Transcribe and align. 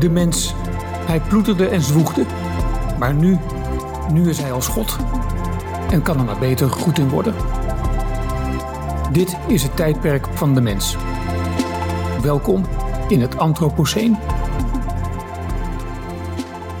de 0.00 0.10
mens. 0.10 0.54
Hij 1.06 1.20
ploeterde 1.20 1.68
en 1.68 1.80
zwoegde. 1.80 2.24
Maar 2.98 3.14
nu, 3.14 3.38
nu 4.12 4.28
is 4.28 4.38
hij 4.38 4.52
als 4.52 4.68
God. 4.68 4.96
En 5.90 6.02
kan 6.02 6.18
er 6.18 6.24
maar 6.24 6.38
beter 6.38 6.70
goed 6.70 6.98
in 6.98 7.08
worden. 7.08 7.34
Dit 9.12 9.38
is 9.48 9.62
het 9.62 9.76
tijdperk 9.76 10.26
van 10.26 10.54
de 10.54 10.60
mens. 10.60 10.96
Welkom 12.22 12.64
in 13.08 13.20
het 13.20 13.38
Anthropoceen. 13.38 14.16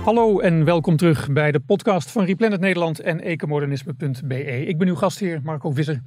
Hallo 0.04 0.38
en 0.38 0.64
welkom 0.64 0.96
terug 0.96 1.32
bij 1.32 1.52
de 1.52 1.60
podcast 1.60 2.10
van 2.10 2.24
Replanet 2.24 2.60
Nederland 2.60 3.00
en 3.00 3.20
ecomodernisme.be. 3.20 4.66
Ik 4.66 4.78
ben 4.78 4.88
uw 4.88 4.94
gastheer 4.94 5.40
Marco 5.42 5.70
Visser. 5.70 6.02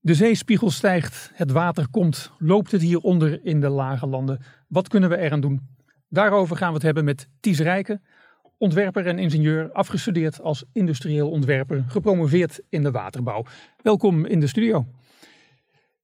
De 0.00 0.14
zeespiegel 0.14 0.70
stijgt, 0.70 1.30
het 1.34 1.52
water 1.52 1.88
komt. 1.90 2.32
Loopt 2.38 2.72
het 2.72 2.82
hieronder 2.82 3.40
in 3.44 3.60
de 3.60 3.68
lage 3.68 4.06
landen? 4.06 4.40
Wat 4.68 4.88
kunnen 4.88 5.08
we 5.08 5.18
eraan 5.18 5.40
doen? 5.40 5.76
Daarover 6.08 6.56
gaan 6.56 6.68
we 6.68 6.74
het 6.74 6.82
hebben 6.82 7.04
met 7.04 7.28
Ties 7.40 7.58
Rijken, 7.58 8.02
ontwerper 8.58 9.06
en 9.06 9.18
ingenieur, 9.18 9.72
afgestudeerd 9.72 10.40
als 10.40 10.64
industrieel 10.72 11.30
ontwerper, 11.30 11.84
gepromoveerd 11.88 12.60
in 12.68 12.82
de 12.82 12.90
waterbouw. 12.90 13.44
Welkom 13.82 14.24
in 14.24 14.40
de 14.40 14.46
studio. 14.46 14.86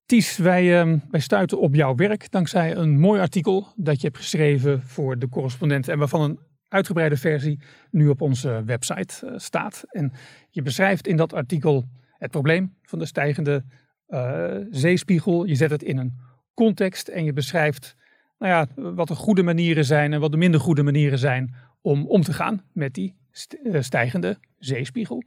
Ties, 0.07 0.37
wij, 0.37 0.85
uh, 0.85 1.01
wij 1.11 1.21
stuiten 1.21 1.61
op 1.61 1.75
jouw 1.75 1.95
werk 1.95 2.31
dankzij 2.31 2.77
een 2.77 2.99
mooi 2.99 3.21
artikel 3.21 3.67
dat 3.77 4.01
je 4.01 4.07
hebt 4.07 4.19
geschreven 4.19 4.83
voor 4.83 5.19
de 5.19 5.29
correspondent 5.29 5.89
en 5.89 5.99
waarvan 5.99 6.21
een 6.21 6.39
uitgebreide 6.69 7.17
versie 7.17 7.61
nu 7.91 8.09
op 8.09 8.21
onze 8.21 8.63
website 8.65 9.27
uh, 9.27 9.33
staat. 9.37 9.85
En 9.89 10.13
je 10.51 10.63
beschrijft 10.63 11.07
in 11.07 11.17
dat 11.17 11.33
artikel 11.33 11.85
het 12.19 12.31
probleem 12.31 12.75
van 12.83 12.99
de 12.99 13.07
stijgende 13.07 13.65
uh, 14.09 14.57
zeespiegel. 14.71 15.45
Je 15.45 15.55
zet 15.55 15.71
het 15.71 15.83
in 15.83 15.99
een 15.99 16.19
context 16.55 17.09
en 17.09 17.25
je 17.25 17.33
beschrijft 17.33 17.97
nou 18.45 18.57
ja, 18.57 18.93
wat 18.95 19.09
de 19.09 19.15
goede 19.15 19.43
manieren 19.43 19.85
zijn 19.85 20.13
en 20.13 20.21
wat 20.21 20.31
de 20.31 20.37
minder 20.37 20.61
goede 20.61 20.83
manieren 20.83 21.19
zijn 21.19 21.55
om 21.81 22.07
om 22.07 22.23
te 22.23 22.33
gaan 22.33 22.63
met 22.73 22.95
die 22.95 23.15
eh, 23.63 23.81
stijgende 23.81 24.39
zeespiegel. 24.59 25.23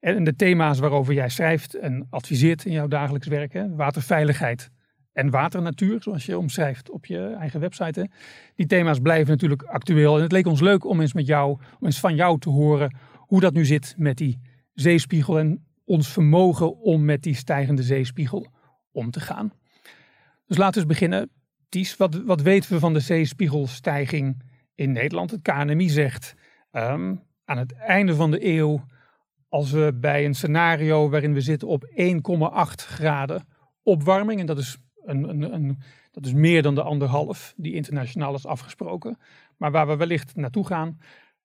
En 0.00 0.24
de 0.24 0.36
thema's 0.36 0.78
waarover 0.78 1.14
jij 1.14 1.28
schrijft 1.28 1.74
en 1.74 2.06
adviseert 2.10 2.64
in 2.64 2.72
jouw 2.72 2.86
dagelijks 2.86 3.26
werk, 3.26 3.64
waterveiligheid 3.76 4.70
en 5.12 5.30
waternatuur, 5.30 6.02
zoals 6.02 6.26
je 6.26 6.38
omschrijft 6.38 6.90
op 6.90 7.06
je 7.06 7.36
eigen 7.38 7.60
website. 7.60 8.10
Die 8.54 8.66
thema's 8.66 8.98
blijven 8.98 9.30
natuurlijk 9.30 9.62
actueel. 9.62 10.16
En 10.16 10.22
het 10.22 10.32
leek 10.32 10.46
ons 10.46 10.60
leuk 10.60 10.84
om 10.84 11.00
eens 11.00 11.12
met 11.12 11.26
jou, 11.26 11.50
om 11.50 11.86
eens 11.86 12.00
van 12.00 12.14
jou 12.14 12.38
te 12.38 12.48
horen 12.48 12.96
hoe 13.18 13.40
dat 13.40 13.52
nu 13.52 13.64
zit 13.64 13.94
met 13.98 14.16
die 14.16 14.40
zeespiegel 14.74 15.38
en 15.38 15.64
ons 15.84 16.08
vermogen 16.08 16.80
om 16.80 17.04
met 17.04 17.22
die 17.22 17.34
stijgende 17.34 17.82
zeespiegel 17.82 18.46
om 18.92 19.10
te 19.10 19.20
gaan. 19.20 19.52
Dus 20.46 20.56
laten 20.56 20.74
we 20.74 20.88
eens 20.88 20.98
beginnen. 20.98 21.30
Wat, 21.72 22.22
wat 22.24 22.42
weten 22.42 22.72
we 22.72 22.78
van 22.78 22.92
de 22.92 23.00
zeespiegelstijging 23.00 24.42
in 24.74 24.92
Nederland? 24.92 25.30
Het 25.30 25.42
KNMI 25.42 25.88
zegt 25.88 26.34
um, 26.72 27.22
aan 27.44 27.58
het 27.58 27.72
einde 27.72 28.14
van 28.14 28.30
de 28.30 28.46
eeuw, 28.46 28.84
als 29.48 29.70
we 29.70 29.96
bij 30.00 30.24
een 30.24 30.34
scenario 30.34 31.08
waarin 31.08 31.34
we 31.34 31.40
zitten 31.40 31.68
op 31.68 31.84
1,8 31.84 31.92
graden 32.74 33.46
opwarming, 33.82 34.40
en 34.40 34.46
dat 34.46 34.58
is, 34.58 34.78
een, 35.04 35.28
een, 35.28 35.54
een, 35.54 35.78
dat 36.10 36.26
is 36.26 36.32
meer 36.32 36.62
dan 36.62 36.74
de 36.74 36.82
anderhalf 36.82 37.54
die 37.56 37.74
internationaal 37.74 38.34
is 38.34 38.46
afgesproken, 38.46 39.18
maar 39.56 39.70
waar 39.70 39.86
we 39.86 39.96
wellicht 39.96 40.36
naartoe 40.36 40.66
gaan, 40.66 40.98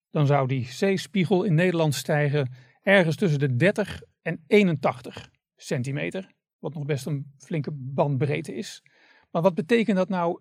dan 0.10 0.26
zou 0.26 0.48
die 0.48 0.66
zeespiegel 0.66 1.44
in 1.44 1.54
Nederland 1.54 1.96
stijgen 1.96 2.54
ergens 2.82 3.16
tussen 3.16 3.40
de 3.40 3.56
30 3.56 4.02
en 4.22 4.44
81 4.48 5.30
centimeter, 5.56 6.32
wat 6.60 6.74
nog 6.74 6.86
best 6.86 7.06
een 7.06 7.34
flinke 7.38 7.72
bandbreedte 7.74 8.56
is. 8.56 8.84
Maar 9.32 9.42
wat 9.42 9.56
betekent 9.56 9.98
dat 9.98 10.10
nou 10.10 10.40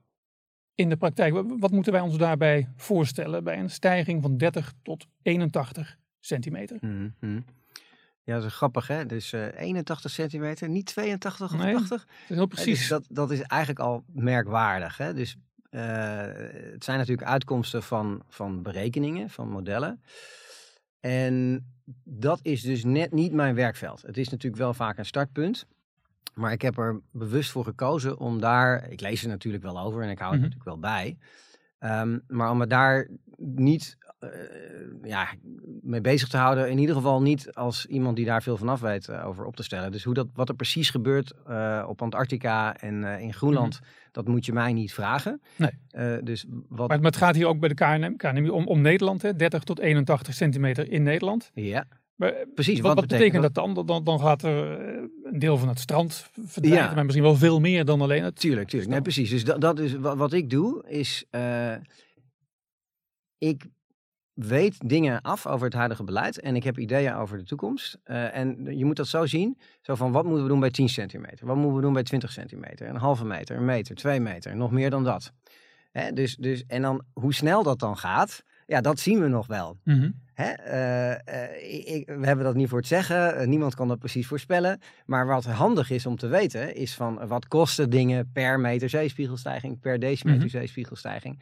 in 0.75 0.89
de 0.89 0.97
praktijk? 0.97 1.35
Wat 1.59 1.71
moeten 1.71 1.93
wij 1.93 2.01
ons 2.01 2.19
daarbij 2.19 2.69
voorstellen 2.77 3.45
bij 3.45 3.59
een 3.59 3.71
stijging 3.71 4.23
van 4.23 4.37
30 4.37 4.73
tot 4.83 5.07
81 5.23 5.97
centimeter? 6.21 6.79
Mm 6.81 7.15
-hmm. 7.19 7.45
Ja, 8.23 8.35
dat 8.35 8.45
is 8.45 8.55
grappig 8.55 8.87
hè. 8.87 9.07
Dus 9.07 9.33
uh, 9.33 9.47
81 9.57 10.11
centimeter, 10.11 10.69
niet 10.69 10.87
82 10.87 11.53
of 11.53 11.59
nee, 11.59 11.75
80. 11.75 11.89
Dat 11.89 12.09
is 12.29 12.37
heel 12.37 12.47
precies. 12.47 12.79
Dus 12.79 12.89
dat, 12.89 13.07
dat 13.09 13.31
is 13.31 13.41
eigenlijk 13.41 13.81
al 13.81 14.05
merkwaardig. 14.13 14.97
Hè? 14.97 15.15
Dus 15.15 15.37
uh, 15.71 15.83
het 16.73 16.85
zijn 16.85 16.99
natuurlijk 16.99 17.29
uitkomsten 17.29 17.83
van, 17.83 18.23
van 18.29 18.63
berekeningen, 18.63 19.31
van 19.31 19.49
modellen. 19.49 20.03
En 21.01 21.67
dat 22.05 22.41
is 22.43 22.63
dus 22.63 22.85
net 22.85 23.13
niet 23.13 23.33
mijn 23.33 23.55
werkveld. 23.55 24.03
Het 24.03 24.17
is 24.17 24.29
natuurlijk 24.29 24.63
wel 24.63 24.75
vaak 24.75 24.99
een 24.99 25.07
startpunt. 25.07 25.67
Maar 26.35 26.53
ik 26.53 26.63
heb 26.63 26.79
er 26.79 27.01
bewust 27.11 27.51
voor 27.51 27.65
gekozen 27.65 28.19
om 28.19 28.41
daar, 28.41 28.91
ik 28.91 29.01
lees 29.01 29.23
er 29.23 29.29
natuurlijk 29.29 29.65
wel 29.65 29.81
over 29.81 30.03
en 30.03 30.11
ik 30.11 30.19
hou 30.19 30.33
het 30.33 30.41
mm 30.41 30.49
-hmm. 30.49 30.57
natuurlijk 30.57 30.83
wel 30.83 30.93
bij. 30.93 31.19
Um, 31.81 32.23
maar 32.29 32.51
om 32.51 32.59
me 32.59 32.67
daar 32.67 33.09
niet 33.37 33.97
uh, 34.21 34.31
ja, 35.03 35.29
mee 35.83 36.01
bezig 36.01 36.29
te 36.29 36.37
houden. 36.37 36.71
In 36.71 36.79
ieder 36.79 36.95
geval 36.95 37.23
niet 37.23 37.55
als 37.55 37.87
iemand 37.87 38.17
die 38.17 38.25
daar 38.25 38.43
veel 38.43 38.57
van 38.57 38.69
af 38.69 38.81
weet 38.81 39.09
uh, 39.09 39.27
over 39.27 39.45
op 39.45 39.57
te 39.57 39.63
stellen. 39.63 39.93
Dus 39.93 40.05
hoe 40.05 40.15
dat, 40.15 40.27
wat 40.35 40.49
er 40.49 40.55
precies 40.55 40.91
gebeurt 40.91 41.33
uh, 41.49 41.85
op 41.89 42.03
Antarctica 42.03 42.77
en 42.77 43.05
in 43.05 43.35
Groenland, 43.35 43.81
mm 43.81 43.87
-hmm. 43.87 44.11
dat 44.13 44.29
moet 44.29 44.47
je 44.47 44.53
mij 44.53 44.73
niet 44.73 44.93
vragen. 44.93 45.41
Nee. 45.57 46.23
dus 46.23 46.47
wat... 46.69 46.89
maar, 46.89 47.01
het 47.01 47.17
gaat 47.17 47.35
hier 47.35 47.47
ook 47.47 47.61
bij 47.61 47.69
de 47.69 47.75
KNM, 47.75 48.17
KNM 48.17 48.51
om, 48.51 48.67
om 48.67 48.81
Nederland, 48.81 49.23
hè? 49.23 49.37
30 49.37 49.63
tot 49.63 49.79
81 49.79 50.35
centimeter 50.35 50.91
in 50.91 51.03
Nederland. 51.03 51.51
Ja. 51.55 51.87
Maar, 52.17 52.35
Precies, 52.55 52.81
wat, 52.81 52.95
wat 52.95 53.07
betekent, 53.07 53.43
dat 53.43 53.55
dan? 53.55 53.87
dan? 53.87 54.05
Dan 54.05 54.21
gaat 54.21 54.43
er 54.43 54.81
een 55.25 55.39
deel 55.39 55.57
van 55.57 55.69
het 55.69 55.79
strand 55.79 56.31
verdwijnen, 56.45 56.89
ja. 56.89 56.95
maar 56.95 57.05
misschien 57.05 57.25
wel 57.25 57.37
veel 57.37 57.61
meer 57.61 57.85
dan 57.85 58.01
alleen 58.01 58.25
het. 58.25 58.41
Tuurlijk, 58.41 58.69
tuurlijk. 58.69 58.91
Nee, 58.91 59.03
precies. 59.03 59.31
Dus 59.31 59.45
dat, 59.45 59.61
dat 59.61 59.79
is 59.79 59.95
wat, 59.95 60.17
wat 60.17 60.33
ik 60.33 60.51
doe, 60.51 60.85
is 60.89 61.25
uh, 61.31 61.75
ik 63.39 63.67
weet 64.33 64.89
dingen 64.89 65.23
af 65.23 65.47
over 65.47 65.65
het 65.65 65.75
huidige 65.75 66.05
beleid 66.05 66.41
en 66.41 66.57
ik 66.57 66.65
heb 66.65 66.79
ideeën 66.79 67.15
over 67.15 67.39
de 67.39 67.45
toekomst. 67.45 67.99
Uh, 68.05 68.37
en 68.37 68.77
je 68.79 68.85
moet 68.85 68.97
dat 68.97 69.09
zo 69.09 69.27
zien, 69.27 69.59
zo 69.83 69.95
van 69.95 70.13
wat 70.13 70.25
moeten 70.25 70.43
we 70.43 70.49
doen 70.49 70.61
bij 70.61 70.71
10 70.71 70.89
centimeter? 70.89 71.47
Wat 71.47 71.57
moeten 71.57 71.77
we 71.77 71.83
doen 71.83 71.93
bij 71.93 72.03
20 72.03 72.33
centimeter? 72.33 72.89
Een 72.89 72.97
halve 72.97 73.25
meter, 73.25 73.57
een 73.57 73.65
meter, 73.65 73.95
twee 73.95 74.21
meter, 74.21 74.57
nog 74.57 74.71
meer 74.71 74.91
dan 74.91 75.05
dat. 75.05 75.33
Hè? 75.91 76.13
Dus, 76.13 76.37
dus, 76.37 76.65
en 76.67 76.83
dan 76.83 77.05
hoe 77.13 77.35
snel 77.35 77.63
dat 77.63 77.79
dan 77.79 77.97
gaat, 77.97 78.43
ja, 78.67 78.81
dat 78.81 78.99
zien 78.99 79.21
we 79.21 79.29
nog 79.29 79.47
wel. 79.47 79.79
Mm 79.85 80.01
-hmm. 80.01 80.25
Hè? 80.37 80.53
Uh, 80.67 81.19
uh, 81.35 81.95
ik, 81.95 82.07
we 82.07 82.27
hebben 82.27 82.45
dat 82.45 82.55
niet 82.55 82.69
voor 82.69 82.79
het 82.79 82.87
zeggen. 82.87 83.41
Uh, 83.41 83.47
niemand 83.47 83.75
kan 83.75 83.89
dat 83.89 83.99
precies 83.99 84.27
voorspellen. 84.27 84.81
Maar 85.07 85.27
wat 85.27 85.45
handig 85.45 85.91
is 85.91 86.07
om 86.07 86.17
te 86.17 86.27
weten, 86.27 86.75
is 86.75 86.95
van 86.95 87.27
wat 87.27 87.49
kosten 87.49 87.91
dingen 87.91 88.31
per 88.33 88.61
meter 88.61 88.89
zeespiegelstijging, 88.89 89.81
per 89.81 89.99
decimeter 89.99 90.35
mm 90.35 90.41
-hmm. 90.41 90.59
zeespiegelstijging. 90.61 91.39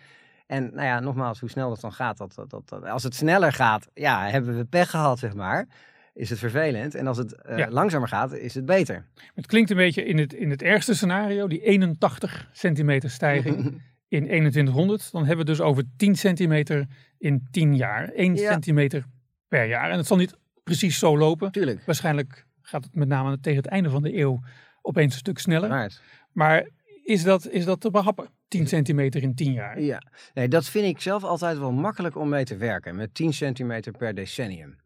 En 0.46 0.70
nou 0.74 0.86
ja, 0.86 1.00
nogmaals, 1.00 1.40
hoe 1.40 1.50
snel 1.50 1.68
dat 1.68 1.80
dan 1.80 1.92
gaat, 1.92 2.18
dat, 2.18 2.34
dat, 2.48 2.68
dat, 2.68 2.84
als 2.84 3.02
het 3.02 3.14
sneller 3.14 3.52
gaat, 3.52 3.88
ja, 3.94 4.28
hebben 4.28 4.56
we 4.56 4.64
pech 4.64 4.90
gehad, 4.90 5.18
zeg 5.18 5.34
maar. 5.34 5.66
Is 6.12 6.30
het 6.30 6.38
vervelend. 6.38 6.94
En 6.94 7.06
als 7.06 7.16
het 7.16 7.34
ja. 7.56 7.70
langzamer 7.70 8.08
gaat, 8.08 8.32
is 8.32 8.54
het 8.54 8.64
beter. 8.64 9.06
Het 9.34 9.46
klinkt 9.46 9.70
een 9.70 9.76
beetje 9.76 10.04
in 10.04 10.18
het, 10.18 10.32
in 10.32 10.50
het 10.50 10.62
ergste 10.62 10.94
scenario, 10.94 11.48
die 11.48 11.62
81 11.62 12.48
centimeter 12.52 13.10
stijging. 13.10 13.82
in 14.08 14.24
2100, 14.24 15.12
dan 15.12 15.26
hebben 15.26 15.46
we 15.46 15.50
dus 15.50 15.60
over 15.60 15.84
10 15.96 16.14
centimeter 16.14 16.86
in 17.24 17.46
10 17.50 17.76
jaar. 17.76 18.08
1 18.08 18.34
ja. 18.34 18.50
centimeter 18.50 19.04
per 19.48 19.64
jaar. 19.64 19.90
En 19.90 19.96
het 19.96 20.06
zal 20.06 20.16
niet 20.16 20.36
precies 20.62 20.98
zo 20.98 21.18
lopen. 21.18 21.52
Tuurlijk. 21.52 21.82
Waarschijnlijk 21.86 22.46
gaat 22.62 22.84
het 22.84 22.94
met 22.94 23.08
name 23.08 23.40
tegen 23.40 23.62
het 23.62 23.70
einde 23.70 23.90
van 23.90 24.02
de 24.02 24.16
eeuw 24.16 24.40
opeens 24.82 25.12
een 25.12 25.18
stuk 25.18 25.38
sneller. 25.38 25.70
Right. 25.70 26.02
Maar 26.32 26.68
is 27.04 27.22
dat, 27.22 27.48
is 27.48 27.64
dat 27.64 27.80
te 27.80 27.90
behappen? 27.90 28.28
10 28.48 28.66
centimeter 28.66 29.22
in 29.22 29.34
10 29.34 29.52
jaar? 29.52 29.80
Ja, 29.80 30.02
nee, 30.34 30.48
dat 30.48 30.64
vind 30.64 30.86
ik 30.86 31.00
zelf 31.00 31.24
altijd 31.24 31.58
wel 31.58 31.72
makkelijk 31.72 32.16
om 32.16 32.28
mee 32.28 32.44
te 32.44 32.56
werken. 32.56 32.96
Met 32.96 33.14
10 33.14 33.32
centimeter 33.32 33.92
per 33.92 34.14
decennium. 34.14 34.76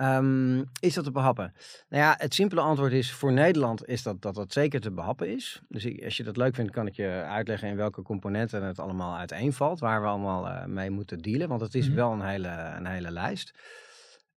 Um, 0.00 0.64
is 0.80 0.94
dat 0.94 1.04
te 1.04 1.10
behappen? 1.10 1.52
Nou 1.88 2.02
ja, 2.02 2.14
het 2.18 2.34
simpele 2.34 2.60
antwoord 2.60 2.92
is 2.92 3.12
voor 3.12 3.32
Nederland 3.32 3.86
is 3.86 4.02
dat 4.02 4.22
dat, 4.22 4.34
dat 4.34 4.52
zeker 4.52 4.80
te 4.80 4.90
behappen 4.90 5.34
is. 5.34 5.62
Dus 5.68 5.84
ik, 5.84 6.04
als 6.04 6.16
je 6.16 6.22
dat 6.22 6.36
leuk 6.36 6.54
vindt, 6.54 6.70
kan 6.72 6.86
ik 6.86 6.94
je 6.94 7.24
uitleggen 7.28 7.68
in 7.68 7.76
welke 7.76 8.02
componenten 8.02 8.62
het 8.62 8.78
allemaal 8.78 9.16
uiteenvalt. 9.16 9.78
Waar 9.78 10.00
we 10.00 10.06
allemaal 10.06 10.46
uh, 10.46 10.64
mee 10.64 10.90
moeten 10.90 11.18
dealen. 11.18 11.48
Want 11.48 11.60
het 11.60 11.74
is 11.74 11.82
mm 11.82 11.88
-hmm. 11.88 11.96
wel 11.96 12.12
een 12.12 12.26
hele, 12.26 12.72
een 12.76 12.86
hele 12.86 13.10
lijst. 13.10 13.54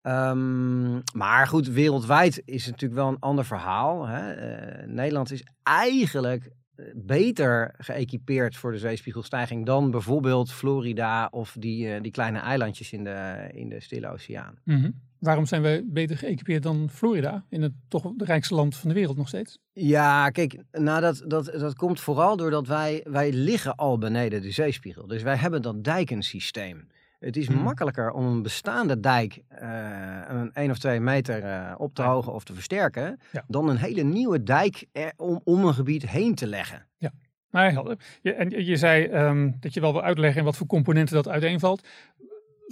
Um, 0.03 1.01
maar 1.13 1.47
goed, 1.47 1.67
wereldwijd 1.67 2.41
is 2.45 2.65
het 2.65 2.71
natuurlijk 2.71 3.01
wel 3.01 3.09
een 3.09 3.19
ander 3.19 3.45
verhaal. 3.45 4.07
Hè? 4.07 4.35
Uh, 4.81 4.87
Nederland 4.87 5.31
is 5.31 5.43
eigenlijk 5.63 6.49
beter 6.95 7.75
geëquipeerd 7.77 8.57
voor 8.57 8.71
de 8.71 8.77
zeespiegelstijging 8.77 9.65
dan 9.65 9.91
bijvoorbeeld 9.91 10.51
Florida 10.51 11.27
of 11.31 11.55
die, 11.59 11.87
uh, 11.87 12.01
die 12.01 12.11
kleine 12.11 12.39
eilandjes 12.39 12.91
in 12.91 13.03
de, 13.03 13.49
in 13.51 13.69
de 13.69 13.79
Stille 13.79 14.07
Oceaan. 14.07 14.55
Mm 14.63 14.81
-hmm. 14.81 15.09
Waarom 15.21 15.45
zijn 15.45 15.61
we 15.61 15.83
beter 15.85 16.17
geëquipeerd 16.17 16.63
dan 16.63 16.89
Florida, 16.89 17.45
in 17.49 17.61
het 17.61 17.73
toch 17.87 18.03
het 18.03 18.21
rijkste 18.21 18.55
land 18.55 18.75
van 18.75 18.89
de 18.89 18.95
wereld 18.95 19.17
nog 19.17 19.27
steeds? 19.27 19.59
Ja, 19.73 20.29
kijk, 20.29 20.57
nou 20.71 21.01
dat, 21.01 21.23
dat, 21.27 21.45
dat 21.45 21.75
komt 21.75 21.99
vooral 21.99 22.37
doordat 22.37 22.67
wij, 22.67 23.05
wij 23.09 23.31
liggen 23.31 23.75
al 23.75 23.97
beneden 23.97 24.41
de 24.41 24.51
zeespiegel. 24.51 25.07
Dus 25.07 25.21
wij 25.21 25.35
hebben 25.35 25.61
dat 25.61 25.83
dijkensysteem. 25.83 26.87
Het 27.19 27.37
is 27.37 27.47
hmm. 27.47 27.61
makkelijker 27.61 28.11
om 28.11 28.25
een 28.25 28.41
bestaande 28.41 28.99
dijk 28.99 29.41
uh, 29.61 30.19
een 30.27 30.53
1 30.53 30.71
of 30.71 30.77
2 30.77 30.99
meter 30.99 31.43
uh, 31.43 31.73
op 31.77 31.95
te 31.95 32.01
hogen 32.01 32.33
of 32.33 32.43
te 32.43 32.53
versterken, 32.53 33.19
ja. 33.31 33.43
dan 33.47 33.69
een 33.69 33.77
hele 33.77 34.03
nieuwe 34.03 34.43
dijk 34.43 34.85
om, 35.15 35.41
om 35.43 35.65
een 35.65 35.73
gebied 35.73 36.09
heen 36.09 36.35
te 36.35 36.47
leggen. 36.47 36.87
Ja. 36.97 37.11
Nou, 37.51 37.71
helder. 37.71 37.97
Je, 38.21 38.33
en 38.33 38.65
je 38.65 38.77
zei 38.77 39.05
ehm, 39.05 39.51
dat 39.59 39.73
je 39.73 39.81
wel 39.81 39.91
wil 39.91 40.03
uitleggen 40.03 40.39
in 40.39 40.45
wat 40.45 40.57
voor 40.57 40.67
componenten 40.67 41.15
dat 41.15 41.27
uiteenvalt. 41.27 41.87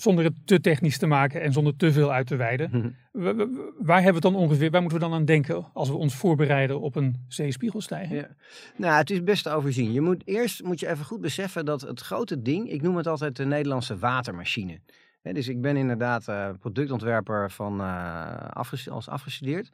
Zonder 0.02 0.24
het 0.24 0.34
te 0.46 0.60
technisch 0.62 0.98
te 0.98 1.06
maken 1.08 1.42
en 1.42 1.52
zonder 1.54 1.76
te 1.76 1.92
veel 1.92 2.12
uit 2.12 2.28
te 2.28 2.36
wijden. 2.36 2.70
Mhm. 2.72 2.90
Wa- 3.12 3.36
wa- 3.36 3.48
Waar 3.78 4.02
hebben 4.02 4.22
we 4.22 4.30
dan 4.30 4.36
ongeveer, 4.40 4.72
waar 4.72 4.82
moeten 4.82 5.00
we 5.00 5.06
dan 5.06 5.14
aan 5.14 5.26
denken 5.26 5.66
als 5.74 5.90
we 5.90 5.96
ons 5.96 6.16
voorbereiden 6.16 6.80
op 6.82 6.96
een 6.96 7.26
zeespiegelstijging? 7.28 8.20
Ja. 8.20 8.28
Nou, 8.76 8.94
het 8.94 9.10
is 9.10 9.24
best 9.24 9.44
te 9.44 9.50
overzien. 9.50 9.92
Je 9.92 10.02
moet, 10.02 10.22
eerst 10.26 10.64
moet 10.64 10.80
je 10.80 10.88
even 10.90 11.06
goed 11.06 11.22
beseffen 11.22 11.66
dat 11.66 11.82
het 11.82 12.00
grote 12.00 12.42
ding, 12.42 12.70
ik 12.72 12.82
noem 12.82 12.96
het 12.98 13.08
altijd 13.08 13.36
de 13.36 13.46
Nederlandse 13.46 13.98
watermachine. 13.98 14.80
Dus 15.22 15.48
ik 15.48 15.62
ben 15.62 15.78
inderdaad 15.78 16.28
eh, 16.28 16.50
productontwerper 16.60 17.52
van, 17.52 17.82
eh, 17.82 18.36
afges- 18.50 18.90
als 18.90 19.08
afgestudeerd. 19.08 19.70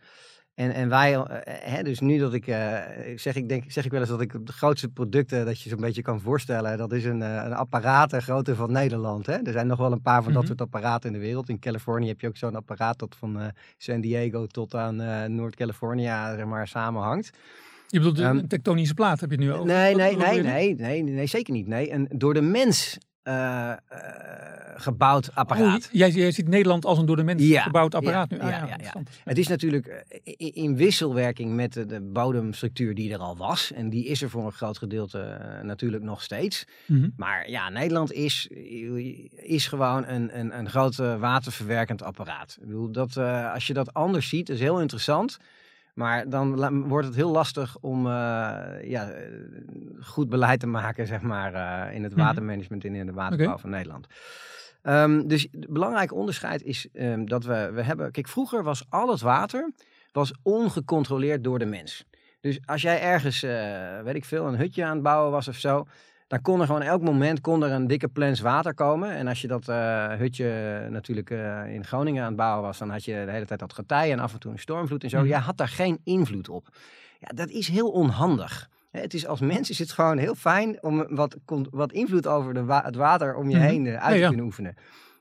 En, 0.56 0.74
en 0.74 0.90
wij, 0.90 1.14
eh, 1.16 1.24
hè, 1.74 1.84
dus 1.84 2.00
nu 2.00 2.18
dat 2.18 2.34
ik, 2.34 2.48
eh, 2.48 2.78
zeg, 3.16 3.36
ik 3.36 3.50
denk, 3.50 3.64
zeg 3.72 3.86
ik 3.86 3.92
wel 3.92 4.00
eens 4.00 4.10
dat 4.10 4.22
ik 4.22 4.46
de 4.46 4.52
grootste 4.52 4.88
producten 4.90 5.46
dat 5.46 5.62
je 5.62 5.70
zo'n 5.70 5.80
beetje 5.80 6.02
kan 6.02 6.22
voorstellen, 6.22 6.78
dat 6.78 6.92
is 6.94 7.06
een, 7.06 7.22
eh, 7.22 7.42
een 7.46 7.54
apparaat 7.54 8.10
de 8.10 8.22
grootte 8.22 8.56
van 8.56 8.72
Nederland. 8.72 9.26
Hè? 9.26 9.34
Er 9.34 9.52
zijn 9.52 9.68
nog 9.68 9.78
wel 9.80 9.92
een 9.92 10.02
paar 10.02 10.24
van 10.24 10.32
dat 10.34 10.42
Mhm. 10.42 10.48
soort 10.48 10.62
apparaten 10.62 11.10
in 11.14 11.20
de 11.20 11.26
wereld. 11.26 11.50
In 11.50 11.60
Californië 11.60 12.08
heb 12.08 12.22
je 12.22 12.28
ook 12.28 12.38
zo'n 12.38 12.56
apparaat 12.56 13.00
dat 13.00 13.16
van 13.20 13.40
San 13.78 14.02
Diego 14.02 14.46
tot 14.46 14.76
aan 14.76 14.96
Noord-California 15.36 16.36
zeg 16.36 16.46
maar, 16.46 16.68
samenhangt. 16.68 17.30
Je 17.88 17.98
bedoelt 17.98 18.16
de 18.18 18.24
Ehm, 18.24 18.38
een 18.38 18.48
tektonische 18.48 18.94
plaat 18.94 19.20
heb 19.20 19.30
je 19.30 19.36
het 19.36 19.46
nu 19.46 19.52
over? 19.54 19.66
Nee, 19.66 19.96
nee, 19.96 20.16
nee, 20.18 20.42
nee, 20.42 20.76
nee, 20.76 21.04
nee, 21.04 21.26
zeker 21.28 21.54
niet. 21.54 21.68
Nee, 21.68 21.92
een 21.92 22.08
door 22.16 22.34
de 22.34 22.42
mens 22.42 22.98
eh, 23.26 23.72
eh, 23.72 23.78
gebouwd 24.76 25.36
apparaat. 25.36 25.86
Oh, 25.86 25.92
jij, 25.92 26.10
jij 26.10 26.32
ziet 26.32 26.48
Nederland 26.48 26.86
als 26.86 26.98
een 26.98 27.06
door 27.06 27.16
de 27.16 27.24
mens 27.24 27.44
Ja, 27.44 27.62
gebouwd 27.62 27.96
apparaat 27.96 28.30
ja, 28.30 28.36
nu. 28.36 28.42
Ah, 28.42 28.50
ja, 28.50 28.58
ja, 28.58 28.66
ja. 28.66 28.72
interessant. 28.72 29.10
Het 29.24 29.38
is 29.38 29.48
natuurlijk 29.48 29.88
eh, 29.88 30.34
in 30.54 30.76
wisselwerking 30.76 31.56
met 31.56 31.74
de, 31.74 31.86
de 31.86 32.02
bodemstructuur 32.02 32.96
die 32.96 33.14
er 33.14 33.20
al 33.20 33.38
was. 33.38 33.72
En 33.72 33.90
die 33.90 34.06
is 34.06 34.22
er 34.22 34.30
voor 34.30 34.46
een 34.46 34.52
groot 34.52 34.78
gedeelte 34.78 35.38
natuurlijk 35.64 36.04
nog 36.04 36.22
steeds. 36.22 36.66
Mhm. 36.86 37.10
Maar 37.18 37.50
ja, 37.50 37.70
Nederland 37.70 38.12
is, 38.12 38.48
is 39.36 39.68
gewoon 39.68 40.08
een, 40.08 40.40
een, 40.40 40.58
een 40.58 40.70
groot 40.70 40.96
waterverwerkend 40.96 42.04
apparaat. 42.04 42.58
Ik 42.62 42.68
bedoel, 42.68 42.92
dat, 42.92 43.18
als 43.54 43.68
je 43.68 43.74
dat 43.74 43.94
anders 43.94 44.30
ziet, 44.30 44.50
is 44.50 44.60
heel 44.60 44.82
interessant. 44.82 45.38
Maar 45.96 46.30
dan 46.30 46.88
wordt 46.88 47.08
het 47.08 47.16
heel 47.16 47.32
lastig 47.32 47.78
om 47.82 48.06
eh, 48.06 48.12
ja, 48.84 49.12
goed 50.02 50.30
beleid 50.30 50.60
te 50.60 50.68
maken, 50.68 51.08
zeg 51.08 51.22
maar, 51.22 51.54
eh, 51.54 51.96
in 51.96 52.04
het 52.04 52.16
Mhm. 52.16 52.22
watermanagement 52.22 52.86
en 52.86 52.96
in 52.96 53.06
de 53.06 53.14
waterbouw 53.14 53.58
van 53.58 53.70
Nederland. 53.70 54.08
Ehm, 54.82 55.28
dus 55.28 55.48
het 55.52 55.68
belangrijke 55.70 56.16
onderscheid 56.16 56.64
is 56.64 56.88
ehm, 56.94 57.26
dat 57.26 57.44
we, 57.44 57.72
we 57.74 57.82
hebben... 57.82 58.12
Kijk, 58.12 58.28
vroeger 58.28 58.64
was 58.64 58.86
al 58.90 59.10
het 59.10 59.22
water 59.22 59.72
was 60.12 60.34
ongecontroleerd 60.44 61.44
door 61.44 61.60
de 61.60 61.66
mens. 61.66 62.06
Dus 62.42 62.60
als 62.66 62.82
jij 62.82 63.02
ergens, 63.02 63.44
eh, 63.44 64.02
weet 64.04 64.16
ik 64.16 64.26
veel, 64.26 64.48
een 64.48 64.58
hutje 64.58 64.84
aan 64.86 64.94
het 64.94 65.04
bouwen 65.04 65.32
was 65.32 65.48
of 65.48 65.56
zo... 65.56 65.88
dan 66.28 66.42
kon 66.42 66.60
er 66.60 66.66
gewoon 66.66 66.82
elk 66.82 67.02
moment 67.02 67.42
kon 67.42 67.64
er 67.64 67.72
een 67.72 67.88
dikke 67.88 68.08
plens 68.08 68.40
water 68.40 68.74
komen. 68.74 69.12
En 69.12 69.28
als 69.28 69.42
je 69.42 69.48
dat 69.48 69.68
eh, 69.70 70.08
hutje 70.14 70.88
natuurlijk 70.90 71.30
eh, 71.30 71.74
in 71.74 71.86
Groningen 71.86 72.22
aan 72.22 72.28
het 72.28 72.38
bouwen 72.38 72.64
was... 72.64 72.78
dan 72.78 72.90
had 72.90 73.06
je 73.06 73.24
de 73.26 73.32
hele 73.32 73.46
tijd 73.46 73.60
dat 73.60 73.74
getij 73.74 74.12
en 74.12 74.20
af 74.20 74.34
en 74.34 74.40
toe 74.40 74.52
een 74.52 74.60
stormvloed 74.60 75.04
en 75.04 75.10
zo. 75.10 75.18
Mhm. 75.20 75.28
Jij 75.28 75.40
had 75.40 75.58
daar 75.58 75.68
geen 75.68 76.00
invloed 76.04 76.50
op. 76.50 76.68
Ja, 77.20 77.28
dat 77.36 77.50
is 77.50 77.68
heel 77.68 77.90
onhandig. 77.92 78.70
Het 78.92 79.14
is 79.14 79.28
als 79.28 79.40
mens 79.40 79.70
is 79.70 79.80
het 79.80 79.92
gewoon 79.92 80.18
heel 80.18 80.36
fijn 80.36 80.84
om 80.84 81.06
wat, 81.16 81.38
wat 81.72 81.92
invloed 81.92 82.28
over 82.28 82.54
de 82.54 82.64
wa- 82.64 82.84
het 82.86 82.96
water 82.96 83.36
om 83.36 83.50
je 83.50 83.56
Mhm. 83.58 83.66
heen 83.66 83.88
eh, 83.88 84.04
uit 84.04 84.14
te 84.14 84.20
ja. 84.20 84.28
kunnen 84.28 84.46
oefenen. 84.46 84.76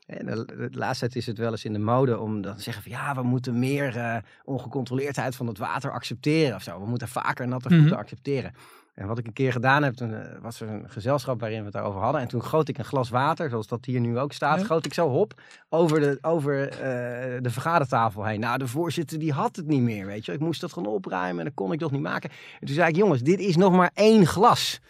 En 0.07 0.27
de, 0.27 0.45
de 0.71 0.79
laatste 0.79 1.05
tijd 1.05 1.17
is 1.17 1.27
het 1.27 1.39
wel 1.39 1.50
eens 1.50 1.65
in 1.65 1.73
de 1.73 1.79
mode 1.79 2.19
om 2.19 2.43
dan 2.43 2.57
te 2.57 2.62
zeggen 2.62 2.83
van 2.83 2.93
ja, 2.93 3.15
we 3.15 3.23
moeten 3.23 3.59
meer 3.59 4.23
ongecontroleerdheid 4.45 5.37
van 5.37 5.47
het 5.47 5.59
water 5.59 5.91
accepteren 5.93 6.55
of 6.55 6.62
zo. 6.62 6.81
We 6.81 6.87
moeten 6.89 7.09
vaker 7.09 7.49
natte 7.49 7.69
voeten 7.69 7.87
Mhm. 7.87 7.99
accepteren. 7.99 8.53
En 8.94 9.06
wat 9.06 9.19
ik 9.19 9.26
een 9.26 9.32
keer 9.32 9.52
gedaan 9.52 9.82
heb, 9.82 9.94
toen 9.94 10.14
eh, 10.14 10.38
was 10.43 10.61
er 10.61 10.69
een 10.69 10.91
gezelschap 10.91 11.41
waarin 11.41 11.58
we 11.58 11.64
het 11.64 11.73
daarover 11.73 12.00
hadden. 12.00 12.20
En 12.20 12.29
toen 12.29 12.43
goot 12.43 12.69
ik 12.69 12.79
een 12.79 12.85
glas 12.85 13.08
water, 13.11 13.50
zoals 13.50 13.67
dat 13.67 13.85
hier 13.85 14.00
nu 14.00 14.19
ook 14.19 14.32
staat, 14.32 14.61
Ja. 14.61 14.67
goot 14.67 14.85
ik 14.87 14.94
zo 14.94 15.08
hop 15.08 15.41
over 15.69 16.00
de, 16.00 16.19
over, 16.20 16.69
eh, 16.69 16.79
de 17.43 17.50
vergadertafel 17.50 18.25
heen. 18.25 18.41
Nou, 18.41 18.58
de 18.58 18.67
voorzitter 18.69 19.19
die 19.19 19.32
had 19.32 19.56
het 19.56 19.67
niet 19.67 19.82
meer, 19.82 20.06
weet 20.06 20.25
je. 20.25 20.32
Ik 20.32 20.41
moest 20.41 20.61
dat 20.61 20.73
gewoon 20.73 20.93
opruimen 20.94 21.38
en 21.38 21.44
dat 21.44 21.55
kon 21.55 21.73
ik 21.73 21.79
toch 21.79 21.91
niet 21.91 22.00
maken. 22.02 22.31
En 22.61 22.67
toen 22.67 22.75
zei 22.75 22.88
ik, 22.88 22.96
jongens, 22.96 23.23
dit 23.23 23.41
is 23.41 23.56
nog 23.56 23.73
maar 23.73 23.91
één 23.94 24.26
glas. 24.26 24.81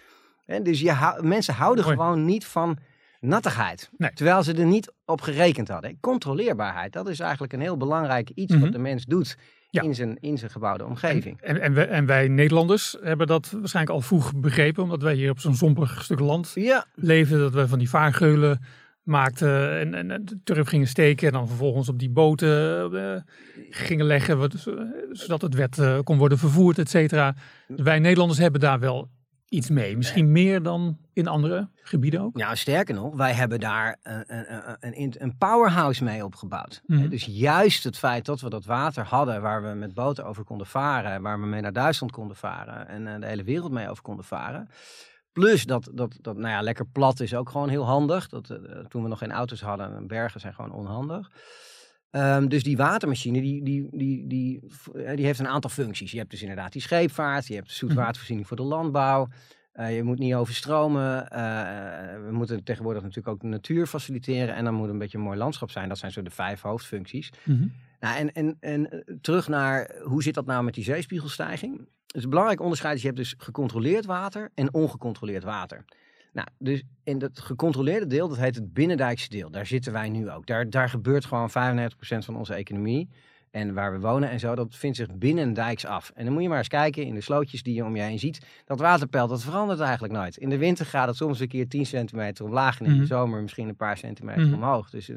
Hè, 0.44 0.62
dus 0.62 0.80
je 0.80 0.90
hou- 0.92 1.26
mensen 1.26 1.54
houden 1.54 1.84
Mooi. 1.84 1.96
gewoon 1.96 2.24
niet 2.24 2.46
van 2.46 2.78
nattigheid. 3.20 3.90
Nee. 3.96 4.12
Terwijl 4.12 4.42
ze 4.42 4.52
er 4.54 4.64
niet 4.66 4.92
op 5.04 5.20
gerekend 5.20 5.68
hadden. 5.68 5.98
Controleerbaarheid, 6.00 6.92
dat 6.92 7.08
is 7.08 7.20
eigenlijk 7.20 7.52
een 7.52 7.60
heel 7.60 7.76
belangrijk 7.76 8.30
iets 8.34 8.52
Mhm. 8.52 8.62
wat 8.62 8.72
de 8.72 8.78
mens 8.78 9.04
doet 9.04 9.36
Ja. 9.74 9.82
in, 9.82 9.94
zijn, 9.94 10.16
in 10.20 10.38
zijn 10.38 10.50
gebouwde 10.50 10.84
omgeving. 10.84 11.40
En, 11.40 11.60
en, 11.60 11.74
wij, 11.74 11.88
en 11.88 12.06
wij 12.06 12.28
Nederlanders 12.28 12.96
hebben 13.02 13.26
dat 13.26 13.50
waarschijnlijk 13.50 13.94
al 13.96 14.00
vroeg 14.02 14.34
begrepen, 14.36 14.82
omdat 14.82 15.02
wij 15.02 15.14
hier 15.14 15.30
op 15.30 15.38
zo'n 15.38 15.54
zompig 15.54 16.02
stuk 16.04 16.20
land 16.20 16.52
Ja, 16.54 16.86
leefden, 16.94 17.38
dat 17.38 17.52
we 17.54 17.68
van 17.68 17.78
die 17.78 17.88
vaargeulen 17.88 18.60
maakten 19.02 19.78
en, 19.78 20.10
en, 20.10 20.24
de 20.24 20.40
turf 20.44 20.68
gingen 20.68 20.86
steken 20.88 21.26
en 21.26 21.32
dan 21.32 21.48
vervolgens 21.48 21.88
op 21.88 21.98
die 21.98 22.10
boten 22.10 22.92
eh, 23.14 23.20
gingen 23.70 24.06
leggen, 24.06 24.38
wat- 24.38 24.66
zodat 25.10 25.42
het 25.42 25.54
wet 25.54 25.78
eh, 25.78 25.98
kon 26.04 26.18
worden 26.18 26.38
vervoerd, 26.38 26.78
et 26.78 26.90
cetera. 26.90 27.34
Wij 27.66 27.98
Nederlanders 27.98 28.38
hebben 28.40 28.60
daar 28.60 28.80
wel 28.80 29.10
iets 29.48 29.70
mee, 29.70 29.96
misschien 29.96 30.32
meer 30.32 30.62
dan 30.62 30.98
in 31.14 31.28
andere 31.28 31.69
gebieden 31.75 32.20
ook. 32.20 32.34
Nou, 32.34 32.56
sterker 32.56 32.94
nog, 32.94 33.14
wij 33.14 33.32
hebben 33.32 33.61
daar 33.61 33.99
een, 34.02 34.25
een, 34.26 35.00
een, 35.00 35.14
een 35.19 35.37
powerhouse 35.37 36.05
mee 36.05 36.25
opgebouwd. 36.25 36.82
Mhm. 36.87 37.08
Dus 37.08 37.25
juist 37.25 37.84
het 37.84 37.99
feit 37.99 38.25
dat 38.25 38.40
we 38.40 38.50
dat 38.50 38.64
water 38.64 39.05
hadden 39.05 39.43
waar 39.43 39.62
we 39.62 39.75
met 39.75 39.94
boten 39.94 40.25
over 40.25 40.44
konden 40.44 40.66
varen, 40.66 41.22
waar 41.22 41.40
we 41.40 41.46
mee 41.46 41.61
naar 41.61 41.72
Duitsland 41.72 42.12
konden 42.12 42.37
varen 42.37 42.88
en 42.88 43.06
eh, 43.06 43.20
de 43.20 43.26
hele 43.26 43.44
wereld 43.44 43.72
mee 43.72 43.88
over 43.88 44.02
konden 44.02 44.25
varen. 44.25 44.69
Plus 45.32 45.64
dat, 45.64 45.90
dat, 45.93 46.19
dat 46.20 46.37
nou 46.37 46.49
ja, 46.49 46.62
lekker 46.62 46.87
plat 46.87 47.20
is 47.20 47.34
ook 47.34 47.50
gewoon 47.50 47.69
heel 47.69 47.84
handig. 47.84 48.28
Dat, 48.28 48.50
eh, 48.50 48.78
toen 48.88 49.02
we 49.02 49.08
nog 49.08 49.19
geen 49.19 49.32
auto's 49.32 49.60
hadden, 49.60 50.06
bergen 50.06 50.40
zijn 50.40 50.55
gewoon 50.55 50.72
onhandig. 50.72 51.31
Ehm, 52.10 52.49
dus 52.49 52.62
die 52.62 52.76
watermachine, 52.76 53.40
die, 53.40 53.64
die, 53.64 53.88
die, 53.90 54.26
die, 54.26 54.60
eh, 54.94 55.17
die 55.17 55.25
heeft 55.25 55.38
een 55.38 55.49
aantal 55.49 55.70
functies. 55.70 56.10
Je 56.10 56.19
hebt 56.19 56.31
dus 56.31 56.43
inderdaad 56.43 56.72
die 56.72 56.82
scheepvaart, 56.82 57.46
je 57.46 57.55
hebt 57.55 57.70
zoetwatervoorziening 57.70 58.46
voor 58.46 58.56
de 58.56 58.62
landbouw. 58.62 59.28
Eh, 59.74 59.96
je 59.96 60.02
moet 60.02 60.18
niet 60.18 60.34
overstromen. 60.34 61.30
eh, 61.30 61.40
we 62.26 62.28
moeten 62.30 62.64
tegenwoordig 62.64 63.02
natuurlijk 63.02 63.28
ook 63.28 63.40
de 63.40 63.46
natuur 63.46 63.86
faciliteren. 63.86 64.54
En 64.54 64.64
dan 64.64 64.74
moet 64.74 64.88
een 64.88 64.98
beetje 64.98 65.18
een 65.18 65.24
mooi 65.24 65.38
landschap 65.38 65.70
zijn. 65.70 65.88
Dat 65.88 65.98
zijn 65.98 66.12
zo 66.12 66.22
de 66.22 66.30
vijf 66.30 66.60
hoofdfuncties. 66.60 67.32
Mhm. 67.42 67.66
Nou, 68.00 68.16
en, 68.16 68.32
en, 68.32 68.56
en 68.60 68.90
eh, 68.90 69.14
terug 69.20 69.48
naar 69.48 69.94
hoe 70.02 70.22
zit 70.22 70.34
dat 70.34 70.46
nou 70.46 70.64
met 70.64 70.74
die 70.74 70.84
zeespiegelstijging? 70.84 71.88
Dus 72.06 72.22
een 72.22 72.28
belangrijk 72.28 72.60
onderscheid 72.60 72.94
is, 72.94 73.00
je 73.00 73.06
hebt 73.06 73.18
dus 73.18 73.34
gecontroleerd 73.38 74.04
water 74.04 74.50
en 74.54 74.74
ongecontroleerd 74.74 75.44
water. 75.44 75.84
Nou, 76.32 76.48
dus 76.58 76.82
in 77.04 77.18
dat 77.18 77.38
gecontroleerde 77.38 78.06
deel, 78.06 78.28
dat 78.28 78.38
heet 78.38 78.54
het 78.54 78.72
binnendijkse 78.72 79.28
deel. 79.28 79.50
Daar 79.50 79.66
zitten 79.66 79.92
wij 79.92 80.08
nu 80.08 80.30
ook. 80.30 80.46
Daar, 80.46 80.70
daar 80.70 80.88
gebeurt 80.88 81.24
gewoon 81.24 81.50
95% 81.50 81.52
van 81.98 82.36
onze 82.36 82.54
economie. 82.54 83.08
En 83.55 83.75
waar 83.75 83.93
we 83.93 84.01
wonen 84.01 84.31
en 84.31 84.39
zo, 84.41 84.55
dat 84.55 84.75
vindt 84.77 84.96
zich 84.96 85.15
binnendijks 85.15 85.87
af. 85.87 86.11
En 86.15 86.25
dan 86.25 86.32
moet 86.32 86.43
je 86.43 86.49
maar 86.49 86.58
eens 86.58 86.69
kijken 86.69 87.05
in 87.06 87.15
de 87.15 87.20
slootjes 87.20 87.63
die 87.63 87.75
je 87.75 87.84
om 87.84 87.96
je 87.96 88.03
heen 88.03 88.19
ziet. 88.19 88.46
Dat 88.65 88.81
waterpeil, 88.81 89.27
dat 89.27 89.43
verandert 89.43 89.81
eigenlijk 89.81 90.13
nooit. 90.13 90.37
In 90.37 90.49
de 90.49 90.58
winter 90.58 90.87
gaat 90.87 91.06
het 91.06 91.17
soms 91.17 91.41
een 91.41 91.49
keer 91.49 91.69
10 91.69 91.87
centimeter 91.87 92.44
omlaag. 92.44 92.79
En 92.81 92.84
in 92.87 92.91
Mhm. 92.91 93.01
de 93.01 93.06
zomer 93.06 93.43
misschien 93.43 93.69
een 93.69 93.77
paar 93.77 93.96
centimeter 93.96 94.43
Mhm. 94.46 94.55
omhoog. 94.55 94.91
Dus, 94.91 95.08
eh, 95.08 95.17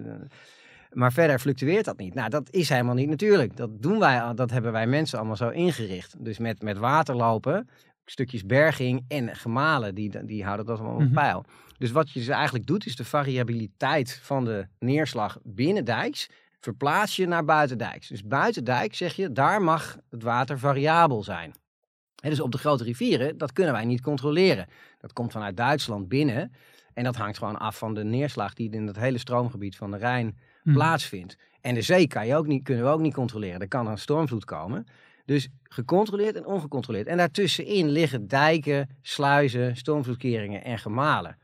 maar 0.92 1.12
verder 1.14 1.40
fluctueert 1.40 1.86
dat 1.86 1.98
niet. 1.98 2.14
Nou, 2.14 2.30
dat 2.30 2.52
is 2.52 2.70
helemaal 2.70 2.96
niet 2.96 3.10
natuurlijk. 3.10 3.58
Dat 3.58 3.82
doen 3.82 4.00
wij, 4.00 4.34
dat 4.36 4.52
hebben 4.52 4.72
wij 4.72 4.88
mensen 4.88 5.18
allemaal 5.18 5.36
zo 5.36 5.50
ingericht. 5.50 6.16
Dus 6.26 6.38
met, 6.38 6.62
met 6.62 6.78
waterlopen, 6.78 7.70
stukjes 8.06 8.46
berging 8.46 9.06
en 9.08 9.36
gemalen, 9.36 9.96
die, 9.96 10.26
die 10.26 10.44
houden 10.44 10.66
dat 10.66 10.80
allemaal 10.80 10.96
op 10.98 11.02
Mhm. 11.02 11.14
peil. 11.14 11.46
Dus 11.78 11.92
wat 11.92 12.12
je 12.12 12.20
dus 12.20 12.28
eigenlijk 12.28 12.66
doet, 12.66 12.86
is 12.86 12.96
de 12.96 13.06
variabiliteit 13.06 14.20
van 14.24 14.46
de 14.46 14.68
neerslag 14.80 15.38
binnendijks 15.44 16.30
verplaats 16.68 17.16
je 17.16 17.28
naar 17.28 17.46
buitendijks. 17.46 18.08
Dus 18.08 18.24
buitendijk 18.24 18.96
zeg 18.96 19.14
je, 19.16 19.32
daar 19.32 19.62
mag 19.62 19.98
het 20.10 20.24
water 20.24 20.60
variabel 20.60 21.24
zijn. 21.24 21.54
Hè, 22.22 22.30
dus 22.30 22.40
op 22.40 22.52
de 22.52 22.58
grote 22.58 22.84
rivieren, 22.84 23.38
dat 23.38 23.54
kunnen 23.54 23.74
wij 23.74 23.86
niet 23.86 24.02
controleren. 24.02 24.68
Dat 25.00 25.14
komt 25.14 25.32
vanuit 25.32 25.58
Duitsland 25.58 26.08
binnen. 26.08 26.52
En 26.94 27.04
dat 27.04 27.16
hangt 27.16 27.38
gewoon 27.38 27.58
af 27.58 27.78
van 27.78 27.94
de 27.94 28.04
neerslag 28.04 28.54
die 28.54 28.72
in 28.72 28.88
het 28.88 28.96
hele 29.00 29.18
stroomgebied 29.18 29.76
van 29.76 29.92
de 29.92 29.98
Rijn 29.98 30.38
Mhm. 30.64 30.76
plaatsvindt. 30.76 31.38
En 31.62 31.74
de 31.74 31.82
zee 31.82 32.08
kan 32.08 32.28
je 32.28 32.36
ook 32.36 32.48
niet, 32.48 32.64
kunnen 32.64 32.84
we 32.84 32.90
ook 32.90 33.00
niet 33.00 33.14
controleren. 33.14 33.62
Er 33.62 33.68
kan 33.68 33.88
een 33.88 33.98
stormvloed 33.98 34.46
komen. 34.46 34.86
Dus 35.26 35.48
gecontroleerd 35.64 36.36
en 36.36 36.46
ongecontroleerd. 36.46 37.08
En 37.08 37.18
daartussenin 37.18 37.90
liggen 37.90 38.28
dijken, 38.28 38.90
sluizen, 39.02 39.76
stormvloedkeringen 39.76 40.64
en 40.64 40.80
gemalen. 40.80 41.38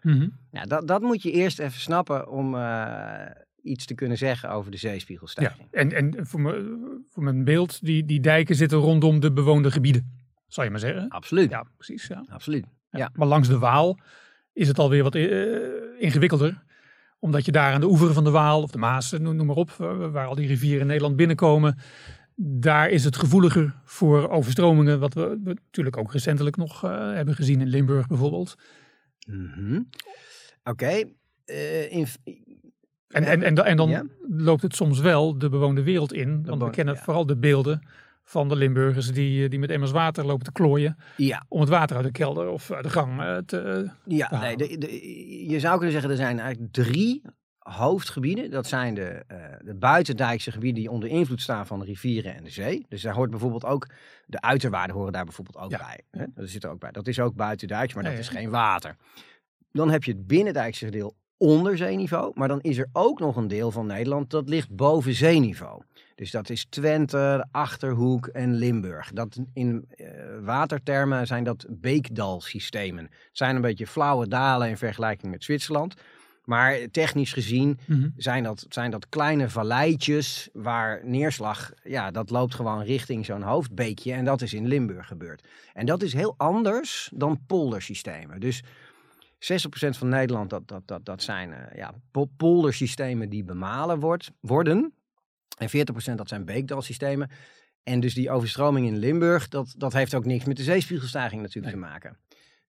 Nou, 0.51 0.67
dat, 0.67 0.87
dat 0.87 1.01
moet 1.01 1.21
je 1.21 1.31
eerst 1.31 1.59
even 1.59 1.79
snappen 1.79 2.29
om 2.29 2.55
eh, 2.55 3.25
iets 3.63 3.85
te 3.85 3.93
kunnen 3.95 4.17
zeggen 4.17 4.49
over 4.49 4.71
de 4.71 4.77
Ja, 4.81 4.89
zeespiegelstijging. 4.89 5.67
en, 5.71 5.91
en 5.93 6.27
voor, 6.27 6.41
me, 6.41 7.03
voor 7.09 7.23
mijn 7.23 7.43
beeld, 7.43 7.85
die, 7.85 8.05
die 8.05 8.19
dijken 8.19 8.55
zitten 8.55 8.77
rondom 8.77 9.19
de 9.19 9.31
bewoonde 9.31 9.71
gebieden, 9.71 10.25
zal 10.47 10.63
je 10.63 10.69
maar 10.69 10.79
zeggen. 10.79 11.09
Absoluut, 11.09 11.49
Ja, 11.49 11.65
precies. 11.77 12.07
Ja. 12.07 12.25
absoluut. 12.29 12.65
Ja. 12.91 12.99
Ja. 12.99 13.09
Maar 13.13 13.27
langs 13.27 13.47
de 13.47 13.57
Waal 13.59 13.99
is 14.53 14.67
het 14.67 14.79
alweer 14.79 15.03
wat 15.03 15.15
eh, 15.15 15.23
ingewikkelder. 15.99 16.63
Omdat 17.19 17.45
je 17.45 17.51
daar 17.51 17.73
aan 17.73 17.79
de 17.79 17.89
oeveren 17.89 18.13
van 18.13 18.23
de 18.23 18.29
Waal 18.29 18.61
of 18.61 18.71
de 18.71 18.77
Maas, 18.77 19.11
noem, 19.11 19.45
maar 19.45 19.55
op, 19.55 19.69
waar, 20.11 20.27
al 20.27 20.35
die 20.35 20.47
rivieren 20.47 20.81
in 20.81 20.87
Nederland 20.87 21.15
binnenkomen. 21.15 21.77
Daar 22.35 22.89
is 22.89 23.03
het 23.03 23.15
gevoeliger 23.15 23.75
voor 23.83 24.29
overstromingen, 24.29 24.99
wat 24.99 25.13
we, 25.13 25.39
natuurlijk 25.43 25.97
ook 25.97 26.11
recentelijk 26.11 26.55
nog 26.55 26.85
uh, 26.85 27.13
hebben 27.13 27.35
gezien 27.35 27.61
in 27.61 27.67
Limburg 27.67 28.07
bijvoorbeeld. 28.07 28.55
Mhm. 29.27 29.81
Oké. 30.63 31.03
Uh, 31.45 31.91
in... 31.91 32.07
En, 33.13 33.23
en, 33.23 33.43
en, 33.43 33.65
en 33.65 33.77
dan 33.77 33.89
ja? 33.89 34.03
loopt 34.29 34.61
het 34.61 34.75
soms 34.75 34.99
wel 34.99 35.37
de 35.37 35.49
bewoonde 35.49 35.83
wereld 35.83 36.13
in. 36.13 36.45
Want 36.45 36.63
we 36.63 36.69
kennen 36.69 36.93
ja. 36.95 37.01
vooral 37.01 37.25
de 37.25 37.37
beelden 37.37 37.81
van 38.23 38.49
de 38.49 38.55
Limburgers 38.55 39.11
die, 39.11 39.49
die 39.49 39.59
met 39.59 39.69
emmers 39.69 39.91
water 39.91 40.25
lopen 40.25 40.45
te 40.45 40.51
klooien. 40.51 40.97
Ja. 41.17 41.45
Om 41.47 41.59
het 41.59 41.69
water 41.69 41.95
uit 41.95 42.05
de 42.05 42.11
kelder 42.11 42.47
of 42.47 42.71
uit 42.71 42.83
de 42.83 42.89
gang 42.89 43.21
uh, 43.21 43.37
te. 43.37 43.89
Ja, 44.05 44.27
te 44.27 44.37
nee, 44.37 44.57
de, 44.57 44.77
de, 44.77 45.47
je 45.49 45.59
zou 45.59 45.73
kunnen 45.73 45.91
zeggen 45.91 46.09
er 46.11 46.17
zijn 46.17 46.39
eigenlijk 46.39 46.73
drie 46.73 47.21
hoofdgebieden. 47.59 48.51
Dat 48.51 48.67
zijn 48.67 48.93
de, 48.93 49.23
uh, 49.31 49.37
de 49.63 49.75
buitendijkse 49.75 50.51
gebieden 50.51 50.81
die 50.81 50.91
onder 50.91 51.09
invloed 51.09 51.41
staan 51.41 51.67
van 51.67 51.79
de 51.79 51.85
rivieren 51.85 52.35
en 52.35 52.43
de 52.43 52.49
zee. 52.49 52.85
Dus 52.89 53.01
daar 53.01 53.13
hoort 53.13 53.29
bijvoorbeeld 53.29 53.65
ook, 53.65 53.87
de 54.25 54.41
uiterwaarden 54.41 54.95
horen 54.95 55.13
daar 55.13 55.25
bijvoorbeeld 55.25 55.57
ook 55.57 55.71
Ja. 55.71 55.77
bij. 55.77 56.01
Hè? 56.11 56.25
Dat 56.35 56.49
zit 56.49 56.63
er 56.63 56.69
ook 56.69 56.79
bij. 56.79 56.91
Dat 56.91 57.07
is 57.07 57.19
ook 57.19 57.35
buitendijks, 57.35 57.93
maar 57.93 58.03
dat 58.03 58.13
Ja, 58.13 58.19
is 58.19 58.29
ja. 58.29 58.33
geen 58.39 58.49
water. 58.49 58.95
Dan 59.71 59.89
heb 59.89 60.03
je 60.03 60.11
het 60.11 60.27
binnendijkse 60.27 60.89
deel 60.89 61.15
onder 61.43 61.77
zeeniveau. 61.77 62.31
Maar 62.35 62.47
dan 62.47 62.61
is 62.61 62.77
er 62.77 62.89
ook 62.93 63.19
nog 63.19 63.35
een 63.35 63.47
deel 63.47 63.71
van 63.71 63.85
Nederland 63.85 64.29
dat 64.29 64.49
ligt 64.49 64.69
boven 64.75 65.13
zeeniveau. 65.13 65.81
Dus 66.15 66.31
dat 66.31 66.49
is 66.49 66.65
Twente, 66.69 67.47
Achterhoek 67.51 68.27
en 68.27 68.53
Limburg. 68.53 69.11
Dat 69.13 69.39
in 69.53 69.85
eh, 69.89 70.07
watertermen 70.41 71.27
zijn 71.27 71.43
dat 71.43 71.65
beekdalsystemen. 71.69 73.03
Het 73.03 73.11
zijn 73.31 73.55
een 73.55 73.61
beetje 73.61 73.87
flauwe 73.87 74.27
dalen 74.27 74.69
in 74.69 74.77
vergelijking 74.77 75.31
met 75.31 75.43
Zwitserland. 75.43 75.93
Maar 76.43 76.77
technisch 76.91 77.33
gezien 77.33 77.79
Mhm. 77.85 78.09
zijn 78.15 78.43
dat, 78.43 78.65
zijn 78.69 78.91
dat 78.91 79.09
kleine 79.09 79.49
valleitjes 79.49 80.49
waar 80.53 81.01
neerslag, 81.03 81.71
ja, 81.83 82.11
dat 82.11 82.29
loopt 82.29 82.55
gewoon 82.55 82.83
richting 82.83 83.25
zo'n 83.25 83.41
hoofdbeekje. 83.41 84.13
En 84.13 84.25
dat 84.25 84.41
is 84.41 84.53
in 84.53 84.67
Limburg 84.67 85.07
gebeurd. 85.07 85.47
En 85.73 85.85
dat 85.85 86.01
is 86.01 86.13
heel 86.13 86.33
anders 86.37 87.11
dan 87.13 87.39
poldersystemen. 87.47 88.39
Dus 88.39 88.63
60% 88.63 88.65
van 89.97 90.09
Nederland, 90.09 90.49
dat, 90.49 90.67
dat, 90.67 90.87
dat, 90.87 91.05
dat 91.05 91.23
zijn 91.23 91.53
eh, 91.53 91.77
ja, 91.77 91.93
po- 92.11 92.29
poldersystemen 92.37 93.29
die 93.29 93.43
bemalen 93.43 93.99
wordt, 93.99 94.31
worden. 94.39 94.93
En 95.57 95.69
40% 95.69 96.15
dat 96.15 96.27
zijn 96.27 96.45
beekdalsystemen. 96.45 97.29
En 97.83 97.99
dus 97.99 98.13
die 98.13 98.31
overstroming 98.31 98.87
in 98.87 98.97
Limburg, 98.97 99.47
dat, 99.47 99.73
dat 99.77 99.93
heeft 99.93 100.13
ook 100.13 100.25
niks 100.25 100.45
met 100.45 100.57
de 100.57 100.63
zeespiegelstijging 100.63 101.41
natuurlijk 101.41 101.73
te 101.73 101.79
maken. 101.79 102.17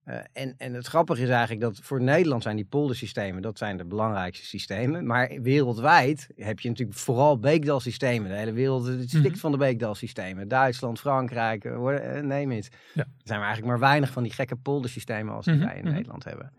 Eh, 0.02 0.16
en, 0.34 0.56
en 0.58 0.74
het 0.74 0.88
grappige 0.88 1.22
is 1.22 1.30
eigenlijk 1.30 1.62
dat 1.62 1.80
voor 1.82 2.02
Nederland 2.02 2.44
zijn 2.44 2.56
die 2.56 2.66
poldersystemen, 2.66 3.42
dat 3.42 3.58
zijn 3.58 3.78
de 3.78 3.86
belangrijkste 3.86 4.46
systemen. 4.46 5.06
Maar 5.06 5.32
wereldwijd 5.42 6.28
heb 6.36 6.60
je 6.60 6.70
natuurlijk 6.70 6.98
vooral 6.98 7.40
beekdalsystemen. 7.40 8.30
De 8.30 8.36
hele 8.36 8.52
wereld 8.54 8.86
het 8.86 9.10
stikt 9.10 9.24
Mhm. 9.30 9.36
van 9.38 9.52
de 9.52 9.58
beekdalsystemen. 9.58 10.48
Duitsland, 10.48 11.00
Frankrijk, 11.00 11.66
eh, 11.66 11.76
hoor, 11.76 11.94
eh, 11.94 12.22
neem 12.22 12.52
het. 12.52 12.70
Ja. 12.94 13.02
Er 13.02 13.08
zijn 13.24 13.40
maar 13.40 13.48
eigenlijk 13.48 13.80
maar 13.80 13.90
weinig 13.90 14.12
van 14.12 14.24
die 14.24 14.32
gekke 14.34 14.56
poldersystemen 14.56 15.34
als 15.34 15.46
die 15.46 15.56
Mhm, 15.56 15.66
wij 15.66 15.76
in 15.78 15.84
mhm. 15.84 15.94
Nederland 15.94 16.24
hebben. 16.24 16.54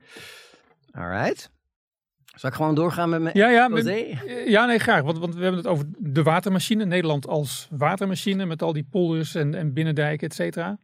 Alright. 0.91 1.51
Zal 2.37 2.51
ik 2.51 2.57
gewoon 2.57 2.75
doorgaan 2.75 3.09
met 3.09 3.21
mijn 3.23 3.39
Ja, 3.39 3.49
ja, 3.49 3.69
met- 3.69 3.85
ja, 4.47 4.67
nee, 4.67 4.79
graag. 4.79 5.03
Want, 5.03 5.19
want 5.19 5.35
we 5.35 5.41
hebben 5.43 5.61
het 5.61 5.71
over 5.71 5.85
de 5.99 6.23
watermachine. 6.23 6.85
Nederland 6.85 7.27
als 7.27 7.69
watermachine 7.71 8.47
met 8.47 8.63
al 8.63 8.73
die 8.73 8.87
polders 8.91 9.35
en, 9.35 9.55
en 9.55 9.73
binnendijken, 9.73 10.29
et 10.29 10.35
cetera. 10.35 10.79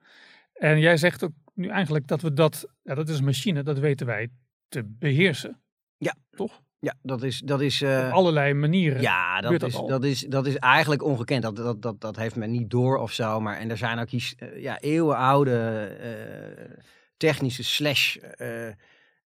En 0.52 0.78
jij 0.78 0.96
zegt 0.96 1.24
ook 1.24 1.32
nu 1.58 1.68
eigenlijk 1.68 2.06
dat 2.06 2.20
we 2.20 2.32
dat, 2.32 2.66
ja, 2.82 2.94
dat 2.94 3.08
is 3.08 3.18
een 3.18 3.24
machine, 3.24 3.62
dat 3.62 3.78
weten 3.78 4.06
wij 4.06 4.28
te 4.68 4.84
beheersen. 4.84 5.60
Ja. 5.96 6.14
Toch? 6.30 6.62
Ja, 6.78 6.94
dat 7.02 7.22
is... 7.22 7.40
Dat 7.40 7.60
is 7.60 7.82
eh, 7.82 8.06
Op 8.06 8.12
allerlei 8.12 8.54
manieren. 8.54 9.00
Ja, 9.00 9.40
dat 9.40 9.62
is, 9.62 9.74
al. 9.74 9.86
dat, 9.86 10.04
is, 10.04 10.20
dat 10.20 10.46
is 10.46 10.56
eigenlijk 10.56 11.02
ongekend. 11.02 11.42
Dat, 11.42 11.56
dat, 11.56 11.82
dat, 11.82 12.00
dat 12.00 12.16
heeft 12.16 12.36
men 12.36 12.50
niet 12.50 12.70
door 12.70 12.96
of 12.96 13.12
zo. 13.12 13.40
Maar, 13.40 13.56
en 13.56 13.70
er 13.70 13.76
zijn 13.76 13.98
ook 13.98 14.10
eh, 14.10 14.62
ja, 14.62 14.80
eeuwenoude 14.80 15.86
eh, 16.00 16.78
technische 17.16 17.64
slash 17.64 18.16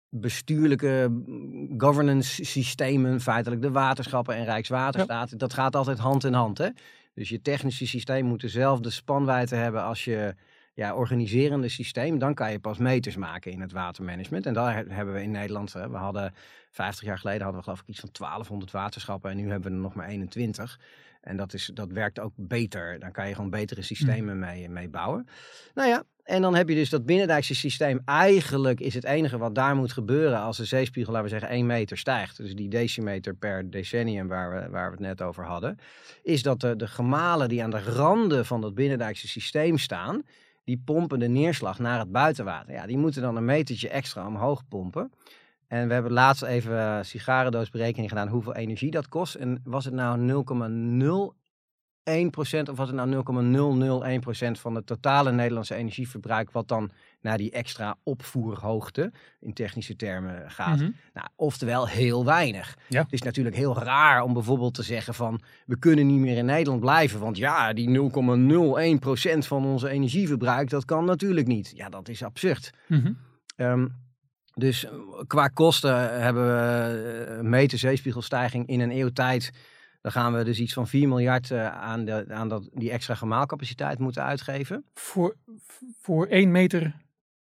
bestuurlijke 0.08 1.06
mm, 1.10 1.80
governance 1.80 2.44
systemen. 2.44 3.20
Feitelijk 3.20 3.62
de 3.62 3.70
waterschappen 3.70 4.34
en 4.34 4.44
Rijkswaterstaat. 4.44 5.38
Dat 5.38 5.54
gaat 5.54 5.76
altijd 5.76 5.98
hand 5.98 6.24
in 6.24 6.32
hand. 6.32 6.58
Hè? 6.58 6.68
Dus 7.14 7.28
je 7.28 7.40
technische 7.40 7.86
systeem 7.86 8.24
moet 8.24 8.40
dezelfde 8.40 8.90
spanwijdte 8.90 9.54
hebben 9.54 9.82
als 9.82 10.04
je 10.04 10.34
ja, 10.74 10.94
organiserende 10.94 11.68
systeem. 11.68 12.18
Dan 12.18 12.34
kan 12.34 12.52
je 12.52 12.58
pas 12.58 12.78
meters 12.78 13.16
maken 13.16 13.52
in 13.52 13.60
het 13.60 13.72
watermanagement. 13.72 14.46
En 14.46 14.54
daar 14.54 14.74
he- 14.74 14.94
hebben 14.94 15.14
we 15.14 15.22
in 15.22 15.30
Nederland... 15.30 15.72
we 15.72 15.96
hadden 15.96 16.34
50 16.70 17.04
jaar 17.04 17.18
geleden 17.18 17.42
hadden 17.42 17.58
we 17.58 17.64
geloof 17.64 17.80
ik 17.80 17.88
iets 17.88 18.00
van 18.00 18.08
1200 18.12 18.70
waterschappen 18.70 19.30
en 19.30 19.36
nu 19.36 19.50
hebben 19.50 19.70
we 19.70 19.76
er 19.76 19.82
nog 19.82 19.94
maar 19.94 20.08
21. 20.08 20.80
En 21.20 21.36
dat, 21.36 21.54
is, 21.54 21.70
dat 21.74 21.92
werkt 21.92 22.18
ook 22.18 22.32
beter. 22.36 22.98
Dan 22.98 23.12
kan 23.12 23.28
je 23.28 23.34
gewoon 23.34 23.50
betere 23.50 23.82
systemen 23.82 24.38
mee, 24.38 24.68
mee 24.68 24.88
bouwen. 24.88 25.26
Nou 25.74 25.88
ja, 25.88 26.04
en 26.24 26.42
dan 26.42 26.54
heb 26.54 26.68
je 26.68 26.74
dus 26.74 26.90
dat 26.90 27.06
binnendijkse 27.06 27.54
systeem. 27.54 28.00
Eigenlijk 28.04 28.80
is 28.80 28.94
het 28.94 29.04
enige 29.04 29.38
wat 29.38 29.54
daar 29.54 29.76
moet 29.76 29.92
gebeuren 29.92 30.38
als 30.38 30.56
de 30.56 30.64
zeespiegel, 30.64 31.12
laten 31.12 31.28
we 31.28 31.38
zeggen, 31.38 31.56
1 31.56 31.66
meter 31.66 31.98
stijgt. 31.98 32.36
Dus 32.36 32.54
die 32.54 32.68
decimeter 32.68 33.34
per 33.34 33.70
decennium 33.70 34.28
waar 34.28 34.50
we, 34.50 34.70
waar 34.70 34.84
we 34.84 34.90
het 34.90 35.06
net 35.06 35.22
over 35.22 35.44
hadden. 35.44 35.78
Is 36.22 36.42
dat 36.42 36.60
de, 36.60 36.76
de 36.76 36.86
gemalen 36.86 37.48
die 37.48 37.62
aan 37.62 37.70
de 37.70 37.82
randen 37.82 38.46
van 38.46 38.60
dat 38.60 38.74
binnendijkse 38.74 39.28
systeem 39.28 39.78
staan, 39.78 40.22
die 40.64 40.82
pompen 40.84 41.18
de 41.18 41.28
neerslag 41.28 41.78
naar 41.78 41.98
het 41.98 42.12
buitenwater. 42.12 42.72
Ja, 42.72 42.86
die 42.86 42.98
moeten 42.98 43.22
dan 43.22 43.36
een 43.36 43.44
metertje 43.44 43.88
extra 43.88 44.26
omhoog 44.26 44.68
pompen. 44.68 45.12
En 45.66 45.88
we 45.88 45.94
hebben 45.94 46.12
laatst 46.12 46.42
even 46.42 46.78
eh, 46.78 46.98
sigarendoosberekening 47.02 48.08
gedaan 48.08 48.28
hoeveel 48.28 48.54
energie 48.54 48.90
dat 48.90 49.08
kost. 49.08 49.34
En 49.34 49.60
was 49.64 49.84
het 49.84 49.94
nou 49.94 50.18
0,01% 52.10 52.70
of 52.70 52.76
was 52.76 52.88
het 52.88 52.96
nou 52.96 53.22
0,001% 54.56 54.60
van 54.60 54.74
het 54.74 54.86
totale 54.86 55.32
Nederlandse 55.32 55.74
energieverbruik 55.74 56.50
wat 56.50 56.68
dan 56.68 56.90
naar 57.20 57.38
die 57.38 57.50
extra 57.50 57.96
opvoerhoogte 58.02 59.12
in 59.40 59.52
technische 59.52 59.96
termen 59.96 60.50
gaat. 60.50 60.78
Mhm. 60.78 60.90
Nou, 61.12 61.28
oftewel 61.36 61.88
heel 61.88 62.24
weinig. 62.24 62.76
Ja. 62.88 63.02
Het 63.02 63.12
is 63.12 63.22
natuurlijk 63.22 63.56
heel 63.56 63.78
raar 63.78 64.22
om 64.22 64.32
bijvoorbeeld 64.32 64.74
te 64.74 64.82
zeggen 64.82 65.14
van 65.14 65.40
we 65.66 65.78
kunnen 65.78 66.06
niet 66.06 66.20
meer 66.20 66.36
in 66.36 66.44
Nederland 66.44 66.80
blijven. 66.80 67.20
Want 67.20 67.36
ja, 67.36 67.72
die 67.72 67.88
0,01% 67.88 69.46
van 69.46 69.64
onze 69.64 69.88
energieverbruik, 69.88 70.70
dat 70.70 70.84
kan 70.84 71.04
natuurlijk 71.04 71.46
niet. 71.46 71.72
Ja, 71.74 71.88
dat 71.88 72.08
is 72.08 72.22
absurd. 72.22 72.70
Mhm. 72.88 73.12
Ehm, 73.56 73.86
dus 74.54 74.86
qua 75.26 75.48
kosten 75.48 76.22
hebben 76.22 76.46
we 76.46 77.26
eh, 77.26 77.36
een 77.36 77.48
meter 77.48 77.78
zeespiegelstijging 77.78 78.66
in 78.66 78.80
een 78.80 78.90
eeuw 78.90 79.10
tijd. 79.10 79.52
Dan 80.02 80.12
gaan 80.12 80.32
we 80.34 80.44
dus 80.44 80.58
iets 80.58 80.72
van 80.72 80.86
4 80.88 81.08
miljard 81.08 81.50
eh, 81.50 81.68
aan, 81.68 82.04
de, 82.04 82.24
aan 82.28 82.48
dat, 82.48 82.68
die 82.72 82.90
extra 82.90 83.14
gemaalcapaciteit 83.14 83.98
moeten 83.98 84.22
uitgeven. 84.22 84.84
Voor, 84.94 85.36
voor 86.00 86.26
één 86.26 86.50
meter 86.50 86.94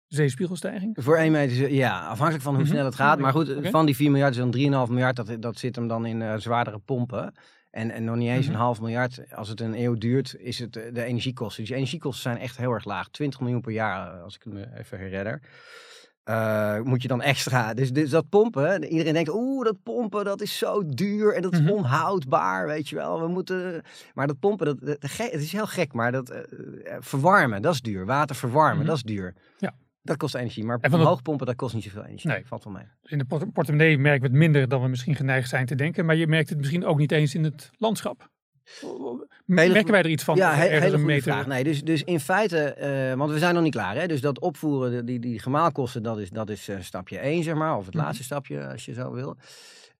zeespiegelstijging. 0.08 0.96
Voor 1.02 1.16
1 1.16 1.32
meter, 1.32 1.72
ja, 1.72 2.06
afhankelijk 2.06 2.44
van 2.44 2.54
hoe 2.54 2.62
Mhm. 2.62 2.72
snel 2.72 2.84
het 2.84 2.94
gaat. 2.94 3.18
Maar 3.18 3.32
goed, 3.32 3.56
van 3.62 3.86
die 3.86 3.96
4 3.96 4.10
miljard 4.10 4.32
is 4.32 4.38
dan 4.38 4.50
3,5 4.50 4.90
miljard, 4.92 5.16
dat, 5.16 5.42
dat 5.42 5.58
zit 5.58 5.76
hem 5.76 5.88
dan 5.88 6.06
in 6.06 6.22
eh, 6.22 6.36
zwaardere 6.36 6.78
pompen. 6.78 7.34
En, 7.70 7.90
en 7.90 8.04
nog 8.04 8.16
niet 8.16 8.28
eens 8.28 8.44
Mhm. 8.46 8.54
een 8.54 8.60
half 8.60 8.80
miljard, 8.80 9.34
als 9.34 9.48
het 9.48 9.60
een 9.60 9.74
eeuw 9.82 9.94
duurt, 9.94 10.34
is 10.38 10.58
het 10.58 10.76
eh, 10.76 10.92
de 10.94 11.02
energiekosten. 11.04 11.58
Dus 11.60 11.68
die 11.68 11.76
energiekosten 11.78 12.22
zijn 12.22 12.38
echt 12.42 12.56
heel 12.56 12.72
erg 12.72 12.84
laag. 12.84 13.08
20 13.08 13.40
miljoen 13.40 13.60
per 13.60 13.72
jaar, 13.72 14.20
als 14.20 14.34
ik 14.34 14.44
me 14.44 14.66
even 14.78 14.98
herinner. 14.98 15.40
Eh, 16.24 16.80
moet 16.80 17.02
je 17.02 17.08
dan 17.08 17.22
extra. 17.22 17.74
Dus, 17.74 17.92
dus 17.92 18.10
dat 18.10 18.28
pompen, 18.28 18.84
iedereen 18.84 19.12
denkt, 19.12 19.30
oeh, 19.34 19.64
dat 19.64 19.76
pompen, 19.82 20.24
dat 20.24 20.40
is 20.40 20.58
zo 20.58 20.82
duur 20.86 21.34
en 21.34 21.42
dat 21.42 21.52
is 21.52 21.60
Mhm. 21.60 21.70
onhoudbaar, 21.70 22.66
weet 22.66 22.88
je 22.88 22.96
wel. 22.96 23.20
We 23.20 23.28
moeten. 23.28 23.82
Maar 24.14 24.26
dat 24.26 24.38
pompen, 24.38 24.66
dat, 24.66 24.98
het 25.00 25.32
is 25.40 25.52
heel 25.52 25.66
gek, 25.66 25.92
maar 25.92 26.12
dat 26.12 26.30
eh, 26.30 26.38
eh, 26.40 26.96
verwarmen, 27.00 27.62
dat 27.62 27.74
is 27.74 27.80
duur. 27.80 28.06
Water 28.06 28.36
verwarmen, 28.36 28.76
Mhm. 28.78 28.86
dat 28.86 28.96
is 28.96 29.02
duur. 29.02 29.34
Ja. 29.58 29.74
Dat 30.02 30.16
kost 30.16 30.34
energie, 30.34 30.64
maar 30.64 30.78
omhoog 30.90 31.22
pompen, 31.22 31.46
dat 31.46 31.56
kost 31.56 31.74
niet 31.74 31.84
zoveel 31.84 32.04
energie. 32.04 32.30
Nee. 32.30 32.46
Valt 32.46 32.64
wel 32.64 32.72
mee. 32.72 32.84
Dus 33.02 33.10
in 33.10 33.18
de 33.18 33.24
port- 33.24 33.52
portemonnee 33.52 33.98
merken 33.98 34.20
we 34.20 34.26
het 34.26 34.36
minder 34.36 34.68
dan 34.68 34.82
we 34.82 34.88
misschien 34.88 35.14
geneigd 35.14 35.48
zijn 35.48 35.66
te 35.66 35.74
denken. 35.74 36.04
Maar 36.04 36.16
je 36.16 36.26
merkt 36.26 36.48
het 36.48 36.58
misschien 36.58 36.84
ook 36.84 36.98
niet 36.98 37.12
eens 37.12 37.34
in 37.34 37.44
het 37.44 37.70
landschap. 37.78 38.28
Merken 39.46 39.90
wij 39.90 40.02
er 40.02 40.08
iets 40.10 40.24
van? 40.24 40.36
ja, 40.36 40.54
he- 40.54 40.64
ergens 40.64 40.84
hele 40.84 40.98
goede 40.98 41.22
vraag. 41.22 41.46
Nee, 41.46 41.64
dus, 41.64 41.82
dus 41.82 42.02
in 42.02 42.20
feite, 42.20 42.58
eh, 42.58 43.14
want 43.14 43.30
we 43.30 43.38
zijn 43.38 43.54
nog 43.54 43.62
niet 43.62 43.72
klaar. 43.74 43.94
Hè? 43.96 44.06
Dus 44.06 44.20
dat 44.20 44.38
opvoeren, 44.40 45.06
die, 45.06 45.18
die 45.18 45.38
gemaalkosten, 45.38 46.02
dat 46.02 46.18
is, 46.18 46.30
dat 46.30 46.50
is 46.50 46.68
eh, 46.68 46.76
stapje 46.80 47.18
1, 47.18 47.42
zeg 47.42 47.54
maar. 47.54 47.76
Of 47.76 47.84
het 47.86 47.94
Mhm. 47.94 48.04
laatste 48.04 48.24
stapje, 48.24 48.68
als 48.68 48.84
je 48.84 48.92
zo 48.92 49.12
wil. 49.12 49.36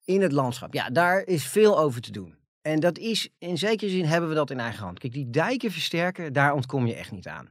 In 0.05 0.21
het 0.23 0.33
landschap, 0.33 0.75
ja, 0.75 0.91
daar 0.91 1.23
is 1.27 1.47
veel 1.47 1.79
over 1.79 2.01
te 2.01 2.11
doen. 2.13 2.35
En 2.63 2.81
dat 2.81 2.99
is, 2.99 3.29
in 3.39 3.59
zekere 3.59 3.91
zin 3.91 4.05
hebben 4.05 4.29
we 4.29 4.35
dat 4.35 4.51
in 4.51 4.61
eigen 4.61 4.85
hand. 4.85 4.99
Kijk, 4.99 5.13
die 5.13 5.31
dijken 5.31 5.71
versterken, 5.71 6.33
daar 6.33 6.53
ontkom 6.55 6.87
je 6.87 6.95
echt 6.95 7.11
niet 7.13 7.27
aan. 7.29 7.51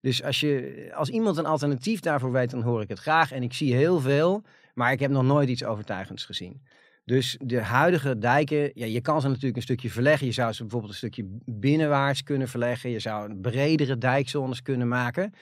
Dus 0.00 0.22
als, 0.22 0.40
je, 0.40 0.90
als 0.94 1.08
iemand 1.08 1.36
een 1.36 1.46
alternatief 1.46 2.00
daarvoor 2.00 2.32
weet, 2.32 2.50
dan 2.50 2.62
hoor 2.62 2.82
ik 2.82 2.88
het 2.88 2.98
graag. 2.98 3.32
En 3.32 3.42
ik 3.42 3.52
zie 3.52 3.74
heel 3.74 4.00
veel, 4.00 4.42
maar 4.74 4.92
ik 4.92 5.00
heb 5.00 5.10
nog 5.10 5.22
nooit 5.22 5.48
iets 5.48 5.64
overtuigends 5.64 6.24
gezien. 6.24 6.62
Dus 7.04 7.36
de 7.40 7.60
huidige 7.62 8.18
dijken, 8.18 8.70
ja, 8.74 8.86
je 8.86 9.00
kan 9.00 9.20
ze 9.20 9.28
natuurlijk 9.28 9.56
een 9.56 9.62
stukje 9.62 9.90
verleggen. 9.90 10.26
Je 10.26 10.32
zou 10.32 10.52
ze 10.52 10.60
bijvoorbeeld 10.62 10.92
een 10.92 10.98
stukje 10.98 11.24
binnenwaarts 11.44 12.22
kunnen 12.22 12.48
verleggen. 12.48 12.90
Je 12.90 12.98
zou 12.98 13.30
een 13.30 13.40
bredere 13.40 13.98
dijkzones 13.98 14.62
kunnen 14.62 14.88
maken. 14.88 15.32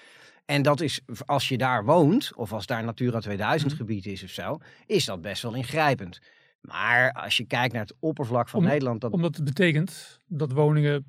En 0.45 0.63
dat 0.63 0.81
is, 0.81 1.01
als 1.27 1.49
je 1.49 1.59
daar 1.59 1.85
woont, 1.85 2.35
of 2.37 2.53
als 2.53 2.67
daar 2.67 2.85
Natura 2.85 3.21
2000 3.21 3.71
Mhm. 3.71 3.81
gebied 3.81 4.07
is 4.07 4.23
of 4.23 4.31
zo, 4.31 4.59
is 4.87 5.05
dat 5.05 5.21
best 5.21 5.43
wel 5.43 5.55
ingrijpend. 5.55 6.19
Maar 6.61 7.13
als 7.13 7.37
je 7.37 7.45
kijkt 7.47 7.73
naar 7.73 7.83
het 7.83 7.95
oppervlak 8.01 8.49
van 8.49 8.61
Om- 8.61 8.67
Nederland, 8.67 9.01
dat 9.01 9.13
Omdat 9.13 9.35
het 9.37 9.45
betekent 9.45 10.21
dat 10.27 10.53
woningen 10.53 11.05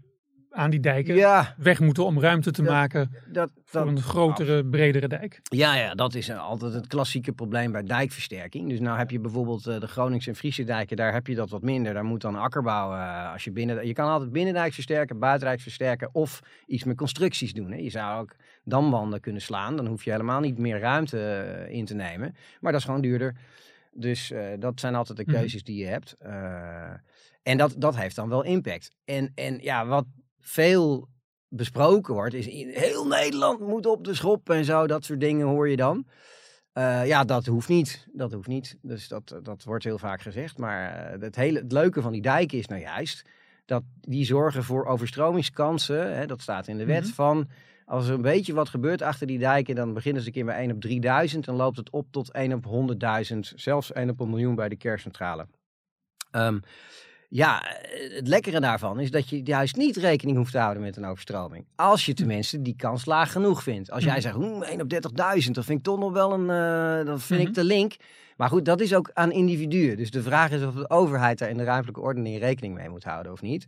aan 0.51 0.69
die 0.69 0.79
dijken 0.79 1.15
Ja, 1.15 1.55
weg 1.57 1.79
moeten 1.79 2.05
om 2.05 2.19
ruimte 2.19 2.51
te 2.51 2.61
Dat- 2.61 2.71
maken 2.71 3.11
dat, 3.31 3.51
voor 3.65 3.79
dat, 3.79 3.89
een 3.89 4.01
grotere, 4.01 4.65
bredere 4.65 5.07
dijk. 5.07 5.39
Ja, 5.43 5.75
ja, 5.75 5.93
dat 5.95 6.13
is 6.15 6.31
altijd 6.31 6.73
het 6.73 6.87
klassieke 6.87 7.31
probleem 7.31 7.71
bij 7.71 7.83
dijkversterking. 7.83 8.69
Dus 8.69 8.79
nou 8.79 8.97
heb 8.97 9.11
je 9.11 9.19
bijvoorbeeld 9.19 9.67
eh, 9.67 9.79
de 9.79 9.87
Groningse 9.87 10.29
en 10.29 10.35
Friese 10.35 10.63
dijken, 10.63 10.97
daar 10.97 11.13
heb 11.13 11.27
je 11.27 11.35
dat 11.35 11.49
wat 11.49 11.61
minder. 11.61 11.93
Daar 11.93 12.03
moet 12.05 12.21
dan 12.21 12.35
akkerbouw, 12.35 12.93
eh, 12.93 13.31
als 13.33 13.43
je 13.43 13.51
binnen... 13.51 13.87
Je 13.87 13.93
kan 13.93 14.09
altijd 14.09 14.31
binnendijk 14.31 14.73
versterken, 14.73 15.19
buitendijk 15.19 15.59
versterken 15.61 16.09
of 16.15 16.39
iets 16.67 16.83
met 16.83 16.97
constructies 16.97 17.53
doen. 17.53 17.71
Hè. 17.71 17.77
Je 17.77 17.89
zou 17.89 18.21
ook 18.21 18.35
damwanden 18.63 19.19
kunnen 19.19 19.41
slaan, 19.41 19.75
dan 19.75 19.87
hoef 19.87 20.03
je 20.03 20.11
helemaal 20.11 20.39
niet 20.39 20.57
meer 20.57 20.79
ruimte 20.79 21.19
eh, 21.67 21.75
in 21.75 21.85
te 21.85 21.95
nemen. 21.95 22.35
Maar 22.59 22.71
dat 22.71 22.81
is 22.81 22.85
gewoon 22.87 23.01
duurder. 23.01 23.35
Dus 23.93 24.31
eh, 24.31 24.43
dat 24.59 24.79
zijn 24.79 24.95
altijd 24.95 25.17
de 25.17 25.23
Mhm. 25.27 25.35
keuzes 25.35 25.63
die 25.63 25.77
je 25.77 25.85
hebt. 25.87 26.15
Eh, 26.19 26.91
en 27.43 27.57
dat, 27.57 27.75
dat 27.77 27.95
heeft 27.97 28.15
dan 28.15 28.29
wel 28.29 28.43
impact. 28.43 28.91
En, 29.05 29.31
en 29.35 29.57
ja, 29.61 29.85
wat 29.85 30.05
veel 30.41 31.07
besproken 31.47 32.13
wordt, 32.13 32.33
is 32.33 32.47
in 32.47 32.69
heel 32.69 33.07
Nederland 33.07 33.59
moet 33.59 33.85
op 33.85 34.03
de 34.03 34.13
schop 34.13 34.49
en 34.49 34.65
zo, 34.65 34.87
dat 34.87 35.05
soort 35.05 35.19
dingen 35.19 35.47
hoor 35.47 35.69
je 35.69 35.75
dan. 35.75 36.05
Eh, 36.73 37.07
ja, 37.07 37.23
dat 37.23 37.45
hoeft 37.45 37.67
niet. 37.67 38.07
Dat 38.13 38.31
hoeft 38.31 38.47
niet. 38.47 38.77
Dus 38.81 39.07
dat, 39.07 39.39
dat 39.43 39.63
wordt 39.63 39.83
heel 39.83 39.97
vaak 39.97 40.21
gezegd. 40.21 40.57
Maar 40.57 40.91
eh, 40.93 41.21
het, 41.21 41.35
hele, 41.35 41.59
het 41.59 41.71
leuke 41.71 42.01
van 42.01 42.11
die 42.11 42.21
dijken 42.21 42.57
is 42.57 42.67
nou 42.67 42.81
juist 42.81 43.25
dat 43.65 43.83
die 44.01 44.25
zorgen 44.25 44.63
voor 44.63 44.85
overstromingskansen. 44.85 46.15
Hè, 46.15 46.25
dat 46.25 46.41
staat 46.41 46.67
in 46.67 46.77
de 46.77 46.85
wet 46.85 47.03
Mhm. 47.03 47.13
van. 47.13 47.49
Als 47.85 48.07
er 48.07 48.13
een 48.13 48.21
beetje 48.21 48.53
wat 48.53 48.69
gebeurt 48.69 49.01
achter 49.01 49.27
die 49.27 49.39
dijken, 49.39 49.75
dan 49.75 49.93
beginnen 49.93 50.21
ze 50.21 50.27
een 50.27 50.33
keer 50.33 50.45
bij 50.45 50.57
1 50.59 50.71
op 50.71 50.81
3000. 50.81 51.45
Dan 51.45 51.55
loopt 51.55 51.77
het 51.77 51.89
op 51.89 52.07
tot 52.11 52.31
1 52.31 52.53
op 52.53 52.65
100.000, 52.65 53.53
zelfs 53.55 53.91
1 53.91 54.09
op 54.09 54.19
een 54.19 54.29
miljoen 54.29 54.55
bij 54.55 54.69
de 54.69 54.77
kerncentrale. 54.77 55.47
Ehm, 56.31 56.59
ja, 57.33 57.63
eh, 57.65 58.15
het 58.15 58.27
lekkere 58.27 58.59
daarvan 58.59 58.99
is 58.99 59.11
dat 59.11 59.29
je 59.29 59.41
juist 59.43 59.75
niet 59.75 59.97
rekening 59.97 60.37
hoeft 60.37 60.51
te 60.51 60.57
houden 60.59 60.83
met 60.83 60.97
een 60.97 61.05
overstroming. 61.05 61.65
Als 61.75 62.05
je 62.05 62.13
tenminste 62.13 62.61
die 62.61 62.75
kans 62.75 63.05
laag 63.05 63.31
genoeg 63.31 63.63
vindt. 63.63 63.91
Als 63.91 64.03
jij 64.03 64.11
Mhm. 64.13 64.21
zegt, 64.21 64.35
"Oeh, 64.35 64.69
1 64.71 64.81
op 64.81 64.89
30.000, 64.89 65.55
dat 65.55 65.65
vind 65.65 65.77
ik 65.79 65.83
toch 65.85 65.99
nog 65.99 66.11
wel 66.11 66.33
een, 66.33 66.49
eh 66.49 67.05
dat 67.05 67.21
vind 67.23 67.39
Mhm. 67.39 67.49
ik 67.49 67.55
de 67.55 67.63
link. 67.63 67.95
Maar 68.37 68.49
goed, 68.49 68.65
dat 68.65 68.81
is 68.81 68.93
ook 68.93 69.09
aan 69.13 69.31
individuen. 69.31 69.97
Dus 69.97 70.11
de 70.11 70.21
vraag 70.21 70.51
is 70.51 70.63
of 70.63 70.73
de 70.73 70.89
overheid 70.89 71.37
daar 71.39 71.49
in 71.49 71.57
de 71.57 71.63
ruimtelijke 71.63 72.01
ordening 72.01 72.39
rekening 72.39 72.73
mee 72.75 72.89
moet 72.89 73.03
houden 73.03 73.31
of 73.31 73.41
niet. 73.41 73.65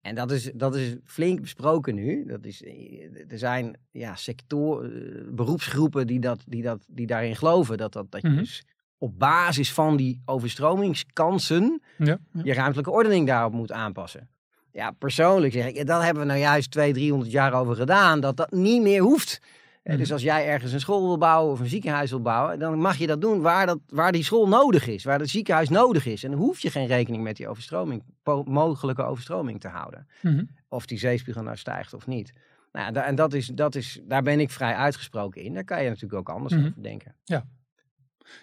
En 0.00 0.14
dat 0.14 0.30
is, 0.30 0.50
dat 0.54 0.76
is 0.76 0.96
flink 1.04 1.40
besproken 1.40 1.94
nu. 1.94 2.24
Dat 2.26 2.44
is, 2.44 2.62
eh, 2.62 3.30
er 3.32 3.38
zijn 3.38 3.76
ja, 3.90 4.14
sector, 4.14 4.90
beroepsgroepen 5.30 6.06
die, 6.06 6.20
dat, 6.20 6.42
die, 6.46 6.62
dat, 6.62 6.84
die 6.88 7.06
daarin 7.06 7.36
geloven. 7.36 7.76
Dat, 7.76 7.92
dat, 7.92 8.10
dat 8.10 8.22
je 8.22 8.28
Mhm. 8.28 8.38
dus 8.38 8.64
op 8.98 9.18
basis 9.18 9.72
van 9.72 9.96
die 9.96 10.22
overstromingskansen 10.24 11.82
Ja, 11.98 12.18
ja. 12.32 12.40
je 12.44 12.52
ruimtelijke 12.54 12.90
ordening 12.90 13.26
daarop 13.26 13.52
moet 13.52 13.72
aanpassen. 13.72 14.28
Ja, 14.72 14.90
persoonlijk 14.90 15.52
zeg 15.52 15.66
ik, 15.66 15.86
dat 15.86 16.02
hebben 16.02 16.22
we 16.22 16.28
nou 16.28 16.40
juist 16.40 16.70
200, 16.70 17.04
300 17.04 17.32
jaar 17.32 17.52
over 17.60 17.76
gedaan, 17.76 18.20
dat 18.20 18.36
dat 18.36 18.50
niet 18.50 18.82
meer 18.82 19.00
hoeft. 19.02 19.40
Mhm. 19.84 19.96
Dus 19.96 20.12
als 20.12 20.22
jij 20.22 20.46
ergens 20.46 20.72
een 20.72 20.80
school 20.80 21.02
wil 21.06 21.18
bouwen 21.18 21.52
of 21.52 21.60
een 21.60 21.66
ziekenhuis 21.68 22.10
wil 22.10 22.20
bouwen, 22.22 22.58
dan 22.58 22.78
mag 22.78 22.96
je 22.96 23.06
dat 23.06 23.20
doen 23.20 23.40
waar, 23.40 23.66
dat, 23.66 23.78
waar 23.88 24.12
die 24.12 24.24
school 24.24 24.48
nodig 24.48 24.86
is, 24.86 25.04
waar 25.04 25.18
het 25.18 25.28
ziekenhuis 25.30 25.68
nodig 25.68 26.06
is. 26.06 26.24
En 26.24 26.30
dan 26.30 26.38
hoef 26.40 26.60
je 26.60 26.70
geen 26.70 26.86
rekening 26.86 27.22
met 27.22 27.36
die 27.36 27.48
overstroming, 27.48 28.02
mogelijke 28.44 29.02
overstroming 29.02 29.60
te 29.60 29.68
houden. 29.68 30.06
Mhm. 30.22 30.44
Of 30.68 30.86
die 30.86 30.98
zeespiegel 30.98 31.42
nou 31.42 31.56
stijgt 31.56 31.94
of 31.94 32.06
niet. 32.06 32.32
Nou, 32.72 32.96
en 32.96 33.14
dat 33.14 33.32
is, 33.32 33.46
dat 33.46 33.74
is, 33.74 34.00
daar 34.04 34.22
ben 34.22 34.40
ik 34.40 34.50
vrij 34.50 34.74
uitgesproken 34.74 35.42
in. 35.42 35.54
Daar 35.54 35.64
kan 35.64 35.82
je 35.82 35.88
natuurlijk 35.88 36.14
ook 36.28 36.28
anders 36.36 36.54
Mhm. 36.54 36.66
over 36.66 36.82
denken. 36.82 37.14
Ja, 37.24 37.44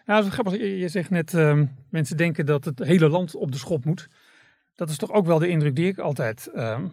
dat 0.05 0.25
is 0.25 0.31
grappig. 0.31 0.57
Je 0.57 0.87
zegt 0.87 1.09
net, 1.09 1.33
ehm, 1.33 1.65
mensen 1.89 2.17
denken 2.17 2.45
dat 2.45 2.65
het 2.65 2.79
hele 2.79 3.09
land 3.09 3.35
op 3.35 3.51
de 3.51 3.57
schop 3.57 3.85
moet. 3.85 4.07
Dat 4.75 4.89
is 4.89 4.97
toch 4.97 5.11
ook 5.11 5.25
wel 5.25 5.39
de 5.39 5.47
indruk 5.47 5.75
die 5.75 5.87
ik 5.87 5.97
altijd 5.97 6.47
ehm, 6.47 6.83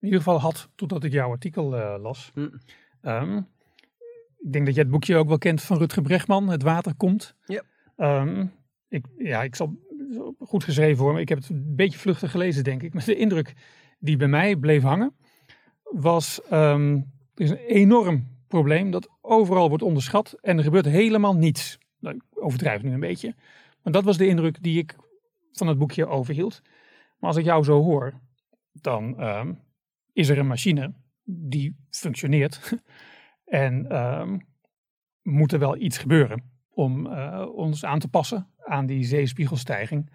in 0.00 0.06
ieder 0.06 0.18
geval 0.18 0.40
had 0.40 0.68
totdat 0.74 1.04
ik 1.04 1.12
jouw 1.12 1.30
artikel 1.30 1.76
eh, 1.76 2.02
las. 2.02 2.30
Hm. 2.34 2.48
Ehm, 3.00 3.36
ik 4.38 4.52
denk 4.52 4.66
dat 4.66 4.74
jij 4.74 4.82
het 4.82 4.92
boekje 4.92 5.16
ook 5.16 5.28
wel 5.28 5.38
kent 5.38 5.62
van 5.62 5.78
Rutger 5.78 6.02
Bregman, 6.02 6.48
Het 6.48 6.62
water 6.62 6.94
komt. 6.94 7.34
Ja. 7.46 7.62
Ik, 8.88 9.04
ja, 9.18 9.42
ik 9.42 9.54
zal 9.54 9.78
goed 10.38 10.64
geschreven 10.64 11.02
hoor, 11.02 11.12
maar 11.12 11.20
ik 11.20 11.28
heb 11.28 11.38
het 11.38 11.48
een 11.48 11.74
beetje 11.76 11.98
vluchtig 11.98 12.30
gelezen 12.30 12.64
denk 12.64 12.82
ik. 12.82 12.94
Maar 12.94 13.04
de 13.04 13.16
indruk 13.16 13.54
die 13.98 14.16
bij 14.16 14.28
mij 14.28 14.56
bleef 14.56 14.82
hangen 14.82 15.14
was, 15.82 16.42
ehm, 16.42 16.94
er 17.34 17.44
is 17.44 17.50
een 17.50 17.56
enorm 17.56 18.36
probleem 18.46 18.90
dat 18.90 19.08
overal 19.20 19.68
wordt 19.68 19.82
onderschat 19.82 20.36
en 20.40 20.58
er 20.58 20.64
gebeurt 20.64 20.84
helemaal 20.84 21.34
niets. 21.34 21.78
Nou, 22.00 22.14
ik 22.14 22.22
overdrijf 22.34 22.82
nu 22.82 22.92
een 22.92 23.00
beetje. 23.00 23.34
Maar 23.82 23.92
dat 23.92 24.04
was 24.04 24.16
de 24.16 24.26
indruk 24.26 24.62
die 24.62 24.78
ik 24.78 24.96
van 25.52 25.66
het 25.66 25.78
boekje 25.78 26.06
overhield. 26.06 26.62
Maar 27.18 27.28
als 27.30 27.38
ik 27.38 27.44
jou 27.44 27.64
zo 27.64 27.82
hoor, 27.82 28.20
dan 28.72 29.20
ehm, 29.20 29.54
is 30.12 30.28
er 30.28 30.38
een 30.38 30.46
machine 30.46 30.92
die 31.24 31.76
functioneert. 31.90 32.74
en 33.44 33.90
ehm, 33.90 34.38
moet 35.22 35.52
er 35.52 35.58
wel 35.58 35.76
iets 35.76 35.98
gebeuren 35.98 36.42
om 36.68 37.06
eh, 37.06 37.46
ons 37.54 37.84
aan 37.84 37.98
te 37.98 38.08
passen 38.08 38.48
aan 38.64 38.86
die 38.86 39.04
zeespiegelstijging. 39.04 40.10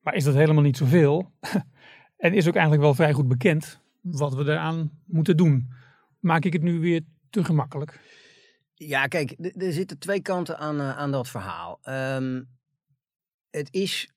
Maar 0.00 0.14
is 0.14 0.24
dat 0.24 0.34
helemaal 0.34 0.62
niet 0.62 0.76
zoveel? 0.76 1.32
en 2.16 2.34
is 2.34 2.48
ook 2.48 2.54
eigenlijk 2.54 2.82
wel 2.82 2.94
vrij 2.94 3.12
goed 3.12 3.28
bekend 3.28 3.80
wat 4.00 4.34
we 4.34 4.44
daaraan 4.44 4.90
moeten 5.06 5.36
doen. 5.36 5.72
Maak 6.18 6.44
ik 6.44 6.52
het 6.52 6.62
nu 6.62 6.78
weer 6.78 7.02
te 7.30 7.44
gemakkelijk? 7.44 8.00
Ja, 8.82 9.06
kijk, 9.06 9.34
er 9.56 9.72
zitten 9.72 9.98
twee 9.98 10.20
kanten 10.20 10.58
aan, 10.58 10.80
eh, 10.80 10.96
aan 10.96 11.10
dat 11.10 11.28
verhaal. 11.28 11.78
Ehm, 11.82 12.42
het 13.50 13.68
is 13.70 14.10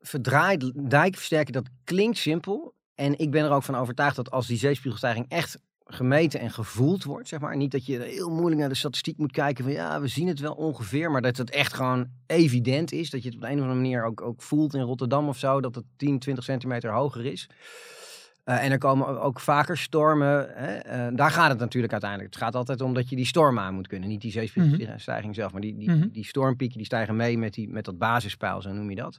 verdraaid 0.00 0.90
dijkversterken, 0.90 1.52
dat 1.52 1.68
klinkt 1.84 2.18
simpel. 2.18 2.74
En 2.94 3.18
ik 3.18 3.30
ben 3.30 3.44
er 3.44 3.50
ook 3.50 3.62
van 3.62 3.74
overtuigd 3.74 4.16
dat 4.16 4.30
als 4.30 4.46
die 4.46 4.58
zeespiegelstijging 4.58 5.26
echt 5.28 5.58
gemeten 5.84 6.40
en 6.40 6.50
gevoeld 6.50 7.04
wordt, 7.04 7.28
zeg 7.28 7.40
maar. 7.40 7.56
Niet 7.56 7.70
dat 7.70 7.86
je 7.86 8.00
heel 8.02 8.30
moeilijk 8.30 8.60
naar 8.60 8.68
de 8.68 8.74
statistiek 8.74 9.18
moet 9.18 9.32
kijken 9.32 9.64
van 9.64 9.72
ja, 9.72 10.00
we 10.00 10.08
zien 10.08 10.28
het 10.28 10.38
wel 10.38 10.54
ongeveer, 10.54 11.10
maar 11.10 11.22
dat 11.22 11.36
het 11.36 11.50
echt 11.50 11.72
gewoon 11.74 12.10
evident 12.26 12.92
is. 12.92 13.10
Dat 13.10 13.22
je 13.22 13.28
het 13.28 13.36
op 13.36 13.42
de 13.42 13.48
een 13.48 13.56
of 13.56 13.60
andere 13.60 13.80
manier 13.80 14.04
ook, 14.04 14.20
ook 14.20 14.42
voelt 14.42 14.74
in 14.74 14.80
Rotterdam 14.80 15.28
of 15.28 15.38
zo, 15.38 15.60
dat 15.60 15.74
het 15.74 15.84
10, 15.96 16.18
20 16.18 16.44
centimeter 16.44 16.92
hoger 16.92 17.24
is. 17.24 17.48
Eh, 18.44 18.64
en 18.64 18.70
er 18.70 18.78
komen 18.78 19.20
ook 19.20 19.40
vaker 19.40 19.78
stormen. 19.78 20.46
Hè? 20.54 20.74
eh, 20.76 21.06
daar 21.16 21.30
gaat 21.30 21.50
het 21.50 21.58
natuurlijk 21.58 21.92
uiteindelijk. 21.92 22.34
Het 22.34 22.42
gaat 22.42 22.54
altijd 22.54 22.80
om 22.80 22.94
dat 22.94 23.08
je 23.08 23.16
die 23.16 23.26
storm 23.26 23.58
aan 23.58 23.74
moet 23.74 23.86
kunnen. 23.86 24.08
Niet 24.08 24.20
die 24.20 24.30
zeespiegelstijging 24.32 25.34
zelf, 25.34 25.52
maar 25.52 25.60
die, 25.60 25.76
die, 25.76 25.90
Mhm. 25.90 26.08
die 26.12 26.24
stormpieken 26.24 26.76
die 26.76 26.86
stijgen 26.86 27.16
mee 27.16 27.38
met, 27.38 27.54
die, 27.54 27.68
met 27.68 27.84
dat 27.84 27.98
basispeil, 27.98 28.62
zo 28.62 28.72
noem 28.72 28.90
je 28.90 28.96
dat. 28.96 29.18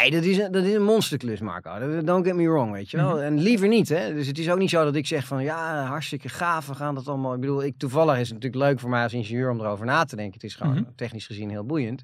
Nee, 0.00 0.10
dat 0.10 0.22
is, 0.24 0.38
een, 0.38 0.52
dat 0.52 0.64
is 0.64 0.74
een 0.74 0.82
monsterklus, 0.84 1.40
Marco. 1.40 2.00
Don't 2.04 2.26
get 2.26 2.34
me 2.34 2.48
wrong, 2.48 2.72
weet 2.72 2.90
je 2.90 2.96
wel. 2.96 3.10
Mhm. 3.10 3.18
En 3.22 3.38
liever 3.38 3.68
niet, 3.68 3.88
hè. 3.88 4.14
Dus 4.14 4.26
het 4.26 4.38
is 4.38 4.50
ook 4.50 4.58
niet 4.58 4.70
zo 4.70 4.84
dat 4.84 4.94
ik 4.94 5.06
zeg 5.06 5.26
van... 5.26 5.42
ja, 5.42 5.84
hartstikke 5.84 6.28
gaaf, 6.28 6.66
we 6.66 6.74
gaan 6.74 6.94
dat 6.94 7.08
allemaal... 7.08 7.34
Ik 7.34 7.40
bedoel, 7.40 7.64
ik, 7.64 7.74
toevallig 7.76 8.14
is 8.18 8.28
het 8.30 8.32
natuurlijk 8.42 8.62
leuk 8.70 8.80
voor 8.80 8.90
mij 8.90 9.02
als 9.02 9.12
ingenieur 9.12 9.50
om 9.50 9.60
erover 9.60 9.86
na 9.86 10.04
te 10.04 10.16
denken. 10.16 10.34
Het 10.34 10.44
is 10.44 10.54
gewoon 10.54 10.74
Mhm. 10.74 10.82
technisch 10.96 11.26
gezien 11.26 11.50
heel 11.50 11.64
boeiend. 11.64 12.02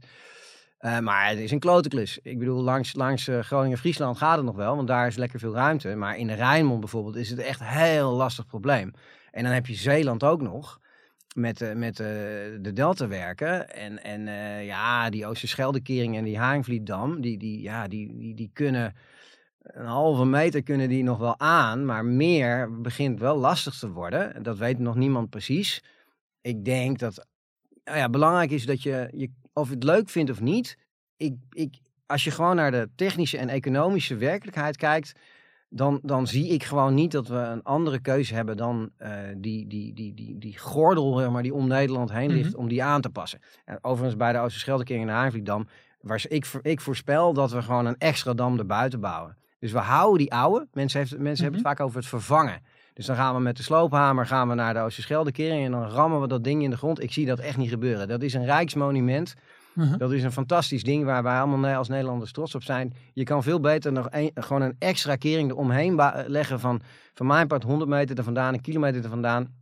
Eh, 0.78 0.98
maar 0.98 1.28
het 1.28 1.38
is 1.38 1.50
een 1.50 1.58
klote 1.58 1.88
klus. 1.88 2.18
Ik 2.22 2.38
bedoel, 2.38 2.62
langs, 2.62 2.94
langs 2.94 3.28
eh, 3.28 3.40
Groningen-Friesland 3.40 4.18
gaat 4.18 4.36
het 4.36 4.44
nog 4.44 4.56
wel, 4.56 4.76
want 4.76 4.88
daar 4.88 5.06
is 5.06 5.16
lekker 5.16 5.38
veel 5.38 5.54
ruimte. 5.54 5.94
Maar 5.94 6.16
in 6.16 6.26
de 6.26 6.34
Rijnmond 6.34 6.80
bijvoorbeeld 6.80 7.16
is 7.16 7.30
het 7.30 7.38
echt 7.38 7.60
een 7.60 7.66
heel 7.66 8.12
lastig 8.12 8.46
probleem. 8.46 8.92
En 9.30 9.44
dan 9.44 9.52
heb 9.52 9.66
je 9.66 9.74
Zeeland 9.74 10.24
ook 10.24 10.42
nog, 10.42 10.80
met, 11.34 11.60
eh, 11.60 11.74
met 11.74 11.96
de 11.96 12.70
deltawerken. 12.74 13.70
En, 13.70 14.02
en 14.02 14.26
ja, 14.64 15.10
die 15.10 15.26
Oosterscheldekering 15.26 16.16
en 16.16 16.24
die 16.24 16.38
Haringvlietdam, 16.38 17.20
die, 17.20 17.38
die, 17.38 17.62
ja, 17.62 17.88
die, 17.88 18.16
die, 18.16 18.34
die 18.34 18.50
kunnen... 18.52 18.94
Een 19.62 19.86
halve 19.86 20.24
meter 20.24 20.62
kunnen 20.62 20.88
die 20.88 21.02
nog 21.02 21.18
wel 21.18 21.38
aan, 21.38 21.84
maar 21.84 22.04
meer 22.04 22.80
begint 22.80 23.20
wel 23.20 23.36
lastig 23.36 23.78
te 23.78 23.90
worden. 23.90 24.42
Dat 24.42 24.58
weet 24.58 24.78
nog 24.78 24.94
niemand 24.94 25.30
precies. 25.30 25.84
Ik 26.40 26.64
denk 26.64 26.98
dat 26.98 27.26
nou 27.88 27.98
ja, 27.98 28.08
belangrijk 28.08 28.50
is 28.50 28.66
dat 28.66 28.82
je, 28.82 29.08
je, 29.12 29.30
of 29.58 29.68
je 29.68 29.74
het 29.74 29.84
leuk 29.84 30.08
vindt 30.08 30.30
of 30.30 30.40
niet, 30.40 30.78
ik, 31.16 31.34
ik, 31.50 31.78
als 32.06 32.24
je 32.24 32.30
gewoon 32.30 32.56
naar 32.56 32.70
de 32.70 32.88
technische 32.94 33.38
en 33.38 33.48
economische 33.48 34.16
werkelijkheid 34.16 34.76
kijkt, 34.76 35.12
dan, 35.70 36.00
dan 36.02 36.26
zie 36.26 36.48
ik 36.48 36.64
gewoon 36.64 36.94
niet 36.94 37.10
dat 37.12 37.28
we 37.28 37.36
een 37.36 37.62
andere 37.62 38.00
keuze 38.00 38.34
hebben 38.34 38.56
dan 38.56 38.90
eh, 38.96 39.10
die, 39.36 39.66
die, 39.66 39.94
die, 39.94 40.14
die, 40.14 40.38
die 40.38 40.58
gordel 40.58 41.30
maar, 41.30 41.42
die 41.42 41.54
om 41.54 41.66
Nederland 41.66 42.12
heen 42.12 42.30
ligt, 42.30 42.54
om 42.54 42.68
die 42.68 42.82
aan 42.82 43.00
te 43.00 43.10
passen. 43.10 43.40
En 43.64 43.78
overigens 43.82 44.16
bij 44.16 44.32
de 44.32 44.38
Oosterscheldekering 44.38 45.04
en 45.06 45.10
de 45.12 45.18
Haarvlietdam, 45.18 45.68
waar 46.00 46.24
ik, 46.28 46.46
voor- 46.46 46.64
ik 46.64 46.80
voorspel 46.80 47.32
dat 47.32 47.52
we 47.52 47.62
gewoon 47.62 47.86
een 47.86 47.98
extra 47.98 48.34
dam 48.34 48.58
erbuiten 48.58 49.00
bouwen. 49.00 49.36
Dus 49.58 49.72
we 49.72 49.78
houden 49.78 50.18
die 50.18 50.32
oude, 50.32 50.66
mensen, 50.72 50.98
heeft, 51.00 51.18
mensen 51.18 51.44
hebben 51.44 51.60
het 51.62 51.70
vaak 51.70 51.80
over 51.86 51.98
het 51.98 52.08
vervangen. 52.08 52.62
Dus 52.98 53.06
dan 53.06 53.16
gaan 53.16 53.34
we 53.34 53.40
met 53.40 53.56
de 53.56 53.62
sloophamer 53.62 54.26
gaan 54.26 54.48
we 54.48 54.54
naar 54.54 54.74
de 54.74 54.80
Oosterscheldekering 54.80 55.64
en 55.64 55.70
dan 55.70 55.82
rammen 55.82 56.20
we 56.20 56.28
dat 56.28 56.44
ding 56.44 56.62
in 56.62 56.70
de 56.70 56.76
grond. 56.76 57.02
Ik 57.02 57.12
zie 57.12 57.26
dat 57.26 57.38
echt 57.38 57.56
niet 57.56 57.68
gebeuren. 57.68 58.08
Dat 58.08 58.22
is 58.22 58.34
een 58.34 58.44
rijksmonument. 58.44 59.34
Mhm. 59.72 59.98
Dat 59.98 60.12
is 60.12 60.22
een 60.22 60.32
fantastisch 60.32 60.82
ding 60.82 61.04
waar 61.04 61.22
wij 61.22 61.40
allemaal 61.40 61.76
als 61.76 61.88
Nederlanders 61.88 62.32
trots 62.32 62.54
op 62.54 62.62
zijn. 62.62 62.94
Je 63.12 63.24
kan 63.24 63.42
veel 63.42 63.60
beter 63.60 63.92
nog 63.92 64.06
een, 64.10 64.30
gewoon 64.34 64.62
een 64.62 64.76
extra 64.78 65.16
kering 65.16 65.50
eromheen 65.50 66.00
leggen 66.26 66.60
van, 66.60 66.80
van 67.14 67.26
mijn 67.26 67.46
part 67.46 67.62
100 67.62 67.90
meter 67.90 68.18
er 68.18 68.24
vandaan, 68.24 68.54
een 68.54 68.60
kilometer 68.60 69.02
er 69.02 69.08
vandaan. 69.08 69.54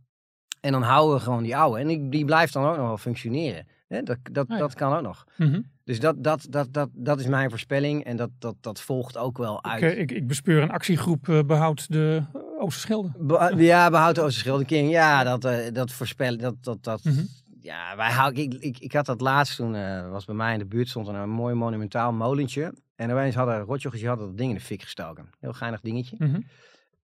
En 0.61 0.71
dan 0.71 0.81
houden 0.81 1.15
we 1.15 1.21
gewoon 1.21 1.43
die 1.43 1.57
oude. 1.57 1.79
En 1.79 1.87
die, 1.87 2.09
die 2.09 2.25
blijft 2.25 2.53
dan 2.53 2.65
ook 2.65 2.77
nog 2.77 2.87
wel 2.87 2.97
functioneren. 2.97 3.67
Hè, 3.87 4.03
dat, 4.03 4.17
dat, 4.31 4.47
Ah, 4.47 4.53
ja. 4.53 4.61
dat 4.61 4.73
kan 4.73 4.93
ook 4.95 5.01
nog. 5.01 5.25
Mhm. 5.35 5.61
Dus 5.87 5.99
dat, 5.99 6.23
dat, 6.23 6.47
dat, 6.49 6.73
dat, 6.73 6.89
dat 6.93 7.19
is 7.19 7.25
mijn 7.27 7.49
voorspelling 7.49 8.03
en 8.03 8.17
dat, 8.17 8.29
dat, 8.39 8.55
dat 8.61 8.81
volgt 8.81 9.17
ook 9.17 9.37
wel 9.37 9.63
uit. 9.63 9.81
Ik, 9.83 9.91
eh, 9.91 9.99
ik, 9.99 10.11
ik 10.11 10.27
bespeur 10.27 10.61
een 10.61 10.71
actiegroep 10.71 11.29
eh, 11.29 11.39
behoud 11.45 11.91
de 11.91 12.23
eh, 12.33 12.39
Oosterschelde. 12.59 13.11
Be- 13.19 13.53
ja, 13.57 13.89
behoud 13.89 14.15
de 14.15 14.21
Oosterschelde 14.21 14.65
King. 14.65 14.89
Ja, 14.89 15.23
dat, 15.23 15.45
eh, 15.45 15.73
dat 15.73 15.91
voorspellen. 15.91 16.39
Dat, 16.39 16.55
dat, 16.61 16.83
dat, 16.83 17.03
Mhm. 17.03 17.23
Ja, 17.61 17.95
wij. 17.95 18.31
Ik, 18.33 18.53
ik, 18.53 18.79
ik 18.79 18.93
had 18.93 19.05
dat 19.05 19.21
laatst 19.21 19.55
toen. 19.55 19.75
eh, 19.75 20.09
was 20.09 20.25
bij 20.25 20.35
mij 20.35 20.53
in 20.53 20.59
de 20.59 20.65
buurt 20.65 20.89
stond 20.89 21.07
een 21.07 21.29
mooi 21.29 21.55
monumentaal 21.55 22.11
molentje. 22.13 22.73
En 22.95 23.11
opeens 23.11 23.35
hadden 23.35 23.59
rotjochjes 23.59 23.99
die 24.01 24.09
hadden 24.09 24.27
dat 24.27 24.37
ding 24.37 24.49
in 24.49 24.55
de 24.55 24.61
fik 24.63 24.81
gestoken. 24.81 25.29
Heel 25.39 25.53
geinig 25.53 25.81
dingetje. 25.81 26.15
Mhm. 26.19 26.39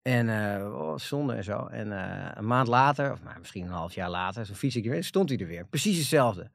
En 0.02 0.28
eh 0.28 0.72
oh, 0.74 0.98
zonde 0.98 1.34
en 1.34 1.44
zo. 1.44 1.66
En 1.66 1.92
eh, 1.92 2.30
een 2.34 2.46
maand 2.46 2.68
later, 2.68 3.12
of 3.12 3.22
nou, 3.22 3.38
misschien 3.38 3.64
een 3.64 3.70
half 3.72 3.94
jaar 3.94 4.10
later, 4.10 4.46
zo 4.46 4.54
fiets 4.54 4.76
ik 4.76 4.84
er 4.84 4.90
weer, 4.90 5.04
stond 5.04 5.28
hij 5.28 5.38
er 5.38 5.46
weer. 5.46 5.64
Precies 5.66 5.98
hetzelfde. 5.98 6.50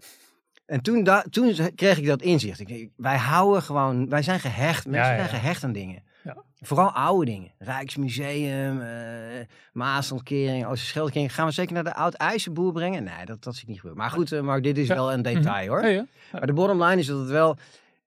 En 0.69 0.81
toen, 0.81 1.03
da- 1.03 1.25
toen 1.29 1.55
kreeg 1.75 1.97
ik 1.97 2.05
dat 2.05 2.21
inzicht. 2.21 2.59
Ik, 2.59 2.89
wij 2.95 3.17
houden 3.17 3.61
gewoon, 3.61 4.09
wij 4.09 4.21
zijn 4.21 4.39
gehecht. 4.39 4.87
Mensen 4.87 5.11
ja, 5.11 5.17
zijn 5.17 5.29
gehecht 5.29 5.63
aan 5.63 5.71
dingen. 5.71 6.03
Ja. 6.23 6.37
Vooral 6.61 6.91
oude 6.91 7.25
dingen. 7.25 7.51
Rijksmuseum, 7.57 8.81
eh 8.81 9.45
Maaslandkering, 9.73 10.65
Oosterscheldekering. 10.65 11.33
Gaan 11.33 11.45
we 11.45 11.51
zeker 11.51 11.73
naar 11.73 11.83
de 11.83 11.93
oud-IJzerboer 11.95 12.71
brengen? 12.73 13.03
Nee, 13.03 13.25
dat, 13.25 13.43
dat 13.43 13.53
zie 13.53 13.61
ik 13.63 13.67
niet 13.67 13.77
gebeuren. 13.79 14.01
Maar 14.01 14.11
goed, 14.11 14.31
eh, 14.31 14.41
maar 14.41 14.61
dit 14.61 14.77
is 14.77 14.87
wel 14.87 15.13
een 15.13 15.21
detail 15.21 15.67
hoor. 15.69 15.81
Ja, 15.81 15.87
ja. 15.87 16.05
Maar 16.31 16.45
de 16.47 16.53
bottom 16.53 16.83
line 16.83 16.99
is 16.99 17.07
dat 17.07 17.19
het 17.19 17.29
wel, 17.29 17.57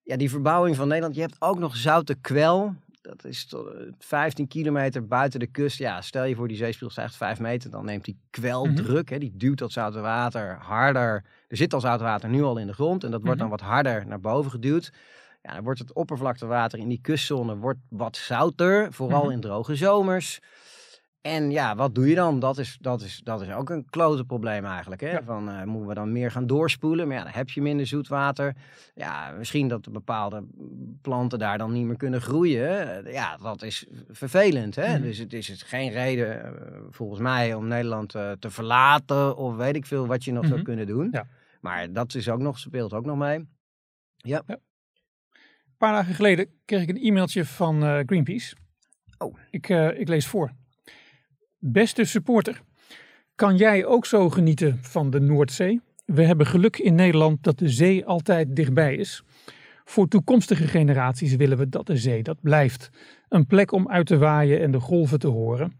ja, 0.02 0.16
die 0.16 0.30
verbouwing 0.30 0.76
van 0.76 0.88
Nederland. 0.88 1.14
Je 1.14 1.20
hebt 1.20 1.36
ook 1.38 1.58
nog 1.58 1.76
Zoute 1.76 2.14
Kwel. 2.14 2.74
Dat 3.02 3.24
is 3.24 3.46
tot, 3.46 3.66
eh, 3.66 3.80
15 3.98 4.48
kilometer 4.48 5.06
buiten 5.06 5.40
de 5.40 5.46
kust. 5.46 5.78
Ja, 5.78 6.00
stel 6.00 6.24
je 6.24 6.34
voor 6.34 6.48
die 6.48 6.56
zeespiegel 6.56 6.90
stijgt 6.90 7.16
5 7.16 7.40
meter. 7.40 7.70
Dan 7.70 7.84
neemt 7.84 8.04
die 8.04 8.18
kwel 8.30 8.64
Mhm. 8.64 9.02
Hè, 9.04 9.18
die 9.18 9.32
duwt 9.36 9.58
dat 9.58 9.72
zoute 9.72 10.00
water 10.00 10.56
harder. 10.60 11.24
Er 11.48 11.56
zit 11.56 11.74
al 11.74 11.80
zout 11.80 12.00
water 12.00 12.28
nu 12.28 12.42
al 12.42 12.56
in 12.58 12.66
de 12.66 12.72
grond. 12.72 13.04
En 13.04 13.10
dat 13.10 13.22
wordt 13.22 13.38
dan 13.38 13.48
Mhm. 13.48 13.56
wat 13.58 13.66
harder 13.68 14.06
naar 14.06 14.20
boven 14.20 14.50
geduwd. 14.50 14.92
Ja, 15.42 15.54
dan 15.54 15.64
wordt 15.64 15.78
het 15.78 15.92
oppervlaktewater 15.92 16.78
in 16.78 16.88
die 16.88 17.00
kustzone 17.02 17.56
wordt 17.56 17.78
wat 17.88 18.16
zouter. 18.16 18.92
Vooral 18.92 19.22
Mhm. 19.24 19.32
in 19.32 19.40
droge 19.40 19.76
zomers. 19.76 20.40
En 21.22 21.50
ja, 21.50 21.74
wat 21.76 21.94
doe 21.94 22.08
je 22.08 22.14
dan? 22.14 22.38
Dat 22.40 22.58
is, 22.58 22.78
dat 22.80 23.00
is, 23.02 23.20
dat 23.24 23.42
is 23.42 23.50
ook 23.50 23.70
een 23.70 23.86
klote 23.90 24.24
probleem 24.24 24.64
eigenlijk. 24.64 25.00
Hè? 25.00 25.10
Ja. 25.10 25.22
Van, 25.22 25.48
eh, 25.48 25.62
moeten 25.64 25.88
we 25.88 25.94
dan 25.94 26.12
meer 26.12 26.30
gaan 26.30 26.46
doorspoelen? 26.46 27.08
Maar 27.08 27.16
ja, 27.16 27.22
dan 27.22 27.32
heb 27.32 27.50
je 27.50 27.62
minder 27.62 27.86
zoetwater. 27.86 28.56
Ja, 28.94 29.30
misschien 29.38 29.68
dat 29.68 29.92
bepaalde 29.92 30.44
planten 31.02 31.38
daar 31.38 31.58
dan 31.58 31.72
niet 31.72 31.84
meer 31.86 31.96
kunnen 31.96 32.20
groeien. 32.20 33.04
Ja, 33.12 33.36
dat 33.36 33.62
is 33.62 33.86
vervelend. 34.10 34.74
Hè? 34.76 34.92
Mhm. 34.94 35.02
Dus 35.02 35.18
het 35.18 35.32
is 35.32 35.48
het 35.48 35.62
geen 35.62 35.90
reden, 35.90 36.44
eh, 36.44 36.50
volgens 36.90 37.20
mij, 37.20 37.54
om 37.54 37.68
Nederland 37.68 38.14
eh, 38.14 38.30
te 38.32 38.50
verlaten. 38.50 39.36
Of 39.36 39.56
weet 39.56 39.76
ik 39.76 39.86
veel 39.86 40.06
wat 40.06 40.24
je 40.24 40.32
nog 40.32 40.44
zou 40.44 40.56
Mhm. 40.56 40.64
kunnen 40.64 40.86
doen. 40.86 41.08
Ja. 41.10 41.26
Maar 41.60 41.92
dat 41.92 42.14
is 42.14 42.28
ook 42.28 42.40
nog, 42.40 42.58
speelt 42.58 42.92
ook 42.92 43.04
nog 43.04 43.16
mee. 43.18 43.48
Ja. 44.16 44.42
Een 44.46 44.58
paar 45.78 45.92
dagen 45.92 46.14
geleden 46.14 46.48
kreeg 46.64 46.82
ik 46.82 46.88
een 46.88 47.02
e-mailtje 47.02 47.44
van 47.44 47.80
Greenpeace. 48.06 48.54
Oh. 49.18 49.36
Ik, 49.50 49.68
ik 49.96 50.08
lees 50.08 50.26
voor. 50.26 50.52
Beste 51.64 52.04
supporter, 52.04 52.62
kan 53.34 53.56
jij 53.56 53.84
ook 53.84 54.06
zo 54.06 54.30
genieten 54.30 54.78
van 54.80 55.10
de 55.10 55.20
Noordzee? 55.20 55.80
We 56.04 56.22
hebben 56.22 56.46
geluk 56.46 56.76
in 56.78 56.94
Nederland 56.94 57.42
dat 57.42 57.58
de 57.58 57.68
zee 57.68 58.06
altijd 58.06 58.56
dichtbij 58.56 58.94
is. 58.94 59.22
Voor 59.84 60.08
toekomstige 60.08 60.66
generaties 60.66 61.36
willen 61.36 61.58
we 61.58 61.68
dat 61.68 61.86
de 61.86 61.96
zee 61.96 62.22
dat 62.22 62.40
blijft. 62.40 62.90
Een 63.28 63.46
plek 63.46 63.72
om 63.72 63.88
uit 63.88 64.06
te 64.06 64.18
waaien 64.18 64.60
en 64.60 64.70
de 64.70 64.80
golven 64.80 65.18
te 65.18 65.28
horen. 65.28 65.72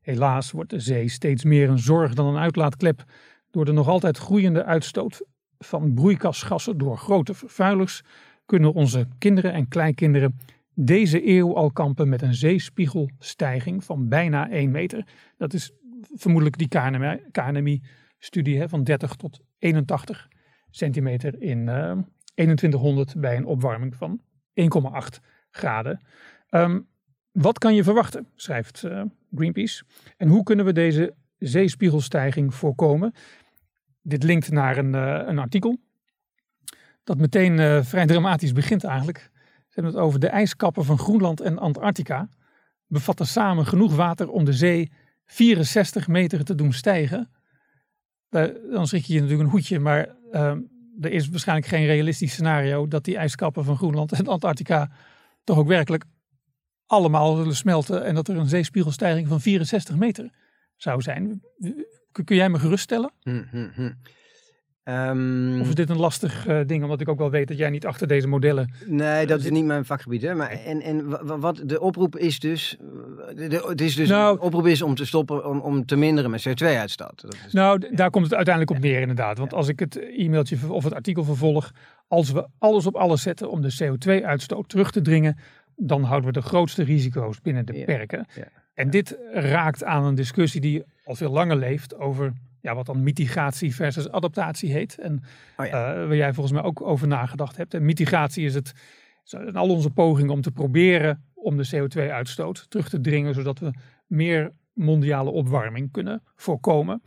Helaas 0.00 0.50
wordt 0.50 0.70
de 0.70 0.80
zee 0.80 1.08
steeds 1.08 1.44
meer 1.44 1.68
een 1.68 1.78
zorg 1.78 2.14
dan 2.14 2.26
een 2.26 2.42
uitlaatklep 2.42 3.04
door 3.50 3.64
de 3.64 3.72
nog 3.72 3.88
altijd 3.88 4.18
groeiende 4.18 4.64
uitstoot 4.64 5.24
van 5.58 5.94
broeikasgassen 5.94 6.78
door 6.78 6.98
grote 6.98 7.34
vervuilers 7.34 8.02
kunnen 8.46 8.72
onze 8.72 9.08
kinderen 9.18 9.52
en 9.52 9.68
kleinkinderen 9.68 10.38
deze 10.74 11.28
eeuw 11.28 11.56
al 11.56 11.70
kampen 11.70 12.08
met 12.08 12.22
een 12.22 12.34
zeespiegelstijging 12.34 13.84
van 13.84 14.08
bijna 14.08 14.50
1 14.50 14.70
meter. 14.70 15.06
Dat 15.36 15.52
is 15.52 15.72
vermoedelijk 16.14 16.58
die 16.58 16.68
KNMI-studie 17.30 18.68
van 18.68 18.84
30 18.84 19.14
tot 19.14 19.40
81 19.58 20.28
centimeter 20.70 21.42
in 21.42 21.68
eh, 21.68 21.98
2100 22.34 23.20
bij 23.20 23.36
een 23.36 23.46
opwarming 23.46 23.96
van 23.96 24.20
1,8 24.54 25.20
graden. 25.50 26.00
Ehm, 26.48 26.80
wat 27.32 27.58
kan 27.58 27.74
je 27.74 27.84
verwachten, 27.84 28.26
schrijft 28.34 28.84
eh, 28.84 29.02
Greenpeace. 29.34 29.84
En 30.16 30.28
hoe 30.28 30.42
kunnen 30.42 30.64
we 30.64 30.72
deze 30.72 31.14
zeespiegelstijging 31.38 32.54
voorkomen? 32.54 33.14
Dit 34.02 34.22
linkt 34.22 34.50
naar 34.50 34.76
een, 34.76 34.94
eh, 34.94 35.22
een 35.26 35.38
artikel 35.38 35.78
dat 37.04 37.18
meteen 37.18 37.58
eh, 37.58 37.82
vrij 37.82 38.06
dramatisch 38.06 38.52
begint 38.52 38.84
eigenlijk. 38.84 39.30
Ze 39.72 39.80
hebben 39.80 39.92
het 39.92 40.06
over 40.06 40.20
de 40.20 40.28
ijskappen 40.28 40.84
van 40.84 40.98
Groenland 40.98 41.40
en 41.40 41.58
Antarctica. 41.58 42.28
Bevatten 42.86 43.26
samen 43.26 43.66
genoeg 43.66 43.94
water 43.94 44.30
om 44.30 44.44
de 44.44 44.52
zee 44.52 44.92
64 45.24 46.08
meter 46.08 46.44
te 46.44 46.54
doen 46.54 46.72
stijgen. 46.72 47.30
Daar- 48.28 48.52
dan 48.70 48.86
schrik 48.86 49.04
je 49.04 49.12
je 49.12 49.20
natuurlijk 49.20 49.46
een 49.46 49.54
hoedje, 49.54 49.78
maar 49.78 50.16
ehm, 50.30 50.60
er 51.00 51.12
is 51.12 51.28
waarschijnlijk 51.28 51.68
geen 51.68 51.86
realistisch 51.86 52.32
scenario 52.32 52.88
dat 52.88 53.04
die 53.04 53.16
ijskappen 53.16 53.64
van 53.64 53.76
Groenland 53.76 54.12
en 54.12 54.26
Antarctica 54.26 54.90
toch 55.44 55.58
ook 55.58 55.66
werkelijk 55.66 56.04
allemaal 56.86 57.36
zullen 57.36 57.56
smelten 57.56 58.04
en 58.04 58.14
dat 58.14 58.28
er 58.28 58.36
een 58.36 58.48
zeespiegelstijging 58.48 59.28
van 59.28 59.40
64 59.40 59.96
meter 59.96 60.30
zou 60.76 61.02
zijn. 61.02 61.42
Kun 62.12 62.36
jij 62.36 62.48
me 62.48 62.58
geruststellen? 62.58 63.12
Hm, 63.20 63.42
hm, 63.50 63.92
hm. 64.84 64.90
Ehm, 64.90 65.60
Of 65.60 65.68
is 65.68 65.74
dit 65.74 65.90
een 65.90 65.96
lastig 65.98 66.46
eh, 66.46 66.60
ding, 66.66 66.82
omdat 66.82 67.00
ik 67.00 67.08
ook 67.08 67.18
wel 67.18 67.30
weet 67.30 67.48
dat 67.48 67.58
jij 67.58 67.70
niet 67.70 67.86
achter 67.86 68.06
deze 68.06 68.28
modellen... 68.28 68.72
Nee, 68.86 69.26
dat 69.26 69.40
is 69.40 69.50
niet 69.50 69.64
mijn 69.64 69.84
vakgebied. 69.84 70.22
Hè? 70.22 70.34
Maar, 70.34 70.50
en 70.50 70.80
en 70.80 71.08
wa- 71.08 71.24
wa- 71.24 71.38
wat 71.38 71.62
de 71.66 71.80
oproep 71.80 72.16
is 72.16 72.38
dus. 72.38 72.76
De, 73.34 73.46
de- 73.48 73.64
het 73.68 73.80
is 73.80 73.94
dus 73.94 74.08
Nou- 74.08 74.36
de 74.36 74.42
oproep 74.42 74.66
is 74.66 74.82
om 74.82 74.94
te 74.94 75.06
stoppen, 75.06 75.46
om, 75.48 75.58
om 75.60 75.86
te 75.86 75.96
minderen 75.96 76.30
met 76.30 76.48
CO2-uitstoot. 76.48 77.20
Dat 77.22 77.34
is- 77.46 77.52
Nou, 77.52 77.94
daar 77.94 78.10
komt 78.10 78.24
het 78.24 78.34
uiteindelijk 78.34 78.76
op 78.76 78.82
neer 78.84 79.00
inderdaad. 79.00 79.38
Want 79.38 79.54
als 79.54 79.68
ik 79.68 79.78
het 79.80 79.96
e-mailtje 80.16 80.56
of 80.72 80.84
het 80.84 80.94
artikel 80.94 81.24
vervolg, 81.24 81.70
als 82.08 82.30
we 82.32 82.46
alles 82.58 82.86
op 82.86 82.94
alles 82.96 83.22
zetten 83.22 83.50
om 83.50 83.60
de 83.62 83.74
CO2-uitstoot 83.84 84.68
terug 84.68 84.90
te 84.90 85.00
dringen, 85.00 85.36
dan 85.76 86.02
houden 86.02 86.32
we 86.32 86.40
de 86.40 86.46
grootste 86.46 86.82
risico's 86.82 87.40
binnen 87.40 87.66
de 87.66 87.72
Ja, 87.78 87.84
perken. 87.84 88.26
En 88.74 88.90
dit 88.90 89.18
raakt 89.32 89.84
aan 89.84 90.04
een 90.04 90.14
discussie 90.14 90.60
die 90.60 90.82
al 91.04 91.14
veel 91.14 91.30
langer 91.30 91.56
leeft 91.56 91.96
over 91.98 92.32
ja, 92.62 92.74
wat 92.74 92.86
dan 92.86 93.02
mitigatie 93.02 93.74
versus 93.74 94.10
adaptatie 94.10 94.72
heet. 94.72 94.98
En 94.98 95.22
Oh 95.56 95.66
ja. 95.66 95.94
eh, 95.94 96.06
waar 96.06 96.16
jij 96.16 96.32
volgens 96.32 96.54
mij 96.54 96.64
ook 96.64 96.80
over 96.80 97.08
nagedacht 97.08 97.56
hebt. 97.56 97.74
En 97.74 97.84
mitigatie 97.84 98.44
is 98.44 98.54
het, 98.54 98.72
zijn 99.22 99.56
al 99.56 99.68
onze 99.68 99.90
pogingen 99.90 100.32
om 100.32 100.40
te 100.40 100.50
proberen 100.50 101.24
om 101.34 101.56
de 101.56 101.68
CO2-uitstoot 101.76 102.70
terug 102.70 102.88
te 102.88 103.00
dringen, 103.00 103.34
zodat 103.34 103.58
we 103.58 103.70
meer 104.06 104.52
mondiale 104.72 105.30
opwarming 105.30 105.92
kunnen 105.92 106.22
voorkomen. 106.34 107.02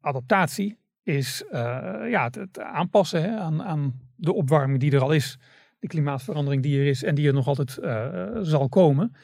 Adaptatie 0.00 0.78
is 1.02 1.44
eh, 1.50 1.60
ja, 2.08 2.24
het, 2.24 2.34
het 2.34 2.60
aanpassen 2.60 3.22
hè, 3.22 3.36
aan, 3.36 3.62
aan 3.62 4.00
de 4.16 4.32
opwarming 4.32 4.80
die 4.80 4.92
er 4.92 5.02
al 5.02 5.12
is, 5.12 5.38
de 5.78 5.86
klimaatverandering 5.86 6.62
die 6.62 6.78
er 6.80 6.86
is 6.86 7.02
en 7.02 7.14
die 7.14 7.26
er 7.26 7.32
nog 7.34 7.46
altijd 7.46 7.78
eh, 7.78 8.28
zal 8.40 8.68
komen. 8.68 9.14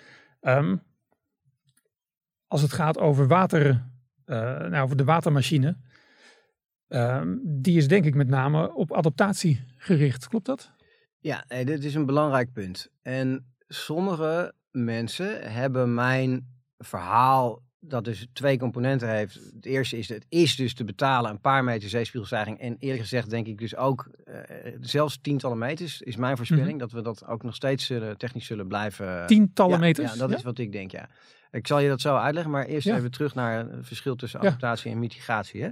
Ehm, 0.40 0.76
als 2.46 2.62
het 2.62 2.72
gaat 2.72 2.98
over 2.98 3.26
water, 3.26 3.84
nou, 4.26 4.76
over 4.76 4.96
de 4.96 5.04
watermachine, 5.04 5.76
ehm, 6.88 7.36
die 7.42 7.76
is 7.76 7.88
denk 7.88 8.04
ik 8.04 8.14
met 8.14 8.28
name 8.28 8.74
op 8.74 8.92
adaptatie 8.92 9.64
gericht. 9.76 10.28
Klopt 10.28 10.46
dat? 10.46 10.70
Ja, 11.18 11.44
nee, 11.48 11.64
dit 11.64 11.84
is 11.84 11.94
een 11.94 12.06
belangrijk 12.06 12.52
punt. 12.52 12.88
En 13.02 13.54
sommige 13.68 14.54
mensen 14.70 15.52
hebben 15.52 15.94
mijn 15.94 16.54
verhaal 16.78 17.64
dat 17.80 18.04
dus 18.04 18.26
twee 18.32 18.58
componenten 18.58 19.08
heeft. 19.10 19.34
Het 19.34 19.66
eerste 19.66 19.98
is, 19.98 20.08
het 20.08 20.26
is 20.28 20.56
dus 20.56 20.74
te 20.74 20.84
betalen 20.84 21.30
een 21.30 21.40
paar 21.40 21.64
meter 21.64 21.88
zeespiegelstijging. 21.88 22.60
En 22.60 22.76
eerlijk 22.78 23.02
gezegd 23.02 23.30
denk 23.30 23.46
ik 23.46 23.58
dus 23.58 23.76
ook, 23.76 24.10
eh, 24.24 24.72
zelfs 24.80 25.18
tientallen 25.20 25.58
meters 25.58 26.00
is 26.00 26.16
mijn 26.16 26.36
voorspelling. 26.36 26.78
Dat 26.78 26.92
we 26.92 27.02
dat 27.02 27.26
ook 27.26 27.42
nog 27.42 27.54
steeds 27.54 27.86
zullen, 27.86 28.18
technisch 28.18 28.46
zullen 28.46 28.68
blijven... 28.68 29.26
Tientallen 29.26 29.72
ja, 29.72 29.78
meters? 29.78 30.12
Ja, 30.12 30.18
dat 30.18 30.30
Ja? 30.30 30.36
is 30.36 30.42
wat 30.42 30.58
ik 30.58 30.72
denk, 30.72 30.90
ja. 30.90 31.08
Ik 31.56 31.66
zal 31.66 31.78
je 31.78 31.88
dat 31.88 32.00
zo 32.00 32.16
uitleggen, 32.16 32.52
maar 32.52 32.64
eerst 32.64 32.86
Ja. 32.86 32.96
even 32.96 33.10
terug 33.10 33.34
naar 33.34 33.58
het 33.58 33.86
verschil 33.86 34.16
tussen 34.16 34.40
adaptatie 34.40 34.90
en 34.90 34.98
mitigatie. 34.98 35.62
Hè. 35.62 35.68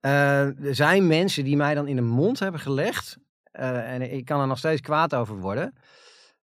Eh, 0.00 0.66
er 0.66 0.74
zijn 0.74 1.06
mensen 1.06 1.44
die 1.44 1.56
mij 1.56 1.74
dan 1.74 1.86
in 1.86 1.96
de 1.96 2.02
mond 2.02 2.38
hebben 2.38 2.60
gelegd, 2.60 3.18
eh, 3.42 3.92
en 3.92 4.12
ik 4.12 4.24
kan 4.24 4.40
er 4.40 4.46
nog 4.46 4.58
steeds 4.58 4.80
kwaad 4.80 5.14
over 5.14 5.36
worden, 5.36 5.74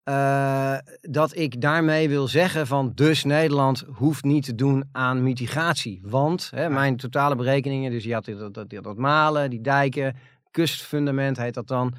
eh, 0.04 0.76
dat 1.00 1.36
ik 1.36 1.60
daarmee 1.60 2.08
wil 2.08 2.28
zeggen 2.28 2.66
van 2.66 2.92
dus 2.94 3.24
Nederland 3.24 3.84
hoeft 3.94 4.24
niet 4.24 4.44
te 4.44 4.54
doen 4.54 4.84
aan 4.92 5.22
mitigatie. 5.22 6.00
Want 6.02 6.50
hè, 6.54 6.68
mijn 6.68 6.96
totale 6.96 7.36
berekeningen, 7.36 7.90
dus 7.90 8.04
je 8.04 8.12
had 8.14 8.24
dat, 8.24 8.54
dat, 8.54 8.70
dat, 8.70 8.84
dat 8.84 8.96
malen, 8.96 9.50
die 9.50 9.60
dijken, 9.60 10.16
kustfundament 10.50 11.36
heet 11.36 11.54
dat 11.54 11.68
dan, 11.68 11.94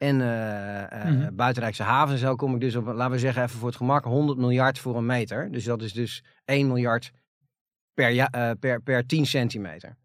en 0.00 0.16
Mhm. 0.16 1.34
buitenrijkse 1.34 1.82
havens 1.82 2.12
en 2.20 2.26
zo 2.26 2.34
kom 2.34 2.54
ik 2.54 2.60
dus 2.60 2.74
op, 2.76 2.86
laten 2.86 3.10
we 3.10 3.18
zeggen 3.18 3.42
even 3.42 3.58
voor 3.58 3.68
het 3.68 3.76
gemak, 3.76 4.04
100 4.04 4.38
miljard 4.38 4.78
voor 4.78 4.96
een 4.96 5.06
meter. 5.06 5.50
Dus 5.52 5.64
dat 5.64 5.82
is 5.82 5.92
dus 5.92 6.24
1 6.44 6.66
miljard 6.66 7.10
per, 7.94 8.08
ja, 8.10 8.30
eh, 8.30 8.50
per, 8.60 8.80
per 8.82 9.06
10 9.06 9.26
centimeter. 9.26 9.96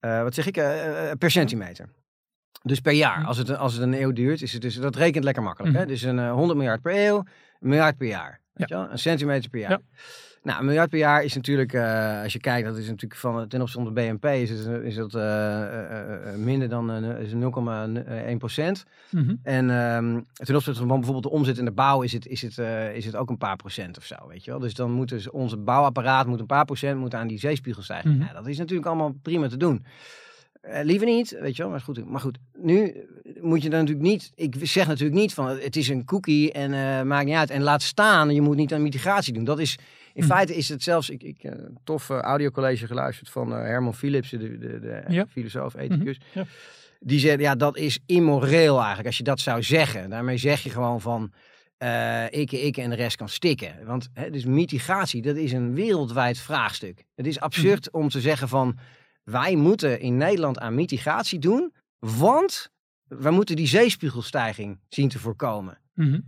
Wat 0.00 0.34
zeg 0.34 0.46
ik? 0.46 0.52
Per 1.18 1.30
centimeter. 1.30 1.88
Dus 2.62 2.80
per 2.80 2.92
jaar. 2.92 3.20
Hm. 3.20 3.26
Als 3.26 3.36
het, 3.38 3.56
als 3.56 3.72
het 3.72 3.82
een 3.82 3.94
eeuw 4.02 4.12
duurt, 4.12 4.42
is 4.42 4.52
het 4.52 4.62
dus, 4.62 4.74
dat 4.74 4.96
rekent 4.96 5.24
lekker 5.24 5.42
makkelijk. 5.42 5.74
hè? 5.74 5.80
Mhm. 5.80 5.88
Dus 5.88 6.02
een 6.02 6.18
eh, 6.18 6.32
100 6.32 6.58
miljard 6.58 6.82
per 6.82 6.94
eeuw, 7.06 7.16
een 7.16 7.68
miljard 7.68 7.96
per 7.96 8.06
jaar. 8.06 8.40
Weet 8.52 8.68
Ja. 8.68 8.76
je 8.76 8.82
wel? 8.82 8.92
Een 8.92 8.98
centimeter 8.98 9.50
per 9.50 9.60
jaar. 9.60 9.70
Ja. 9.70 9.80
Nou, 10.44 10.58
een 10.58 10.64
miljard 10.64 10.90
per 10.90 10.98
jaar 10.98 11.24
is 11.24 11.34
natuurlijk, 11.34 11.72
eh, 11.72 12.22
als 12.22 12.32
je 12.32 12.40
kijkt, 12.40 12.68
dat 12.68 12.76
is 12.76 12.86
natuurlijk 12.86 13.20
van 13.20 13.48
ten 13.48 13.60
opzichte 13.60 13.84
van 13.84 13.94
de 13.94 14.00
BNP, 14.00 14.24
is 14.24 14.50
het, 14.50 14.82
is 14.82 14.96
het 14.96 15.14
eh, 15.14 15.62
eh, 15.62 16.32
eh, 16.32 16.36
minder 16.36 16.68
dan 16.68 16.90
eh, 16.90 17.20
is 17.20 17.32
0,1 17.32 18.38
procent. 18.38 18.84
Mhm. 19.10 19.34
En 19.42 19.70
ehm, 19.70 20.20
ten 20.32 20.54
opzichte 20.54 20.78
van 20.78 20.88
bijvoorbeeld 20.88 21.22
de 21.22 21.30
omzet 21.30 21.58
in 21.58 21.64
de 21.64 21.72
bouw 21.72 22.02
is 22.02 22.12
het, 22.12 22.26
is, 22.26 22.42
het, 22.42 22.58
eh, 22.58 22.96
is 22.96 23.04
het 23.04 23.16
ook 23.16 23.30
een 23.30 23.38
paar 23.38 23.56
procent 23.56 23.96
of 23.96 24.04
zo, 24.04 24.16
weet 24.28 24.44
je 24.44 24.50
wel. 24.50 24.60
Dus 24.60 24.74
dan 24.74 24.90
moet 24.90 25.08
dus 25.08 25.30
onze 25.30 25.56
bouwapparaat 25.56 26.26
moet 26.26 26.40
een 26.40 26.46
paar 26.46 26.64
procent 26.64 26.98
moet 26.98 27.14
aan 27.14 27.26
die 27.26 27.38
zeespiegelstijging. 27.38 28.16
Mhm. 28.16 28.26
Ja, 28.26 28.32
dat 28.32 28.46
is 28.46 28.58
natuurlijk 28.58 28.86
allemaal 28.86 29.14
prima 29.22 29.48
te 29.48 29.56
doen. 29.56 29.84
Eh, 30.64 30.84
liever 30.84 31.06
niet, 31.06 31.36
weet 31.40 31.56
je 31.56 31.62
wel, 31.62 31.70
maar 31.70 31.80
goed. 31.80 32.04
Maar 32.04 32.20
goed, 32.20 32.38
nu 32.56 32.88
eh, 32.88 33.02
moet 33.42 33.62
je 33.62 33.70
dan 33.70 33.78
natuurlijk 33.78 34.08
niet, 34.08 34.32
ik 34.34 34.54
zeg 34.62 34.86
natuurlijk 34.86 35.20
niet 35.20 35.34
van 35.34 35.46
het 35.46 35.76
is 35.76 35.88
een 35.88 36.04
cookie 36.04 36.52
en 36.52 36.72
eh, 36.72 37.02
maakt 37.02 37.26
niet 37.26 37.34
uit. 37.34 37.50
En 37.50 37.62
laat 37.62 37.82
staan, 37.82 38.34
je 38.34 38.40
moet 38.40 38.56
niet 38.56 38.72
aan 38.72 38.82
mitigatie 38.82 39.32
doen. 39.32 39.44
Dat 39.44 39.58
is, 39.58 39.78
in 40.14 40.24
Mhm. 40.24 40.32
feite 40.32 40.54
is 40.56 40.68
het 40.68 40.82
zelfs, 40.82 41.10
ik 41.10 41.22
ik 41.22 41.42
heb 41.42 41.58
een 41.58 41.78
tof 41.84 42.10
eh, 42.10 42.18
audiocollege 42.20 42.86
geluisterd 42.86 43.28
van 43.30 43.52
eh, 43.54 43.58
Herman 43.58 43.94
Philipsen, 43.94 44.38
de, 44.38 44.58
de, 44.58 44.80
de 44.80 45.02
Ja. 45.08 45.26
filosoof, 45.26 45.74
ethicus. 45.74 46.18
ja. 46.34 46.44
Die 47.00 47.18
zegt, 47.18 47.40
ja, 47.40 47.54
dat 47.54 47.76
is 47.76 47.98
immoreel 48.06 48.76
eigenlijk, 48.78 49.06
als 49.06 49.16
je 49.16 49.22
dat 49.24 49.40
zou 49.40 49.62
zeggen. 49.62 50.10
Daarmee 50.10 50.36
zeg 50.36 50.62
je 50.62 50.70
gewoon 50.70 51.00
van, 51.00 51.32
eh 51.76 52.24
ik, 52.30 52.52
ik 52.52 52.76
en 52.76 52.90
de 52.90 52.96
rest 52.96 53.16
kan 53.16 53.28
stikken. 53.28 53.86
Want 53.86 54.08
hè, 54.12 54.30
dus 54.30 54.44
mitigatie, 54.44 55.22
dat 55.22 55.36
is 55.36 55.52
een 55.52 55.74
wereldwijd 55.74 56.38
vraagstuk. 56.38 57.04
Het 57.14 57.26
is 57.26 57.40
absurd 57.40 57.90
om 57.92 58.08
te 58.08 58.20
zeggen 58.20 58.48
van, 58.48 58.78
wij 59.24 59.54
moeten 59.56 60.00
in 60.00 60.16
Nederland 60.16 60.58
aan 60.58 60.74
mitigatie 60.74 61.38
doen, 61.38 61.72
want 61.98 62.68
wij 63.08 63.32
moeten 63.32 63.56
die 63.56 63.66
zeespiegelstijging 63.66 64.80
zien 64.88 65.08
te 65.08 65.18
voorkomen. 65.18 65.78
Mhm. 65.94 66.20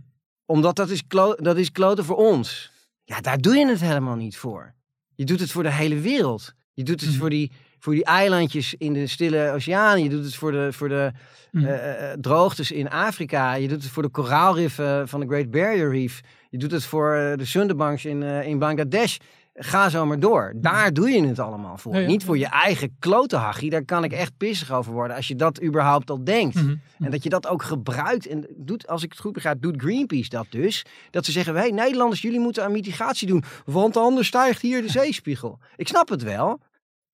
Omdat 0.45 0.75
dat 0.75 0.89
is, 0.89 1.03
dat 1.35 1.57
is 1.57 1.71
kloten 1.71 2.05
voor 2.05 2.15
ons. 2.17 2.71
Ja, 3.07 3.21
daar 3.21 3.37
doe 3.37 3.55
je 3.55 3.67
het 3.67 3.79
helemaal 3.81 4.15
niet 4.15 4.37
voor. 4.37 4.73
Je 5.15 5.25
doet 5.25 5.39
het 5.39 5.51
voor 5.51 5.63
de 5.63 5.71
hele 5.71 5.99
wereld. 5.99 6.53
Je 6.73 6.83
doet 6.83 7.01
het 7.01 7.09
Mhm. 7.09 7.19
voor, 7.19 7.29
die, 7.29 7.51
voor 7.79 7.93
die 7.93 8.05
eilandjes 8.05 8.73
in 8.73 8.93
de 8.93 9.07
Stille 9.07 9.51
Oceaan. 9.51 10.03
Je 10.03 10.09
doet 10.09 10.23
het 10.23 10.35
voor 10.35 10.51
de, 10.51 10.67
voor 10.73 10.89
de 10.89 11.11
Mhm. 11.51 11.65
eh, 11.65 12.11
eh, 12.11 12.17
droogtes 12.19 12.71
in 12.71 12.89
Afrika. 12.89 13.53
Je 13.53 13.67
doet 13.67 13.83
het 13.83 13.91
voor 13.91 14.03
de 14.03 14.09
koraalriffen 14.09 15.07
van 15.07 15.19
de 15.19 15.25
Great 15.25 15.51
Barrier 15.51 15.91
Reef. 15.91 16.21
Je 16.49 16.57
doet 16.57 16.71
het 16.71 16.83
voor 16.85 17.15
eh, 17.15 17.37
de 17.37 17.45
Sundarbans 17.45 18.05
in, 18.05 18.23
eh, 18.23 18.47
in 18.47 18.59
Bangladesh. 18.59 19.17
Ga 19.59 19.89
zo 19.89 20.05
maar 20.05 20.19
door. 20.19 20.53
Daar 20.55 20.93
doe 20.93 21.09
je 21.09 21.27
het 21.27 21.39
allemaal 21.39 21.77
voor. 21.77 21.93
Ja, 21.93 21.99
ja. 21.99 22.07
Niet 22.07 22.23
voor 22.23 22.37
je 22.37 22.47
eigen 22.47 22.95
klotenhachie. 22.99 23.69
Daar 23.69 23.85
kan 23.85 24.03
ik 24.03 24.11
echt 24.11 24.37
pissig 24.37 24.71
over 24.71 24.93
worden 24.93 25.15
als 25.15 25.27
je 25.27 25.35
dat 25.35 25.63
überhaupt 25.63 26.09
al 26.09 26.23
denkt. 26.23 26.55
Mhm. 26.55 26.75
En 26.99 27.11
dat 27.11 27.23
je 27.23 27.29
dat 27.29 27.47
ook 27.47 27.63
gebruikt. 27.63 28.27
En 28.27 28.47
doet, 28.57 28.87
als 28.87 29.03
ik 29.03 29.11
het 29.11 29.19
goed 29.19 29.33
begrijp, 29.33 29.61
doet 29.61 29.81
Greenpeace 29.81 30.29
dat 30.29 30.45
dus. 30.49 30.85
Dat 31.11 31.25
ze 31.25 31.31
zeggen, 31.31 31.55
hey, 31.55 31.71
Nederlanders, 31.71 32.21
jullie 32.21 32.39
moeten 32.39 32.63
aan 32.63 32.71
mitigatie 32.71 33.27
doen. 33.27 33.43
Want 33.65 33.97
anders 33.97 34.27
stijgt 34.27 34.61
hier 34.61 34.81
de 34.81 34.89
zeespiegel. 34.89 35.59
Ik 35.75 35.87
snap 35.87 36.09
het 36.09 36.23
wel. 36.23 36.59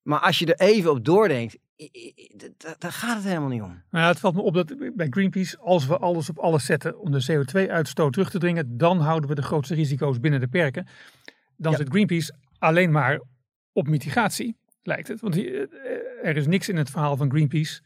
Maar 0.02 0.20
als 0.20 0.38
je 0.38 0.54
er 0.54 0.66
even 0.66 0.90
op 0.90 1.04
doordenkt, 1.04 1.58
daar 2.78 2.92
gaat 2.92 3.16
het 3.16 3.24
helemaal 3.24 3.48
niet 3.48 3.62
om. 3.62 3.82
Nou 3.90 4.04
ja, 4.04 4.06
het 4.06 4.20
valt 4.20 4.34
me 4.34 4.42
op 4.42 4.54
dat 4.54 4.74
bij 4.94 5.06
Greenpeace, 5.10 5.58
als 5.58 5.86
we 5.86 5.98
alles 5.98 6.28
op 6.28 6.38
alles 6.38 6.64
zetten 6.64 6.98
om 6.98 7.10
de 7.10 7.26
CO2-uitstoot 7.30 8.12
terug 8.12 8.30
te 8.30 8.38
dringen, 8.38 8.76
dan 8.78 9.00
houden 9.00 9.28
we 9.28 9.34
de 9.34 9.42
grootste 9.42 9.74
risico's 9.74 10.20
binnen 10.20 10.40
de 10.40 10.48
perken. 10.48 10.86
Dan 11.56 11.72
Ja. 11.72 11.78
zit 11.78 11.88
Greenpeace 11.88 12.34
alleen 12.58 12.90
maar 12.90 13.20
op 13.72 13.88
mitigatie, 13.88 14.56
lijkt 14.82 15.08
het. 15.08 15.20
Want 15.20 15.36
eh, 15.36 15.60
er 16.22 16.36
is 16.36 16.46
niks 16.46 16.68
in 16.68 16.76
het 16.76 16.90
verhaal 16.90 17.16
van 17.16 17.30
Greenpeace 17.30 17.80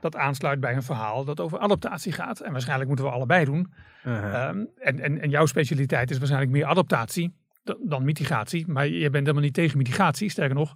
dat 0.00 0.16
aansluit 0.16 0.60
bij 0.60 0.74
een 0.74 0.82
verhaal 0.82 1.24
dat 1.24 1.40
over 1.40 1.58
adaptatie 1.58 2.12
gaat. 2.12 2.40
En 2.40 2.52
waarschijnlijk 2.52 2.88
moeten 2.88 3.06
we 3.06 3.12
allebei 3.12 3.44
doen. 3.44 3.72
Ehm, 4.04 4.64
en, 4.76 5.00
en, 5.00 5.20
en 5.20 5.30
jouw 5.30 5.46
specialiteit 5.46 6.10
is 6.10 6.18
waarschijnlijk 6.18 6.52
meer 6.52 6.64
adaptatie 6.64 7.34
da- 7.62 7.76
dan 7.84 8.04
mitigatie. 8.04 8.66
Maar 8.68 8.88
je 8.88 9.10
bent 9.10 9.14
helemaal 9.24 9.42
niet 9.42 9.54
tegen 9.54 9.78
mitigatie. 9.78 10.30
Sterker 10.30 10.54
nog, 10.54 10.74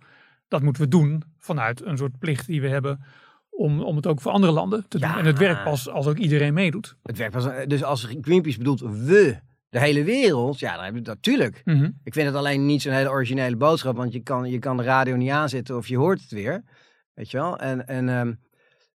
dat 0.48 0.62
moeten 0.62 0.83
we 0.83 0.88
doen 0.88 1.22
vanuit 1.38 1.85
een 1.85 1.96
soort 1.96 2.18
plicht 2.18 2.46
die 2.46 2.61
we 2.61 2.68
hebben 2.68 3.04
om, 3.50 3.80
om 3.83 3.96
het 3.96 4.07
ook 4.07 4.20
voor 4.20 4.33
andere 4.33 4.52
landen 4.52 4.88
te 4.88 4.98
doen. 4.98 5.09
Ja. 5.09 5.18
En 5.18 5.24
het 5.24 5.38
werkt 5.38 5.64
pas 5.64 5.88
als 5.88 6.07
ook 6.07 6.18
iedereen 6.18 6.54
meedoet. 6.54 6.96
Het 7.02 7.16
werkt 7.18 7.33
pas, 7.33 7.48
dus 7.66 7.83
als 7.85 8.04
Greenpeace 8.20 8.59
bedoelt 8.59 8.80
we, 8.80 9.38
de 9.74 9.80
hele 9.80 10.04
wereld, 10.04 10.58
ja, 10.58 10.74
dan 10.74 10.84
heb 10.84 10.94
je 10.94 11.00
dat 11.00 11.14
natuurlijk. 11.14 11.62
Mhm. 11.64 11.90
Ik 12.04 12.12
vind 12.12 12.26
het 12.26 12.37
alleen 12.37 12.66
niet 12.66 12.82
zo'n 12.82 12.92
hele 12.92 13.08
originele 13.10 13.56
boodschap, 13.56 13.96
want 13.96 14.12
je 14.12 14.20
kan, 14.20 14.50
je 14.50 14.58
kan 14.58 14.76
de 14.76 14.82
radio 14.82 15.16
niet 15.16 15.30
aanzetten 15.30 15.76
of 15.76 15.87
je 15.88 15.96
hoort 15.96 16.20
het 16.20 16.30
weer. 16.30 16.62
Weet 17.14 17.30
je 17.30 17.37
wel? 17.37 17.58
En, 17.58 17.87
en, 17.87 18.08
ehm, 18.08 18.32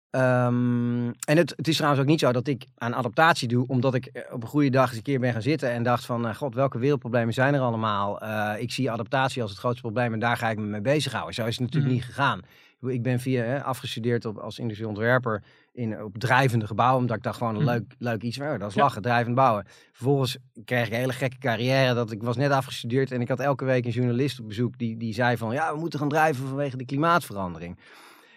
ehm, 0.09 1.07
en 1.07 1.37
het, 1.37 1.53
het 1.55 1.67
is 1.67 1.75
trouwens 1.75 2.01
ook 2.01 2.07
niet 2.07 2.19
zo 2.19 2.31
dat 2.31 2.47
ik 2.47 2.65
aan 2.77 2.95
adaptatie 2.95 3.47
doe, 3.47 3.67
omdat 3.67 3.93
ik 3.93 4.05
eh, 4.05 4.33
op 4.33 4.41
een 4.43 4.47
goede 4.49 4.69
dag 4.69 4.87
eens 4.87 4.97
een 4.97 5.03
keer 5.03 5.19
ben 5.19 5.33
gaan 5.33 5.41
zitten 5.41 5.71
en 5.71 5.83
dacht 5.83 6.05
van, 6.05 6.27
eh, 6.27 6.35
god, 6.35 6.55
welke 6.55 6.79
wereldproblemen 6.79 7.33
zijn 7.33 7.53
er 7.53 7.61
allemaal? 7.61 8.21
Eh, 8.21 8.61
ik 8.61 8.71
zie 8.71 8.91
adaptatie 8.91 9.41
als 9.41 9.51
het 9.51 9.59
grootste 9.59 9.81
probleem 9.81 10.13
en 10.13 10.19
daar 10.19 10.37
ga 10.37 10.49
ik 10.49 10.57
me 10.57 10.65
mee 10.65 10.81
bezighouden. 10.81 11.33
Zo 11.33 11.45
is 11.45 11.57
het 11.57 11.59
natuurlijk 11.59 11.85
Mhm. 11.93 12.01
niet 12.01 12.05
gegaan. 12.15 12.41
Ik 12.81 13.01
ben 13.03 13.19
via 13.19 13.43
hè, 13.43 13.63
afgestudeerd 13.63 14.25
op, 14.25 14.37
als 14.37 14.59
industrieel 14.59 14.89
ontwerper 14.89 15.43
in, 15.73 16.03
op 16.03 16.17
drijvende 16.17 16.67
gebouwen. 16.67 16.99
Omdat 17.01 17.17
ik 17.17 17.23
dacht 17.23 17.37
gewoon 17.37 17.55
een 17.55 17.61
Mhm. 17.61 17.69
leuk, 17.71 17.93
leuk 17.97 18.21
iets. 18.21 18.37
Maar, 18.37 18.53
oh, 18.53 18.59
dat 18.59 18.69
is 18.69 18.75
Ja. 18.75 18.81
lachen, 18.81 19.01
drijvend 19.01 19.35
bouwen. 19.35 19.65
Vervolgens 19.91 20.37
kreeg 20.65 20.85
ik 20.85 20.91
een 20.93 20.99
hele 20.99 21.13
gekke 21.13 21.37
carrière. 21.37 21.93
Dat 21.93 22.11
ik 22.11 22.23
was 22.23 22.37
net 22.37 22.51
afgestudeerd 22.51 23.11
en 23.11 23.21
ik 23.21 23.27
had 23.27 23.39
elke 23.39 23.65
week 23.65 23.85
een 23.85 23.91
journalist 23.91 24.39
op 24.39 24.47
bezoek. 24.47 24.77
Die, 24.77 24.97
die 24.97 25.13
zei 25.13 25.37
van 25.37 25.53
ja, 25.53 25.73
we 25.73 25.79
moeten 25.79 25.99
gaan 25.99 26.09
drijven 26.09 26.47
vanwege 26.47 26.77
de 26.77 26.85
klimaatverandering. 26.85 27.79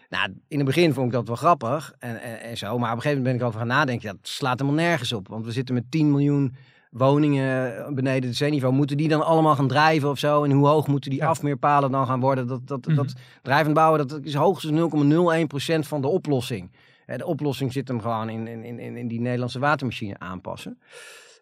Nou, 0.09 0.33
in 0.49 0.57
het 0.57 0.67
begin 0.67 0.93
vond 0.93 1.07
ik 1.07 1.13
dat 1.13 1.27
wel 1.27 1.37
grappig 1.37 1.95
en, 1.99 2.23
en, 2.23 2.41
en 2.41 2.57
zo. 2.57 2.79
Maar 2.79 2.91
op 2.91 2.97
een 2.97 3.03
gegeven 3.03 3.17
moment 3.23 3.25
ben 3.25 3.35
ik 3.35 3.43
over 3.43 3.59
gaan 3.59 3.77
nadenken. 3.79 4.09
Ja, 4.09 4.15
dat 4.15 4.29
slaat 4.29 4.59
helemaal 4.61 4.85
nergens 4.85 5.13
op. 5.13 5.29
Want 5.29 5.45
we 5.45 5.53
zitten 5.53 5.75
met 5.75 5.91
10 5.91 6.11
miljoen 6.11 6.55
woningen 6.93 7.95
beneden 7.95 8.29
het 8.29 8.39
zeeniveau. 8.39 8.75
Moeten 8.75 8.97
die 8.97 9.09
dan 9.09 9.25
allemaal 9.27 9.55
gaan 9.55 9.69
drijven 9.69 10.09
of 10.11 10.19
zo? 10.19 10.45
En 10.45 10.51
hoe 10.51 10.67
hoog 10.67 10.87
moeten 10.87 11.11
die 11.11 11.19
Ja. 11.21 11.27
afmeerpalen 11.27 11.91
dan 11.91 12.07
gaan 12.07 12.21
worden? 12.21 12.47
Dat, 12.47 12.67
dat, 12.67 12.87
Mhm. 12.87 12.97
dat 12.97 13.13
drijvend 13.43 13.75
bouwen, 13.75 14.09
dat 14.09 14.21
is 14.23 14.35
hoogstens 14.35 14.73
0,01% 14.73 15.87
van 15.87 16.01
de 16.01 16.09
oplossing. 16.09 16.71
Hè, 17.07 17.17
De 17.17 17.27
oplossing 17.27 17.73
zit 17.73 17.89
hem 17.89 18.01
gewoon 18.01 18.29
in, 18.29 18.47
in, 18.47 18.79
in, 18.79 18.97
in 18.97 19.09
die 19.09 19.21
Nederlandse 19.21 19.59
watermachine 19.59 20.19
aanpassen. 20.19 20.79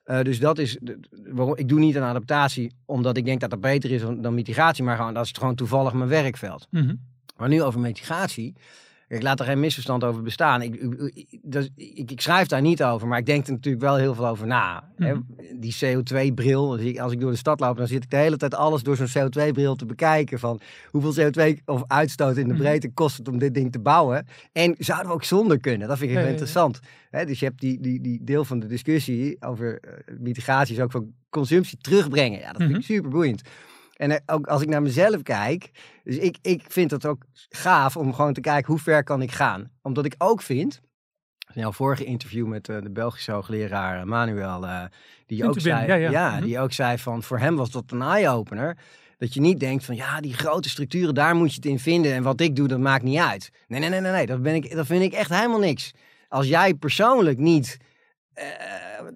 Eh, 0.04 0.22
dus 0.22 0.38
dat 0.40 0.58
is 0.58 0.78
de- 0.80 1.00
de- 1.00 1.30
waarom 1.32 1.56
ik 1.56 1.68
doe 1.68 1.78
niet 1.78 1.96
aan 1.96 2.08
adaptatie, 2.08 2.72
omdat 2.84 3.16
ik 3.16 3.24
denk 3.24 3.40
dat 3.40 3.50
dat 3.50 3.60
beter 3.60 3.90
is 3.90 4.00
dan, 4.00 4.20
dan 4.20 4.34
mitigatie, 4.34 4.84
maar 4.84 4.96
gewoon 4.96 5.14
dat 5.14 5.24
is 5.24 5.30
gewoon 5.38 5.54
toevallig 5.54 5.92
mijn 5.92 6.08
werkveld. 6.08 6.66
Mhm. 6.70 6.94
Maar 7.36 7.48
nu 7.48 7.62
over 7.62 7.80
mitigatie. 7.80 8.54
Ik 9.10 9.22
laat 9.22 9.40
er 9.40 9.46
geen 9.46 9.60
misverstand 9.60 10.04
over 10.04 10.22
bestaan. 10.22 10.62
Ik, 10.62 10.74
ik, 10.74 11.28
ik- 11.76 12.10
ik, 12.10 12.20
schrijf 12.20 12.46
daar 12.46 12.60
niet 12.60 12.82
over, 12.82 13.08
maar 13.08 13.18
ik 13.18 13.26
denk 13.26 13.46
er 13.46 13.52
natuurlijk 13.52 13.82
wel 13.84 13.96
heel 13.96 14.14
veel 14.14 14.26
over 14.26 14.46
na. 14.46 14.84
hè. 14.96 15.14
Mhm. 15.14 15.20
Die 15.60 15.74
CO2-bril, 15.84 16.70
als 16.70 16.80
ik, 16.80 16.98
als 16.98 17.12
ik 17.12 17.20
door 17.20 17.30
de 17.30 17.36
stad 17.36 17.60
loop, 17.60 17.76
dan 17.76 17.86
zit 17.86 18.02
ik 18.04 18.10
de 18.10 18.16
hele 18.16 18.36
tijd 18.36 18.54
alles 18.54 18.82
door 18.82 18.96
zo'n 18.96 19.08
CO2-bril 19.28 19.74
te 19.76 19.86
bekijken. 19.86 20.38
Van 20.38 20.60
hoeveel 20.90 21.14
CO2 21.30 21.58
of 21.64 21.82
uitstoot 21.86 22.36
in 22.36 22.46
de 22.48 22.52
Mhm. 22.54 22.62
breedte 22.62 22.90
kost 22.92 23.16
het 23.16 23.28
om 23.28 23.38
dit 23.38 23.54
ding 23.54 23.72
te 23.72 23.78
bouwen. 23.80 24.26
En 24.52 24.74
zouden 24.78 25.08
we 25.08 25.12
ook 25.14 25.24
zonder 25.24 25.60
kunnen? 25.60 25.88
Dat 25.88 25.98
vind 25.98 26.10
ik 26.10 26.16
Ja, 26.16 26.22
heel 26.22 26.30
ja, 26.32 26.34
ja. 26.36 26.40
interessant. 26.42 26.80
Hè, 27.10 27.24
dus 27.24 27.38
je 27.38 27.44
hebt 27.46 27.60
die, 27.60 27.80
die, 27.80 28.00
die 28.00 28.24
deel 28.24 28.44
van 28.44 28.58
de 28.58 28.66
discussie 28.66 29.36
over 29.40 29.80
eh, 29.80 29.92
mitigatie, 30.18 30.74
is 30.76 30.82
ook 30.82 30.90
van 30.90 31.12
consumptie 31.30 31.78
terugbrengen. 31.78 32.38
Ja, 32.40 32.46
dat 32.48 32.56
vind 32.56 32.68
Mhm. 32.70 32.78
ik 32.78 32.84
super 32.84 33.10
boeiend. 33.10 33.42
En 34.00 34.10
eh, 34.10 34.18
ook 34.26 34.46
als 34.46 34.62
ik 34.62 34.68
naar 34.68 34.82
mezelf 34.82 35.22
kijk, 35.22 35.70
dus 36.04 36.16
ik, 36.16 36.38
ik 36.42 36.62
vind 36.68 36.90
het 36.90 37.06
ook 37.06 37.22
gaaf 37.48 37.96
om 37.96 38.14
gewoon 38.14 38.32
te 38.32 38.40
kijken 38.40 38.72
hoe 38.72 38.82
ver 38.82 39.04
kan 39.04 39.22
ik 39.22 39.32
gaan. 39.32 39.70
Omdat 39.82 40.04
ik 40.04 40.14
ook 40.18 40.42
vind, 40.42 40.80
in 41.54 41.60
jouw 41.60 41.72
vorige 41.72 42.04
interview 42.04 42.46
met 42.46 42.68
eh, 42.68 42.82
de 42.82 42.90
Belgische 42.90 43.32
hoogleraar 43.32 44.00
eh, 44.00 44.04
Manuel, 44.04 44.66
eh, 44.66 44.82
die 45.26 45.48
ook 45.48 45.60
zei, 45.60 45.86
ja, 45.86 45.94
ja. 45.94 46.30
Mhm. 46.30 46.42
die 46.42 46.58
ook 46.58 46.72
zei 46.72 46.98
van 46.98 47.22
voor 47.22 47.38
hem 47.38 47.56
was 47.56 47.70
dat 47.70 47.84
een 47.86 48.02
eye-opener. 48.02 48.76
Dat 49.18 49.34
je 49.34 49.40
niet 49.40 49.60
denkt 49.60 49.84
van 49.84 49.96
ja, 49.96 50.20
die 50.20 50.34
grote 50.34 50.68
structuren, 50.68 51.14
daar 51.14 51.34
moet 51.34 51.50
je 51.50 51.56
het 51.56 51.64
in 51.64 51.78
vinden. 51.78 52.12
En 52.12 52.22
wat 52.22 52.40
ik 52.40 52.56
doe, 52.56 52.68
dat 52.68 52.78
maakt 52.78 53.02
niet 53.02 53.18
uit. 53.18 53.50
Nee, 53.66 53.80
nee, 53.80 53.88
nee, 53.88 54.00
nee, 54.00 54.12
nee. 54.12 54.26
Dat, 54.26 54.42
ben 54.42 54.54
ik, 54.54 54.74
dat 54.74 54.86
vind 54.86 55.02
ik 55.02 55.12
echt 55.12 55.30
helemaal 55.30 55.58
niks. 55.58 55.92
Als 56.28 56.48
jij 56.48 56.74
persoonlijk 56.74 57.38
niet 57.38 57.76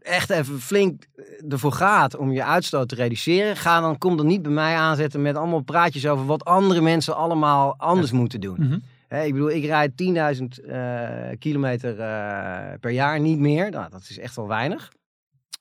echt 0.00 0.30
even 0.30 0.60
flink 0.60 1.04
ervoor 1.48 1.72
gaat 1.72 2.16
om 2.16 2.32
je 2.32 2.44
uitstoot 2.44 2.88
te 2.88 2.94
reduceren, 2.94 3.56
ga 3.56 3.80
dan, 3.80 3.98
kom 3.98 4.16
dan 4.16 4.26
niet 4.26 4.42
bij 4.42 4.52
mij 4.52 4.74
aanzetten 4.74 5.22
met 5.22 5.36
allemaal 5.36 5.60
praatjes 5.60 6.06
over 6.06 6.26
wat 6.26 6.44
andere 6.44 6.80
mensen 6.80 7.16
allemaal 7.16 7.74
anders 7.78 8.12
moeten 8.12 8.40
doen. 8.40 8.56
Mhm. 8.58 8.78
Ik 9.22 9.32
bedoel, 9.32 9.50
ik 9.50 9.64
rijd 9.64 9.92
10.000 9.96 10.64
eh, 10.64 11.38
kilometer 11.38 12.00
eh, 12.00 12.78
per 12.80 12.90
jaar, 12.90 13.20
niet 13.20 13.38
meer. 13.38 13.70
Nou, 13.70 13.90
dat 13.90 14.00
is 14.08 14.18
echt 14.18 14.36
wel 14.36 14.48
weinig. 14.48 14.92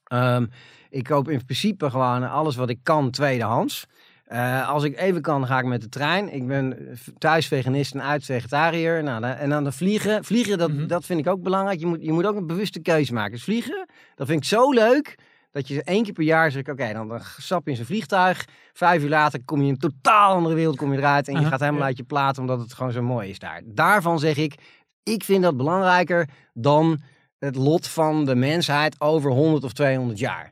Ehm, 0.03 0.45
ik 0.89 1.03
koop 1.03 1.29
in 1.29 1.45
principe 1.45 1.89
gewoon 1.89 2.29
alles 2.29 2.55
wat 2.55 2.69
ik 2.69 2.79
kan 2.83 3.11
tweedehands. 3.11 3.85
Eh, 4.33 4.69
als 4.69 4.83
ik 4.83 4.97
even 4.97 5.21
kan, 5.21 5.47
ga 5.47 5.59
ik 5.59 5.65
met 5.65 5.81
de 5.81 5.89
trein. 5.89 6.33
Ik 6.33 6.47
ben 6.47 6.77
thuis 7.17 7.47
veganist 7.47 7.93
en 7.93 8.01
uit 8.03 8.25
vegetariër. 8.25 9.03
Nou, 9.03 9.25
en 9.25 9.49
dan 9.49 9.63
de 9.63 9.71
vliegen. 9.71 10.23
Vliegen, 10.23 10.57
dat, 10.57 10.71
Mhm. 10.71 10.87
dat 10.87 11.05
vind 11.05 11.19
ik 11.19 11.27
ook 11.27 11.41
belangrijk. 11.41 11.79
Je 11.79 11.85
moet, 11.85 12.03
je 12.03 12.11
moet 12.11 12.25
ook 12.25 12.35
een 12.35 12.47
bewuste 12.47 12.79
keuze 12.79 13.13
maken. 13.13 13.31
Dus 13.31 13.43
vliegen, 13.43 13.87
dat 14.15 14.27
vind 14.27 14.39
ik 14.39 14.47
zo 14.47 14.71
leuk. 14.71 15.15
Dat 15.51 15.67
je 15.67 15.83
één 15.83 16.03
keer 16.03 16.13
per 16.13 16.23
jaar 16.23 16.51
zegt, 16.51 16.69
oké, 16.69 16.93
dan, 16.93 17.07
dan 17.07 17.21
stap 17.37 17.63
je 17.65 17.69
in 17.71 17.75
zo'n 17.77 17.85
vliegtuig. 17.85 18.45
Vijf 18.73 19.03
uur 19.03 19.09
later 19.09 19.39
kom 19.45 19.59
je 19.59 19.65
in 19.67 19.69
een 19.71 19.77
totaal 19.91 20.33
andere 20.35 20.55
wereld 20.55 20.77
kom 20.77 20.91
je 20.91 20.97
eruit. 20.97 21.27
En 21.27 21.39
je 21.41 21.45
gaat 21.45 21.59
helemaal 21.59 21.83
uit 21.83 21.97
je 21.97 22.03
plaat, 22.03 22.37
omdat 22.37 22.59
het 22.59 22.73
gewoon 22.73 22.91
zo 22.91 23.01
mooi 23.01 23.29
is 23.29 23.39
daar. 23.39 23.61
Daarvan 23.65 24.19
zeg 24.19 24.37
ik, 24.37 24.55
Ik 25.03 25.23
vind 25.23 25.43
dat 25.43 25.57
belangrijker 25.57 26.29
dan 26.53 27.01
het 27.39 27.55
lot 27.55 27.87
van 27.87 28.25
de 28.25 28.35
mensheid 28.35 29.01
over 29.01 29.31
100 29.31 29.63
of 29.63 29.73
200 29.73 30.19
jaar. 30.19 30.51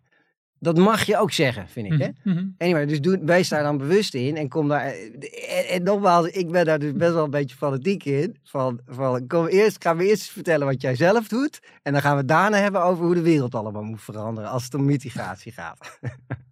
Dat 0.64 0.78
mag 0.78 1.04
je 1.04 1.18
ook 1.18 1.32
zeggen, 1.32 1.68
vind 1.68 1.94
ik. 1.94 2.00
Hè? 2.00 2.08
Mhm, 2.24 2.38
mhm. 2.38 2.48
Anyway, 2.58 2.86
dus 2.86 3.02
doe, 3.02 3.20
wees 3.24 3.50
daar 3.50 3.64
dan 3.64 3.78
bewust 3.78 4.14
in 4.14 4.38
en 4.38 4.50
kom 4.50 4.68
daar. 4.68 4.86
En, 4.86 5.68
en 5.68 5.84
nogmaals, 5.84 6.28
ik 6.28 6.52
ben 6.52 6.66
daar 6.66 6.80
dus 6.80 6.94
best 6.94 7.14
wel 7.14 7.24
een 7.24 7.30
beetje 7.30 7.56
fanatiek 7.56 8.04
in. 8.06 8.38
Van, 8.44 8.80
van 8.86 9.28
kom 9.28 9.46
eerst, 9.46 9.84
gaan 9.84 9.98
we 9.98 10.08
eerst 10.08 10.30
vertellen 10.30 10.68
wat 10.68 10.82
jij 10.82 10.96
zelf 10.96 11.28
doet. 11.28 11.60
En 11.82 11.94
dan 11.94 12.02
gaan 12.02 12.18
we 12.18 12.26
daarna 12.26 12.58
hebben 12.58 12.84
over 12.84 13.06
hoe 13.06 13.14
de 13.14 13.22
wereld 13.22 13.56
allemaal 13.56 13.84
moet 13.84 14.02
veranderen 14.02 14.50
als 14.50 14.64
het 14.64 14.74
om 14.74 14.86
mitigatie 14.86 15.52
gaat. 15.52 16.00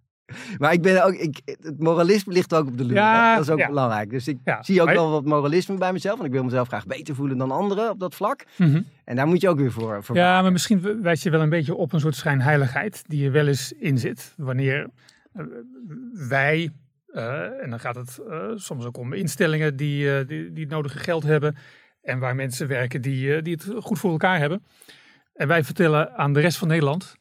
maar 0.58 0.72
ik 0.72 0.82
ben 0.82 1.04
ook, 1.04 1.12
ik, 1.12 1.40
het 1.44 1.78
moralisme 1.78 2.32
ligt 2.32 2.54
ook 2.54 2.66
op 2.66 2.78
de 2.78 2.84
loer. 2.84 2.94
Ja? 2.94 3.34
Dat 3.34 3.44
is 3.44 3.50
ook 3.50 3.58
ja. 3.58 3.66
belangrijk. 3.66 4.10
Dus 4.10 4.28
ik 4.28 4.38
Ja, 4.44 4.62
zie 4.62 4.82
ook 4.82 4.90
wel 4.90 5.10
wat 5.10 5.24
moralisme 5.24 5.76
bij 5.76 5.92
mezelf. 5.92 6.14
Want 6.14 6.28
ik 6.28 6.34
wil 6.34 6.44
mezelf 6.44 6.68
graag 6.68 6.86
beter 6.86 7.14
voelen 7.14 7.38
dan 7.38 7.50
anderen 7.50 7.90
op 7.90 8.00
dat 8.00 8.14
vlak. 8.14 8.44
Mhm. 8.56 8.82
En 9.04 9.16
daar 9.16 9.26
moet 9.26 9.40
je 9.40 9.48
ook 9.48 9.58
weer 9.58 9.72
voor, 9.72 10.04
voor 10.04 10.16
Ja, 10.16 10.42
maar 10.42 10.52
misschien 10.52 11.02
wijs 11.02 11.22
je 11.22 11.30
wel 11.30 11.40
een 11.40 11.48
beetje 11.48 11.74
op 11.74 11.92
een 11.92 12.00
soort 12.00 12.16
schijnheiligheid 12.16 13.02
die 13.06 13.26
er 13.26 13.32
wel 13.32 13.46
eens 13.46 13.72
in 13.72 13.98
zit. 13.98 14.34
Wanneer 14.36 14.88
eh, 15.32 15.44
wij, 16.28 16.70
eh, 17.06 17.62
en 17.62 17.70
dan 17.70 17.80
gaat 17.80 17.94
het 17.94 18.18
eh, 18.28 18.50
soms 18.54 18.84
ook 18.84 18.96
om 18.96 19.12
instellingen 19.12 19.76
die, 19.76 20.26
die, 20.26 20.52
die 20.52 20.64
het 20.64 20.72
nodige 20.72 20.98
geld 20.98 21.22
hebben. 21.22 21.56
En 22.02 22.18
waar 22.18 22.34
mensen 22.34 22.68
werken 22.68 23.02
die, 23.02 23.42
die 23.42 23.54
het 23.54 23.68
goed 23.78 23.98
voor 23.98 24.10
elkaar 24.10 24.38
hebben. 24.38 24.62
En 25.34 25.48
wij 25.48 25.64
vertellen 25.64 26.16
aan 26.16 26.32
de 26.32 26.40
rest 26.40 26.58
van 26.58 26.68
Nederland 26.68 27.18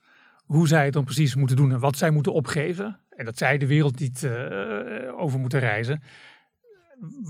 hoe 0.50 0.68
zij 0.68 0.84
het 0.86 0.94
dan 0.94 1.04
precies 1.04 1.36
moeten 1.36 1.56
doen 1.56 1.72
en 1.72 1.80
wat 1.80 1.98
zij 1.98 2.10
moeten 2.10 2.34
opgeven. 2.34 3.00
En 3.10 3.26
dat 3.26 3.38
zij 3.38 3.58
de 3.58 3.68
wereld 3.68 4.00
niet 4.00 4.24
eh, 4.24 5.20
over 5.20 5.40
moeten 5.40 5.60
reizen. 5.60 6.02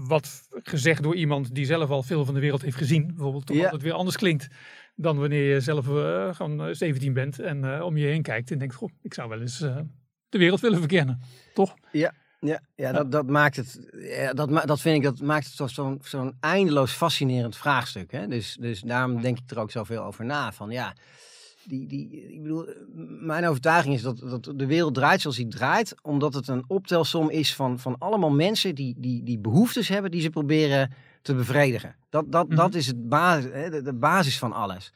Wat 0.08 0.48
gezegd 0.64 1.04
door 1.04 1.16
iemand 1.16 1.56
die 1.56 1.66
zelf 1.66 1.90
al 1.90 2.04
veel 2.04 2.26
van 2.26 2.34
de 2.34 2.40
wereld 2.40 2.62
heeft 2.62 2.78
gezien, 2.78 3.08
bijvoorbeeld, 3.08 3.46
toch 3.46 3.56
Ja. 3.56 3.64
altijd 3.64 3.82
weer 3.82 3.94
anders 3.94 4.18
klinkt 4.18 4.48
dan 4.96 5.18
wanneer 5.20 5.54
je 5.54 5.60
zelf 5.60 5.88
eh, 5.88 6.36
gewoon 6.36 6.64
eh, 6.68 6.74
17 6.74 7.14
bent 7.14 7.40
en 7.40 7.74
eh, 7.76 7.86
om 7.86 7.98
je 7.98 8.06
heen 8.06 8.22
kijkt 8.22 8.52
en 8.52 8.58
denkt, 8.58 8.76
goh, 8.76 8.90
ik 9.02 9.14
zou 9.14 9.30
wel 9.30 9.42
eens 9.42 9.62
eh, 9.62 9.78
de 10.30 10.38
wereld 10.38 10.60
willen 10.60 10.80
verkennen. 10.80 11.20
Toch? 11.54 11.74
Ja, 11.92 12.14
ja 12.76 12.92
dat, 12.92 13.12
dat 13.12 13.28
maakt 13.30 13.56
het, 13.56 13.90
ja, 13.98 14.34
dat, 14.34 14.68
dat 14.68 14.82
vind 14.82 14.96
ik, 14.98 15.04
dat 15.04 15.22
maakt 15.22 15.46
het 15.46 15.54
zo- 15.56 15.68
zo'n 15.68 16.00
zo'n 16.04 16.38
eindeloos 16.40 16.92
fascinerend 16.92 17.58
vraagstuk. 17.58 18.12
Hè? 18.12 18.28
Dus, 18.28 18.58
dus 18.60 18.82
daarom 18.82 19.22
denk 19.22 19.38
ik 19.40 19.52
er 19.52 19.60
ook 19.60 19.72
zoveel 19.72 20.04
over 20.04 20.26
na. 20.26 20.52
Van 20.52 20.70
ja, 20.70 20.94
die, 21.70 21.88
die, 21.88 22.34
ik 22.34 22.42
bedoel, 22.42 22.66
mijn 23.22 23.46
overtuiging 23.48 23.96
is 23.96 24.02
dat, 24.02 24.20
dat 24.20 24.54
de 24.56 24.66
wereld 24.66 24.94
draait 24.94 25.22
zoals 25.22 25.36
die 25.36 25.48
draait, 25.48 25.96
omdat 26.02 26.34
het 26.34 26.48
een 26.48 26.64
optelsom 26.68 27.30
is 27.30 27.56
van, 27.56 27.80
van 27.80 27.96
allemaal 27.98 28.32
mensen 28.32 28.76
die, 28.76 28.96
die, 28.98 29.24
die 29.24 29.40
behoeftes 29.40 29.88
hebben 29.88 30.12
die 30.12 30.22
ze 30.22 30.30
proberen 30.30 30.94
te 31.22 31.36
bevredigen. 31.36 31.96
Dat, 32.10 32.32
dat, 32.32 32.48
Mhm. 32.48 32.56
dat 32.58 32.76
is 32.76 32.88
het 32.88 33.10
basis, 33.10 33.52
hè, 33.52 33.70
de, 33.70 33.82
de 33.82 33.94
basis 33.94 34.40
van 34.40 34.54
alles. 34.54 34.94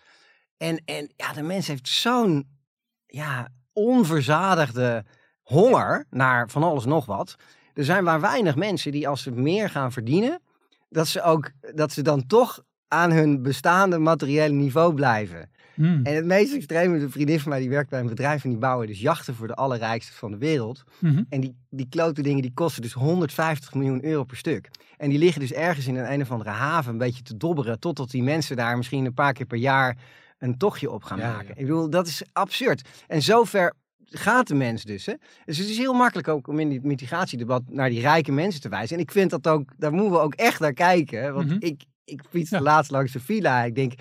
En, 0.57 0.81
en 0.85 1.11
ja, 1.15 1.33
de 1.33 1.41
mens 1.41 1.67
heeft 1.67 1.87
zo'n 1.87 2.47
ja, 3.05 3.47
onverzadigde 3.73 5.05
honger 5.41 6.05
naar 6.09 6.49
van 6.49 6.63
alles 6.63 6.85
nog 6.85 7.05
wat. 7.05 7.35
Er 7.73 7.85
zijn 7.85 8.03
maar 8.03 8.21
weinig 8.21 8.55
mensen 8.55 8.91
die 8.91 9.07
als 9.07 9.21
ze 9.21 9.31
meer 9.31 9.69
gaan 9.69 9.91
verdienen, 9.91 10.41
dat 10.89 11.07
ze 11.07 11.21
ook 11.21 11.51
dat 11.75 11.91
ze 11.91 12.01
dan 12.01 12.27
toch 12.27 12.63
aan 12.87 13.11
hun 13.11 13.41
bestaande 13.41 13.97
materiële 13.97 14.53
niveau 14.53 14.93
blijven. 14.93 15.51
Hmm. 15.73 15.99
En 16.03 16.15
het 16.15 16.25
meest 16.25 16.53
extreme 16.55 16.95
is 16.97 17.03
een 17.03 17.11
vriendin 17.11 17.39
van 17.39 17.49
mij 17.49 17.59
die 17.59 17.69
werkt 17.69 17.89
bij 17.89 17.99
een 17.99 18.07
bedrijf 18.07 18.43
en 18.43 18.49
die 18.49 18.57
bouwen 18.59 18.87
dus 18.87 18.99
jachten 19.01 19.35
voor 19.35 19.47
de 19.47 19.55
allerrijkste 19.55 20.13
van 20.13 20.31
de 20.31 20.37
wereld. 20.37 20.83
Mhm. 20.99 21.23
En 21.29 21.41
die, 21.41 21.55
die 21.69 21.87
klote 21.89 22.21
dingen 22.21 22.41
die 22.41 22.53
kosten 22.53 22.81
dus 22.81 22.93
150 22.93 23.73
miljoen 23.73 24.05
euro 24.05 24.23
per 24.23 24.37
stuk. 24.37 24.69
En 24.97 25.09
die 25.09 25.19
liggen 25.19 25.41
dus 25.41 25.51
ergens 25.53 25.87
in 25.87 25.95
een 25.95 26.11
een 26.11 26.21
of 26.21 26.31
andere 26.31 26.49
haven 26.49 26.91
een 26.91 26.97
beetje 26.97 27.23
te 27.23 27.37
dobberen. 27.37 27.79
Totdat 27.79 28.11
die 28.11 28.23
mensen 28.23 28.55
daar 28.55 28.77
misschien 28.77 29.05
een 29.05 29.13
paar 29.13 29.33
keer 29.33 29.45
per 29.45 29.57
jaar 29.57 29.97
een 30.37 30.57
tochtje 30.57 30.91
op 30.91 31.03
gaan 31.03 31.17
Ja, 31.19 31.31
maken. 31.31 31.47
ja. 31.47 31.53
Ik 31.55 31.65
bedoel, 31.65 31.89
dat 31.89 32.07
is 32.07 32.21
absurd. 32.33 32.89
En 33.07 33.21
zover 33.21 33.73
gaat 34.05 34.47
de 34.47 34.55
mens 34.55 34.83
dus. 34.83 35.05
Hè? 35.05 35.13
Dus 35.45 35.57
het 35.57 35.69
is 35.69 35.77
heel 35.77 35.93
makkelijk 35.93 36.27
ook 36.27 36.47
om 36.47 36.59
in 36.59 36.69
dit 36.69 36.83
mitigatiedebat 36.83 37.61
naar 37.69 37.89
die 37.89 37.99
rijke 38.01 38.31
mensen 38.31 38.61
te 38.61 38.69
wijzen. 38.69 38.95
En 38.97 39.01
ik 39.01 39.11
vind 39.11 39.29
dat 39.29 39.47
ook, 39.47 39.69
daar 39.77 39.91
moeten 39.93 40.11
we 40.11 40.19
ook 40.19 40.33
echt 40.33 40.59
naar 40.59 40.73
kijken. 40.73 41.33
Want 41.33 41.47
Mhm. 41.49 41.57
ik, 41.59 41.81
ik 42.05 42.21
fietste 42.29 42.55
Ja. 42.55 42.61
laatst 42.61 42.91
langs 42.91 43.11
de 43.11 43.19
villa. 43.19 43.63
Ik 43.63 43.75
denk, 43.75 43.93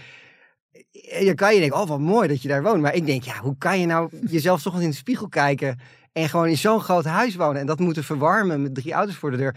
dan 1.25 1.35
kan 1.35 1.55
je 1.55 1.61
denken, 1.61 1.81
oh 1.81 1.89
wat 1.89 1.99
mooi 2.01 2.29
dat 2.29 2.43
je 2.43 2.49
daar 2.49 2.63
woont. 2.63 2.81
Maar 2.81 2.95
ik 2.95 3.07
denk, 3.07 3.23
ja, 3.23 3.39
hoe 3.39 3.57
kan 3.59 3.81
je 3.81 3.87
nou 3.87 4.11
jezelf 4.27 4.63
toch 4.63 4.81
in 4.81 4.89
de 4.89 4.95
spiegel 4.95 5.29
kijken 5.29 5.79
en 6.13 6.29
gewoon 6.29 6.49
in 6.49 6.57
zo'n 6.59 6.81
groot 6.81 7.05
huis 7.05 7.35
wonen 7.35 7.61
en 7.61 7.67
dat 7.67 7.79
moeten 7.79 8.05
verwarmen 8.05 8.63
met 8.63 8.75
drie 8.75 8.93
auto's 8.93 9.17
voor 9.17 9.31
de 9.31 9.37
deur. 9.37 9.57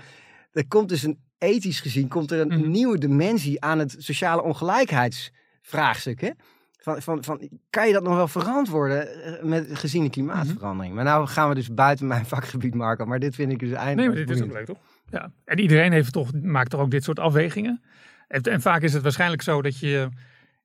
Er 0.54 0.68
komt 0.68 0.90
dus 0.90 1.04
een 1.04 1.20
ethisch 1.38 1.80
gezien, 1.80 2.08
komt 2.08 2.32
er 2.32 2.40
een 2.40 2.48
Mhm. 2.60 2.70
nieuwe 2.70 2.98
dimensie 2.98 3.62
aan 3.62 3.80
het 3.80 3.96
sociale 3.98 4.42
ongelijkheidsvraagstuk. 4.44 6.22
Hè? 6.22 6.30
Van, 6.78 7.02
van, 7.02 7.24
van, 7.24 7.50
kan 7.70 7.88
je 7.88 7.94
dat 7.94 8.04
nog 8.04 8.16
wel 8.16 8.28
verantwoorden 8.28 9.24
eh, 9.24 9.44
met 9.44 9.68
gezien 9.74 10.04
de 10.04 10.10
klimaatverandering? 10.10 10.94
Maar 10.96 11.04
nou 11.04 11.28
gaan 11.28 11.50
we 11.50 11.56
dus 11.56 11.74
buiten 11.74 12.08
mijn 12.08 12.26
vakgebied, 12.26 12.74
Marco. 12.74 13.06
Maar 13.06 13.20
dit 13.20 13.36
vind 13.36 13.52
ik 13.52 13.60
dus 13.60 13.72
eindelijk. 13.72 13.98
Nee, 13.98 14.08
maar 14.08 14.18
dit 14.26 14.30
is 14.30 14.42
ook 14.44 14.52
leuk, 14.52 14.66
toch? 14.66 14.78
Ja. 15.10 15.32
En 15.46 15.60
iedereen 15.60 15.92
heeft 15.92 16.14
toch, 16.14 16.32
maakt 16.42 16.70
toch 16.70 16.82
ook 16.82 16.92
dit 16.92 17.04
soort 17.04 17.20
afwegingen. 17.20 17.82
En, 18.28 18.42
en 18.42 18.62
vaak 18.62 18.82
is 18.82 18.94
het 18.94 19.04
waarschijnlijk 19.04 19.42
zo 19.42 19.62
dat 19.62 19.80
je 19.80 20.10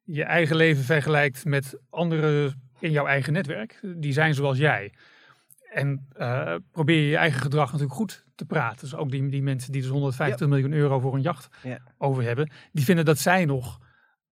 je 0.04 0.24
eigen 0.24 0.56
leven 0.56 0.84
vergelijkt 0.84 1.44
met 1.44 1.78
anderen 1.90 2.62
in 2.78 2.90
jouw 2.90 3.06
eigen 3.06 3.32
netwerk. 3.32 3.80
Die 3.96 4.12
zijn 4.12 4.34
zoals 4.34 4.58
jij. 4.58 4.92
En 5.72 6.06
eh, 6.16 6.54
probeer 6.72 6.96
je 7.00 7.08
je 7.08 7.16
eigen 7.16 7.40
gedrag 7.40 7.66
natuurlijk 7.66 7.96
goed 7.96 8.24
te 8.34 8.44
praten. 8.44 8.80
Dus 8.80 8.94
ook 8.94 9.10
die, 9.10 9.28
die 9.28 9.42
mensen 9.42 9.72
die 9.72 9.80
dus 9.82 9.90
150 9.90 10.48
miljoen 10.48 10.72
euro 10.72 11.00
voor 11.00 11.14
een 11.14 11.20
jacht 11.22 11.48
Ja. 11.62 11.78
over 11.98 12.22
hebben. 12.22 12.50
Die 12.72 12.84
vinden 12.84 13.04
dat 13.04 13.18
zij 13.18 13.44
nog 13.44 13.78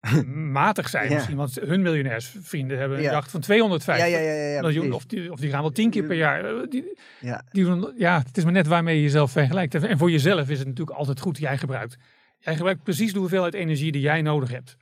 matig 0.62 0.88
zijn 0.88 1.08
Ja. 1.08 1.14
misschien. 1.14 1.36
Want 1.36 1.54
hun 1.60 1.82
miljonairsvrienden 1.82 2.78
hebben 2.78 2.96
een 2.98 3.04
Ja. 3.04 3.10
jacht 3.10 3.30
van 3.30 3.40
250 3.40 4.06
Ja, 4.06 4.12
ja, 4.18 4.24
ja, 4.26 4.32
ja, 4.32 4.52
ja, 4.54 4.60
miljoen. 4.60 4.92
Of 4.92 5.06
die, 5.06 5.32
of 5.32 5.40
die 5.40 5.50
gaan 5.50 5.60
wel 5.60 5.70
tien 5.70 5.90
keer 5.90 6.04
per 6.04 6.16
jaar. 6.16 6.44
Eh, 6.44 6.68
Die, 6.70 6.98
Ja. 7.20 7.44
die 7.50 7.64
doen, 7.64 7.92
ja, 7.96 8.18
het 8.26 8.36
is 8.36 8.44
maar 8.44 8.52
net 8.52 8.66
waarmee 8.66 8.96
je 8.96 9.02
jezelf 9.02 9.30
vergelijkt. 9.30 9.74
En- 9.74 9.82
En 9.88 9.98
voor 9.98 10.10
jezelf 10.10 10.48
is 10.50 10.58
het 10.58 10.68
natuurlijk 10.68 10.96
altijd 10.96 11.20
goed 11.20 11.38
jij 11.38 11.58
gebruikt. 11.58 11.96
Jij 12.38 12.56
gebruikt 12.56 12.82
precies 12.82 13.12
de 13.12 13.18
hoeveelheid 13.18 13.54
energie 13.54 13.92
die 13.92 14.00
jij 14.00 14.22
nodig 14.22 14.50
hebt. 14.50 14.76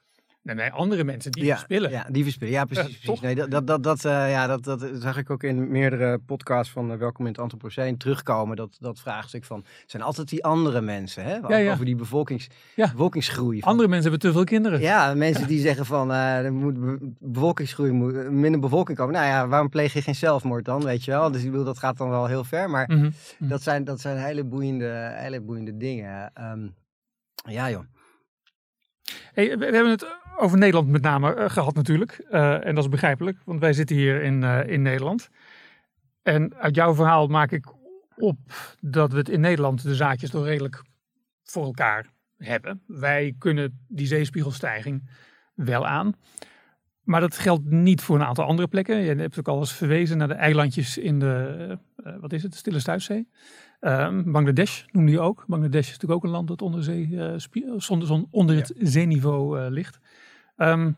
Bij 0.54 0.72
andere 0.72 1.04
mensen 1.04 1.32
die 1.32 1.44
ja, 1.44 1.54
verspillen. 1.54 1.90
Ja, 1.90 2.06
die 2.10 2.22
verspillen. 2.22 2.52
Ja, 2.54 2.64
precies. 2.70 2.92
Ja, 2.92 2.98
precies. 3.02 3.20
Nee, 3.20 3.34
dat, 3.34 3.50
dat, 3.50 3.66
dat, 3.66 3.82
dat, 3.82 4.04
eh, 4.04 4.30
ja, 4.30 4.46
dat, 4.46 4.64
dat 4.64 4.88
zag 4.94 5.16
ik 5.16 5.30
ook 5.30 5.42
in 5.42 5.70
meerdere 5.70 6.18
podcasts 6.18 6.72
van 6.72 6.92
eh, 6.92 6.98
Welkom 6.98 7.24
in 7.26 7.30
het 7.32 7.40
Anthropoceen 7.40 7.96
terugkomen. 7.96 8.56
Dat, 8.56 8.76
dat 8.80 9.00
vraagstuk 9.00 9.44
van, 9.44 9.64
zijn 9.86 10.02
altijd 10.02 10.28
die 10.28 10.44
andere 10.44 10.80
mensen, 10.80 11.24
hè? 11.24 11.34
Ja. 11.56 11.72
Over 11.72 11.84
die 11.84 11.96
bevolkings, 11.96 12.46
bevolkingsgroei. 12.74 13.60
Van- 13.60 13.70
Andere 13.70 13.88
mensen 13.88 14.10
hebben 14.10 14.28
te 14.28 14.36
veel 14.36 14.44
kinderen. 14.44 14.80
Ja, 14.80 15.14
mensen 15.26 15.46
die 15.46 15.60
zeggen 15.60 15.86
van, 15.86 16.10
eh 16.12 16.44
er 16.44 16.52
moet 16.52 16.80
be- 16.80 16.98
bevolkingsgroei, 17.18 17.90
moet, 17.92 18.14
eh, 18.14 18.28
minder 18.28 18.60
bevolking 18.60 18.98
komen. 18.98 19.14
Nou 19.14 19.26
ja, 19.26 19.48
waarom 19.48 19.68
pleeg 19.68 19.92
je 19.92 20.02
geen 20.02 20.14
zelfmoord 20.14 20.64
dan, 20.64 20.84
weet 20.84 21.04
je 21.04 21.10
wel? 21.10 21.30
Dus 21.30 21.42
ik 21.42 21.50
bedoel, 21.50 21.64
dat 21.64 21.78
gaat 21.78 21.96
dan 21.96 22.08
wel 22.10 22.26
heel 22.26 22.44
ver. 22.44 22.70
Maar 22.70 22.84
Mhm. 22.88 22.98
Mhm. 23.38 23.48
dat, 23.48 23.62
zijn, 23.62 23.84
dat 23.84 24.00
zijn 24.00 24.16
hele 24.18 24.44
boeiende, 24.44 25.10
hele 25.14 25.40
boeiende 25.40 25.76
dingen. 25.76 26.30
Ehm, 26.34 26.66
ja, 27.48 27.70
joh. 27.70 27.84
Hey, 29.32 29.58
we 29.58 29.64
hebben 29.64 29.90
het 29.90 30.06
over 30.38 30.58
Nederland 30.58 30.88
met 30.88 31.02
name 31.02 31.34
eh, 31.34 31.50
gehad 31.50 31.74
natuurlijk. 31.74 32.24
Eh, 32.30 32.66
en 32.66 32.74
dat 32.74 32.84
is 32.84 32.90
begrijpelijk, 32.90 33.38
want 33.44 33.60
wij 33.60 33.72
zitten 33.72 33.96
hier 33.96 34.22
in, 34.22 34.44
eh, 34.44 34.68
in 34.68 34.82
Nederland. 34.82 35.28
En 36.22 36.54
uit 36.54 36.74
jouw 36.74 36.94
verhaal 36.94 37.26
maak 37.26 37.50
ik 37.50 37.66
op 38.16 38.38
dat 38.80 39.12
we 39.12 39.18
het 39.18 39.28
in 39.28 39.40
Nederland 39.40 39.82
de 39.82 39.94
zaakjes 39.94 40.30
toch 40.30 40.44
redelijk 40.44 40.82
voor 41.42 41.64
elkaar 41.64 42.06
hebben. 42.38 42.82
Wij 42.86 43.34
kunnen 43.38 43.84
die 43.88 44.06
zeespiegelstijging 44.06 45.10
wel 45.54 45.86
aan. 45.86 46.14
Maar 47.02 47.20
dat 47.20 47.38
geldt 47.38 47.70
niet 47.70 48.00
voor 48.00 48.16
een 48.16 48.24
aantal 48.24 48.44
andere 48.44 48.68
plekken. 48.68 48.96
Je 48.96 49.14
hebt 49.14 49.38
ook 49.38 49.48
al 49.48 49.58
eens 49.58 49.72
verwezen 49.72 50.18
naar 50.18 50.28
de 50.28 50.34
eilandjes 50.34 50.98
in 50.98 51.18
de, 51.18 51.78
eh, 51.96 52.12
wat 52.20 52.32
is 52.32 52.42
het, 52.42 52.52
de 52.52 52.58
Stille 52.58 52.78
Stuitzee. 52.78 53.28
Ehm, 53.80 54.32
Bangladesh 54.32 54.84
noemde 54.90 55.12
je 55.12 55.20
ook. 55.20 55.44
Bangladesh 55.46 55.86
is 55.86 55.92
natuurlijk 55.92 56.12
ook 56.12 56.24
een 56.24 56.30
land 56.30 56.48
dat 56.48 56.62
onder, 56.62 56.82
zee, 56.82 57.18
onder 58.30 58.56
het 58.56 58.72
zeeniveau 58.78 59.70
ligt. 59.70 59.98
Ehm, 60.56 60.92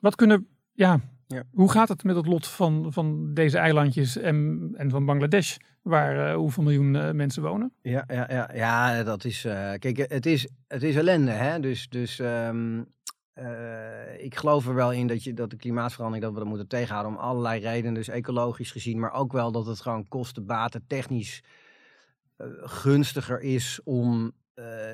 wat 0.00 0.14
kunnen, 0.14 0.46
ja, 0.72 1.00
Ja. 1.26 1.42
hoe 1.52 1.70
gaat 1.70 1.88
het 1.88 2.04
met 2.04 2.16
het 2.16 2.26
lot 2.26 2.46
van, 2.46 2.92
van 2.92 3.34
deze 3.34 3.58
eilandjes 3.58 4.16
en, 4.16 4.68
en 4.76 4.90
van 4.90 5.04
Bangladesh, 5.06 5.56
waar 5.82 6.28
eh, 6.30 6.34
hoeveel 6.36 6.62
miljoen 6.62 6.96
eh, 6.96 7.10
mensen 7.12 7.42
wonen? 7.42 7.72
Ja, 7.82 8.04
ja, 8.06 8.26
ja, 8.30 8.50
ja, 8.54 9.02
dat 9.02 9.24
is. 9.24 9.44
eh, 9.44 9.72
kijk, 9.78 9.96
het 9.96 10.26
is, 10.26 10.48
het 10.68 10.82
is 10.82 10.96
ellende, 10.96 11.30
hè? 11.30 11.60
Dus, 11.60 11.88
dus 11.88 12.18
ehm, 12.18 12.82
eh, 13.32 14.24
ik 14.24 14.34
geloof 14.36 14.66
er 14.66 14.74
wel 14.74 14.92
in 14.92 15.06
dat, 15.06 15.24
je, 15.24 15.34
dat 15.34 15.50
de 15.50 15.56
klimaatverandering 15.56 16.24
dat 16.24 16.32
we 16.34 16.40
dat 16.40 16.48
moeten 16.48 16.68
tegenhouden 16.68 17.12
om 17.12 17.18
allerlei 17.18 17.60
redenen, 17.60 17.94
dus 17.94 18.08
ecologisch 18.08 18.70
gezien, 18.70 18.98
maar 18.98 19.12
ook 19.12 19.32
wel 19.32 19.52
dat 19.52 19.66
het 19.66 19.80
gewoon 19.80 20.08
kosten, 20.08 20.46
baten, 20.46 20.84
technisch 20.86 21.42
gunstiger 22.62 23.40
is 23.40 23.80
om 23.84 24.32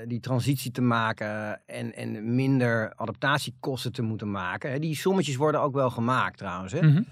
die 0.06 0.20
transitie 0.20 0.70
te 0.70 0.80
maken 0.82 1.60
en, 1.66 1.94
en 1.94 2.34
minder 2.34 2.94
adaptatiekosten 2.94 3.92
te 3.92 4.02
moeten 4.02 4.30
maken. 4.30 4.70
Hè? 4.70 4.78
Die 4.78 4.96
sommetjes 4.96 5.36
worden 5.36 5.60
ook 5.60 5.74
wel 5.74 5.90
gemaakt 5.90 6.38
trouwens. 6.38 6.72
Hè? 6.72 6.82
Mhm. 6.82 7.02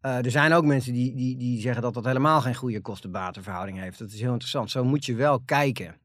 Eh, 0.00 0.24
er 0.24 0.30
zijn 0.30 0.52
ook 0.52 0.64
mensen 0.64 0.92
die, 0.92 1.14
die, 1.14 1.36
die 1.36 1.60
zeggen 1.60 1.82
dat 1.82 1.94
dat 1.94 2.04
helemaal 2.04 2.40
geen 2.40 2.54
goede 2.54 2.80
kosten-batenverhouding 2.80 3.78
heeft. 3.78 3.98
Dat 3.98 4.10
is 4.12 4.20
heel 4.20 4.30
interessant. 4.32 4.70
Zo 4.70 4.84
moet 4.84 5.04
je 5.06 5.14
wel 5.14 5.40
kijken. 5.40 5.96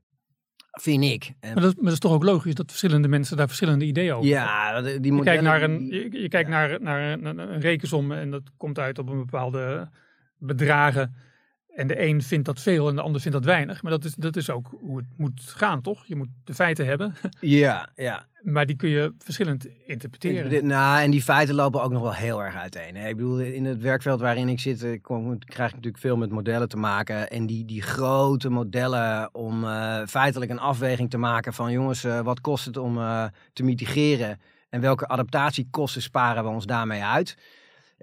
Vind 0.82 1.04
ik. 1.04 1.32
En- 1.40 1.54
Maar 1.54 1.64
dat, 1.64 1.76
maar 1.76 1.84
dat 1.84 1.94
is 1.94 2.00
toch 2.00 2.12
ook 2.14 2.24
logisch 2.24 2.54
dat 2.56 2.70
verschillende 2.70 3.08
mensen 3.08 3.38
daar 3.38 3.48
verschillende 3.48 3.86
ideeën 3.86 4.14
over 4.14 4.30
hebben? 4.30 4.44
ja, 4.48 4.72
dat- 4.82 4.84
die 4.86 4.94
Je 5.06 5.12
modellen... 5.12 5.24
kijkt, 5.44 5.44
naar 5.44 5.62
een, 5.70 5.86
je, 5.86 6.22
je 6.22 6.28
kijkt 6.28 6.50
naar, 6.50 6.82
naar 6.82 7.20
een 7.22 7.60
rekensom 7.60 8.12
en 8.12 8.32
dat 8.32 8.42
komt 8.58 8.80
uit 8.80 9.00
op 9.00 9.10
een 9.10 9.18
bepaalde 9.18 9.90
bedragen. 10.38 11.16
En 11.76 11.88
de 11.88 12.02
een 12.02 12.22
vindt 12.22 12.46
dat 12.46 12.60
veel 12.62 12.90
en 12.90 12.96
de 12.96 13.02
ander 13.02 13.22
vindt 13.22 13.38
dat 13.38 13.46
weinig. 13.46 13.82
Maar 13.82 13.92
dat 13.92 14.06
is, 14.06 14.16
dat 14.16 14.36
is 14.36 14.50
ook 14.50 14.68
hoe 14.80 14.98
het 14.98 15.06
moet 15.18 15.42
gaan, 15.42 15.82
toch? 15.82 16.06
Je 16.06 16.16
moet 16.16 16.28
de 16.44 16.54
feiten 16.54 16.86
hebben, 16.86 17.14
Ja, 17.40 17.90
ja. 17.96 18.26
maar 18.42 18.66
die 18.66 18.76
kun 18.76 18.90
je 18.90 19.14
verschillend 19.18 19.68
interpreteren. 19.86 20.66
Nou, 20.68 21.02
en 21.02 21.12
die 21.12 21.22
feiten 21.22 21.56
lopen 21.56 21.84
ook 21.84 21.92
nog 21.92 22.02
wel 22.02 22.14
heel 22.14 22.44
erg 22.44 22.56
uiteen. 22.56 22.96
hè. 22.96 23.08
Ik 23.08 23.16
bedoel, 23.16 23.40
in 23.40 23.66
het 23.66 23.82
werkveld 23.82 24.20
waarin 24.20 24.50
ik 24.50 24.60
zit, 24.60 24.84
eh, 24.84 25.02
kom, 25.02 25.40
krijg 25.40 25.70
ik 25.70 25.76
natuurlijk 25.76 26.04
veel 26.04 26.18
met 26.18 26.30
modellen 26.32 26.70
te 26.70 26.78
maken. 26.78 27.30
En 27.30 27.46
die, 27.46 27.66
die 27.66 27.82
grote 27.82 28.50
modellen 28.50 29.30
om 29.36 29.64
eh, 29.64 30.02
feitelijk 30.08 30.52
een 30.52 30.60
afweging 30.60 31.10
te 31.10 31.18
maken 31.18 31.54
van 31.54 31.72
jongens, 31.72 32.04
eh, 32.04 32.20
wat 32.20 32.42
kost 32.42 32.66
het 32.66 32.78
om 32.78 32.96
te 33.54 33.64
mitigeren? 33.64 34.40
En 34.70 34.82
welke 34.82 35.08
adaptatiekosten 35.08 36.02
sparen 36.02 36.44
we 36.44 36.50
ons 36.50 36.66
daarmee 36.66 37.04
uit? 37.04 37.38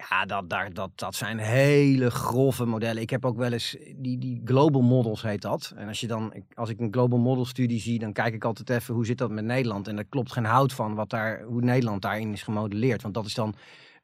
Ja, 0.08 0.24
dat, 0.24 0.50
daar, 0.50 0.72
dat, 0.72 0.90
dat 0.94 1.14
zijn 1.14 1.38
hele 1.38 2.10
grove 2.10 2.64
modellen. 2.64 3.02
Ik 3.02 3.10
heb 3.10 3.24
ook 3.24 3.36
wel 3.36 3.52
eens, 3.52 3.76
die, 3.96 4.18
die 4.18 4.40
global 4.44 4.82
models 4.82 5.22
heet 5.22 5.42
dat. 5.42 5.72
En 5.76 5.88
als, 5.88 6.00
je 6.00 6.06
dan, 6.06 6.34
ik- 6.34 6.52
als 6.54 6.68
ik 6.68 6.80
een 6.80 6.92
global 6.92 7.18
model 7.18 7.44
studie 7.44 7.80
zie, 7.80 7.98
dan 7.98 8.12
kijk 8.12 8.34
ik 8.34 8.44
altijd 8.44 8.70
even 8.70 8.94
hoe 8.94 9.06
zit 9.06 9.18
dat 9.18 9.30
met 9.30 9.44
Nederland. 9.44 9.88
En 9.88 9.96
daar 9.96 10.04
klopt 10.04 10.32
geen 10.32 10.44
hout 10.44 10.72
van 10.72 10.94
wat 10.94 11.10
daar, 11.10 11.42
hoe 11.42 11.60
Nederland 11.60 12.02
daarin 12.02 12.32
is 12.32 12.42
gemodelleerd. 12.42 13.02
Want 13.02 13.14
dat 13.14 13.26
is 13.26 13.34
dan 13.34 13.54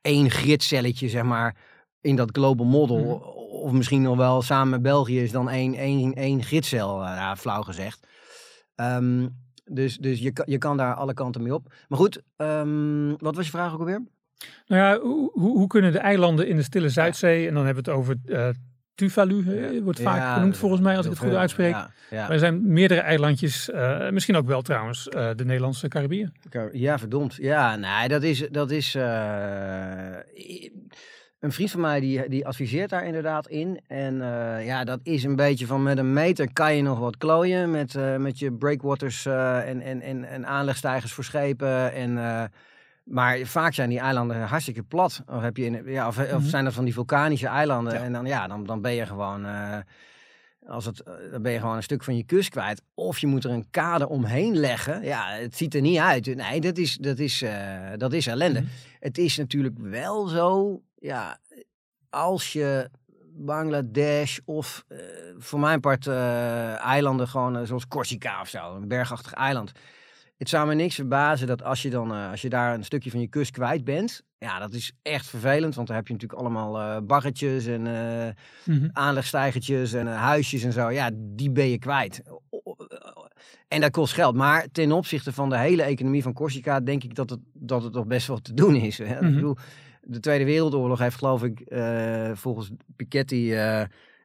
één 0.01 0.31
gridcelletje, 0.31 1.09
zeg 1.09 1.23
maar, 1.23 1.57
in 2.01 2.17
dat 2.17 2.31
global 2.33 2.67
model. 2.67 2.99
Mhm. 3.05 3.35
Of 3.65 3.73
misschien 3.73 4.03
nog 4.03 4.17
wel 4.17 4.43
samen 4.43 4.71
met 4.71 4.83
België 4.83 5.21
is 5.23 5.31
dan 5.33 5.49
één, 5.51 5.75
één, 5.75 6.15
één 6.15 6.43
gridcel, 6.43 7.03
eh, 7.03 7.07
ja, 7.17 7.37
flauw 7.37 7.63
gezegd. 7.63 8.07
Ehm, 8.75 9.29
dus 9.65 9.97
dus 9.99 10.19
je, 10.19 10.33
kan, 10.33 10.45
je 10.49 10.59
kan 10.59 10.77
daar 10.77 10.95
alle 10.95 11.15
kanten 11.15 11.43
mee 11.43 11.55
op. 11.55 11.73
Maar 11.89 11.99
goed, 11.99 12.23
ehm, 12.37 13.09
wat 13.17 13.35
was 13.37 13.45
je 13.45 13.51
vraag 13.51 13.73
ook 13.73 13.79
alweer? 13.79 14.03
Nou 14.67 14.83
ja, 14.83 14.99
hoe, 15.01 15.31
hoe 15.33 15.67
kunnen 15.67 15.93
de 15.93 15.99
eilanden 15.99 16.49
in 16.49 16.57
de 16.57 16.63
Stille 16.63 16.89
Zuidzee, 16.89 17.49
en 17.49 17.55
dan 17.55 17.65
hebben 17.65 17.85
we 17.85 17.91
het 17.91 17.99
over 17.99 18.17
eh, 18.27 18.49
Tuvalu, 18.95 19.81
wordt 19.83 20.01
vaak 20.01 20.17
Ja, 20.17 20.35
genoemd 20.35 20.57
volgens 20.57 20.81
mij, 20.81 20.97
als 20.97 21.05
ik 21.05 21.11
het 21.11 21.21
goed 21.21 21.35
uitspreek. 21.35 21.73
Ja, 21.73 21.91
ja. 22.11 22.21
Maar 22.23 22.31
er 22.31 22.39
zijn 22.39 22.73
meerdere 22.73 23.01
eilandjes, 23.01 23.71
eh, 23.71 24.11
misschien 24.11 24.37
ook 24.37 24.47
wel 24.47 24.63
trouwens, 24.63 25.09
eh, 25.09 25.31
de 25.37 25.45
Nederlandse 25.45 25.89
Caribiën. 25.89 26.33
Ja, 26.73 26.99
verdomd. 26.99 27.35
Ja, 27.41 27.77
nee, 27.77 28.09
dat 28.09 28.23
is. 28.23 28.49
Dat 28.51 28.71
is 28.71 28.95
een 31.41 31.53
vriend 31.53 31.71
van 31.71 31.81
mij 31.81 32.01
die, 32.01 32.29
die 32.29 32.47
adviseert 32.47 32.91
daar 32.91 33.07
inderdaad 33.07 33.49
in. 33.49 33.81
En 33.87 34.17
ja, 34.65 34.85
dat 34.85 35.01
is 35.03 35.25
een 35.25 35.37
beetje 35.37 35.67
van 35.67 35.83
met 35.83 35.99
een 35.99 36.13
meter 36.13 36.53
kan 36.53 36.77
je 36.77 36.83
nog 36.83 36.99
wat 36.99 37.17
klooien. 37.17 37.71
Met, 37.71 38.19
met 38.19 38.39
je 38.39 38.53
breakwaters 38.53 39.27
eh, 39.27 39.69
en, 39.69 39.81
en, 39.81 40.01
en, 40.01 40.25
en 40.25 40.47
aanlegstijgers 40.47 41.13
voor 41.13 41.25
schepen. 41.25 41.93
En, 41.93 42.19
maar 43.07 43.39
vaak 43.39 43.75
zijn 43.75 43.89
die 43.89 43.99
eilanden 43.99 44.43
hartstikke 44.43 44.83
plat. 44.83 45.23
Of, 45.27 45.43
heb 45.43 45.57
je 45.57 45.65
in, 45.65 45.83
ja, 45.87 46.07
of, 46.09 46.19
of 46.19 46.31
Mhm. 46.31 46.43
zijn 46.43 46.65
dat 46.65 46.75
van 46.75 46.85
die 46.85 46.95
vulkanische 46.95 47.47
eilanden. 47.47 47.93
Ja. 47.95 48.01
En 48.03 48.13
dan, 48.13 48.27
ja, 48.27 48.47
dan, 48.47 48.65
dan 48.65 48.81
ben 48.81 48.93
je 48.93 49.07
gewoon. 49.07 49.45
eh, 49.47 49.79
als 50.69 50.85
het, 50.85 51.01
eh, 51.03 51.13
dan 51.31 51.43
ben 51.43 51.53
je 51.53 51.59
gewoon 51.61 51.77
een 51.77 51.83
stuk 51.83 52.05
van 52.05 52.17
je 52.17 52.25
kust 52.25 52.49
kwijt. 52.49 52.83
Of 52.95 53.19
je 53.19 53.27
moet 53.27 53.45
er 53.45 53.51
een 53.51 53.71
kade 53.71 54.09
omheen 54.09 54.57
leggen. 54.57 55.03
Ja, 55.03 55.29
het 55.31 55.57
ziet 55.57 55.75
er 55.75 55.81
niet 55.81 55.99
uit. 55.99 56.35
Nee, 56.35 56.61
dat 56.61 56.77
is, 56.79 56.97
dat 56.97 57.19
is, 57.19 57.43
eh, 57.43 57.77
dat 57.97 58.13
is 58.13 58.27
ellende. 58.27 58.61
Mhm. 58.61 58.69
Het 59.01 59.19
is 59.19 59.37
natuurlijk 59.37 59.77
wel 59.79 60.27
zo, 60.27 60.81
ja, 60.99 61.39
als 62.11 62.53
je 62.53 62.91
Bangladesh 63.39 64.39
of 64.45 64.85
voor 65.39 65.61
mijn 65.61 65.81
part 65.81 66.07
eilanden 66.07 67.29
gewoon 67.29 67.67
zoals 67.67 67.89
Corsica 67.89 68.41
of 68.41 68.49
zo, 68.49 68.75
een 68.75 68.89
bergachtig 68.89 69.33
eiland. 69.33 69.73
Het 70.37 70.49
zou 70.49 70.67
me 70.67 70.75
niks 70.75 70.95
verbazen 70.95 71.47
dat 71.47 71.63
als 71.63 71.83
je 71.83 71.91
dan, 71.91 72.13
eh, 72.15 72.31
als 72.31 72.43
je 72.43 72.49
daar 72.49 72.75
een 72.75 72.85
stukje 72.85 73.11
van 73.11 73.21
je 73.21 73.29
kust 73.29 73.51
kwijt 73.51 73.85
bent, 73.85 74.23
ja, 74.39 74.59
dat 74.59 74.73
is 74.73 74.93
echt 75.03 75.27
vervelend, 75.27 75.75
want 75.75 75.87
dan 75.87 75.97
heb 75.97 76.07
je 76.07 76.13
natuurlijk 76.13 76.41
allemaal 76.41 76.81
eh 76.81 77.03
baggetjes 77.03 77.67
en 77.67 77.83
Mhm. 78.65 78.89
aanlegstijgertjes 78.93 79.93
en 79.93 80.07
huisjes 80.07 80.63
en 80.63 80.73
zo. 80.73 80.91
Ja, 80.91 81.11
die 81.15 81.51
ben 81.51 81.69
je 81.69 81.79
kwijt. 81.79 82.23
En 83.69 83.81
dat 83.81 83.91
kost 83.91 84.13
geld. 84.15 84.35
Maar 84.35 84.67
ten 84.73 84.93
opzichte 84.93 85.33
van 85.33 85.49
de 85.49 85.59
hele 85.59 85.83
economie 85.83 86.23
van 86.23 86.33
Corsica 86.33 86.81
denk 86.81 87.05
ik 87.05 87.15
dat 87.15 87.31
het, 87.31 87.41
dat 87.53 87.83
het 87.83 87.93
nog 87.93 88.07
best 88.07 88.27
wel 88.27 88.39
te 88.39 88.55
doen 88.55 88.75
is. 88.75 88.99
Hè? 88.99 89.15
Mhm. 89.15 89.27
Ik 89.27 89.35
bedoel, 89.35 89.57
de 90.03 90.21
Tweede 90.21 90.45
Wereldoorlog 90.45 90.99
heeft 90.99 91.17
geloof 91.19 91.43
ik 91.45 91.63
volgens 92.35 92.71
Piketty 92.97 93.49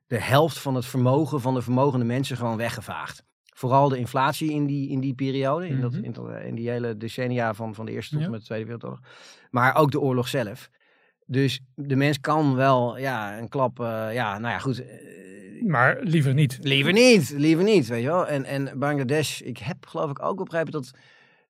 de 0.08 0.20
helft 0.20 0.60
van 0.60 0.76
het 0.76 0.86
vermogen 0.86 1.42
van 1.42 1.54
de 1.54 1.62
vermogende 1.62 2.06
mensen 2.06 2.38
gewoon 2.38 2.58
weggevaagd. 2.58 3.24
Vooral 3.62 3.90
de 3.90 3.98
inflatie 3.98 4.52
in 4.52 4.66
die, 4.66 4.90
in 4.90 5.00
die 5.00 5.14
periode, 5.14 5.68
in, 5.68 5.82
dat, 5.82 5.92
Mhm. 5.92 6.04
in, 6.04 6.12
dat- 6.12 6.42
in 6.46 6.56
die 6.56 6.70
hele 6.70 6.98
decennia 6.98 7.54
van, 7.54 7.76
van 7.76 7.86
de 7.86 7.92
Eerste 7.92 8.16
tot 8.16 8.24
Ja. 8.24 8.30
met 8.30 8.40
de 8.40 8.46
Tweede 8.46 8.64
Wereldoorlog. 8.66 9.00
Maar 9.52 9.76
ook 9.76 9.92
de 9.92 10.00
oorlog 10.00 10.28
zelf. 10.28 10.70
Dus 11.26 11.62
de 11.76 11.96
mens 11.96 12.20
kan 12.20 12.56
wel 12.56 12.98
ja, 12.98 13.38
een 13.40 13.50
klap, 13.50 13.80
eh, 13.80 14.14
ja, 14.14 14.40
nou 14.40 14.54
ja, 14.54 14.60
goed. 14.60 14.82
eh, 14.86 15.66
Maar 15.66 15.98
liever 16.02 16.34
niet. 16.34 16.58
Liever 16.62 16.94
niet, 16.94 17.34
liever 17.38 17.64
niet, 17.64 17.88
weet 17.88 18.02
je 18.02 18.08
wel. 18.08 18.28
En, 18.28 18.46
en 18.46 18.80
Bangladesh, 18.80 19.42
ik 19.42 19.58
heb 19.58 19.86
geloof 19.86 20.10
ik 20.10 20.22
ook 20.22 20.44
begrepen 20.44 20.72
dat 20.72 20.92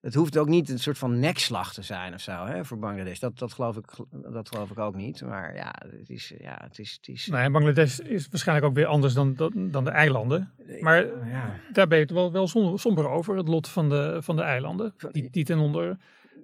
het 0.01 0.13
hoeft 0.13 0.37
ook 0.37 0.47
niet 0.47 0.69
een 0.69 0.79
soort 0.79 0.97
van 0.97 1.19
nekslag 1.19 1.73
te 1.73 1.81
zijn 1.81 2.13
of 2.13 2.21
zo, 2.21 2.45
hè, 2.45 2.65
voor 2.65 2.79
Bangladesh. 2.79 3.19
Dat, 3.19 3.39
dat, 3.39 3.53
geloof 3.53 3.77
ik, 3.77 3.85
dat 4.31 4.49
geloof 4.49 4.71
ik 4.71 4.79
ook 4.79 4.95
niet. 4.95 5.21
Maar 5.21 5.55
ja, 5.55 5.75
het 5.89 6.09
is, 6.09 6.33
ja, 6.39 6.59
het 6.63 6.79
is, 6.79 6.91
het 6.91 7.07
is 7.07 7.27
Nou, 7.27 7.51
Bangladesh 7.51 7.99
is 7.99 8.27
waarschijnlijk 8.31 8.67
ook 8.67 8.75
weer 8.75 8.85
anders 8.85 9.13
dan, 9.13 9.35
dan, 9.71 9.83
de 9.83 9.89
eilanden. 9.89 10.51
Maar 10.79 11.27
ja. 11.27 11.59
daar 11.71 11.87
ben 11.87 11.97
je 11.97 12.03
het 12.03 12.13
wel, 12.13 12.31
wel 12.31 12.47
som- 12.47 12.77
somber 12.77 13.09
over, 13.09 13.37
het 13.37 13.47
lot 13.47 13.67
van 13.67 13.89
de, 13.89 14.17
van 14.21 14.35
de 14.35 14.41
eilanden. 14.41 14.93
Die, 15.11 15.29
die 15.29 15.45
ten 15.45 15.59
onder 15.59 15.97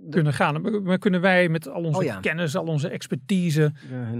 kunnen 0.09 0.33
gaan. 0.33 0.81
Maar, 0.83 0.97
kunnen 0.97 1.21
wij 1.21 1.49
met 1.49 1.67
al 1.69 1.83
onze 1.83 1.97
Oh 1.99 2.03
ja. 2.05 2.19
kennis, 2.19 2.55
al 2.55 2.65
onze 2.65 2.89
expertise, 2.89 3.71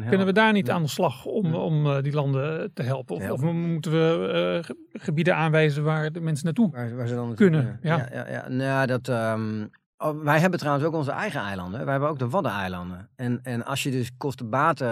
kunnen 0.10 0.26
we 0.26 0.34
daar 0.34 0.54
niet 0.54 0.68
Ja. 0.68 0.74
aan 0.74 0.82
de 0.82 0.88
slag 0.90 1.26
om, 1.26 1.56
om 1.56 1.86
eh, 1.88 2.02
die 2.04 2.14
landen 2.14 2.74
te 2.74 2.84
helpen? 2.84 3.16
Of, 3.16 3.30
of 3.32 3.42
moeten 3.42 3.92
we 3.92 4.28
eh, 4.58 4.64
ge- 4.66 4.88
gebieden 4.94 5.36
aanwijzen 5.36 5.84
waar 5.84 6.12
de 6.12 6.20
mensen 6.22 6.46
naartoe 6.46 6.72
Waar, 6.72 6.96
waar 6.96 7.08
ze 7.08 7.16
dan 7.16 7.36
Kunnen, 7.36 7.80
ja. 7.82 8.08
ja, 8.12 8.28
ja. 8.30 8.48
Nou, 8.50 8.88
dat, 8.88 9.08
ehm, 9.08 9.66
oh, 9.98 10.24
wij 10.24 10.40
hebben 10.40 10.60
trouwens 10.60 10.86
ook 10.88 10.94
onze 10.94 11.12
eigen 11.12 11.42
eilanden. 11.42 11.80
Wij 11.84 11.92
hebben 11.92 12.10
ook 12.10 12.20
de 12.20 12.30
Waddeneilanden. 12.30 13.10
En, 13.16 13.40
en 13.44 13.66
als 13.66 13.84
je 13.84 13.92
dus 13.92 14.12
kostenbaten, 14.18 14.88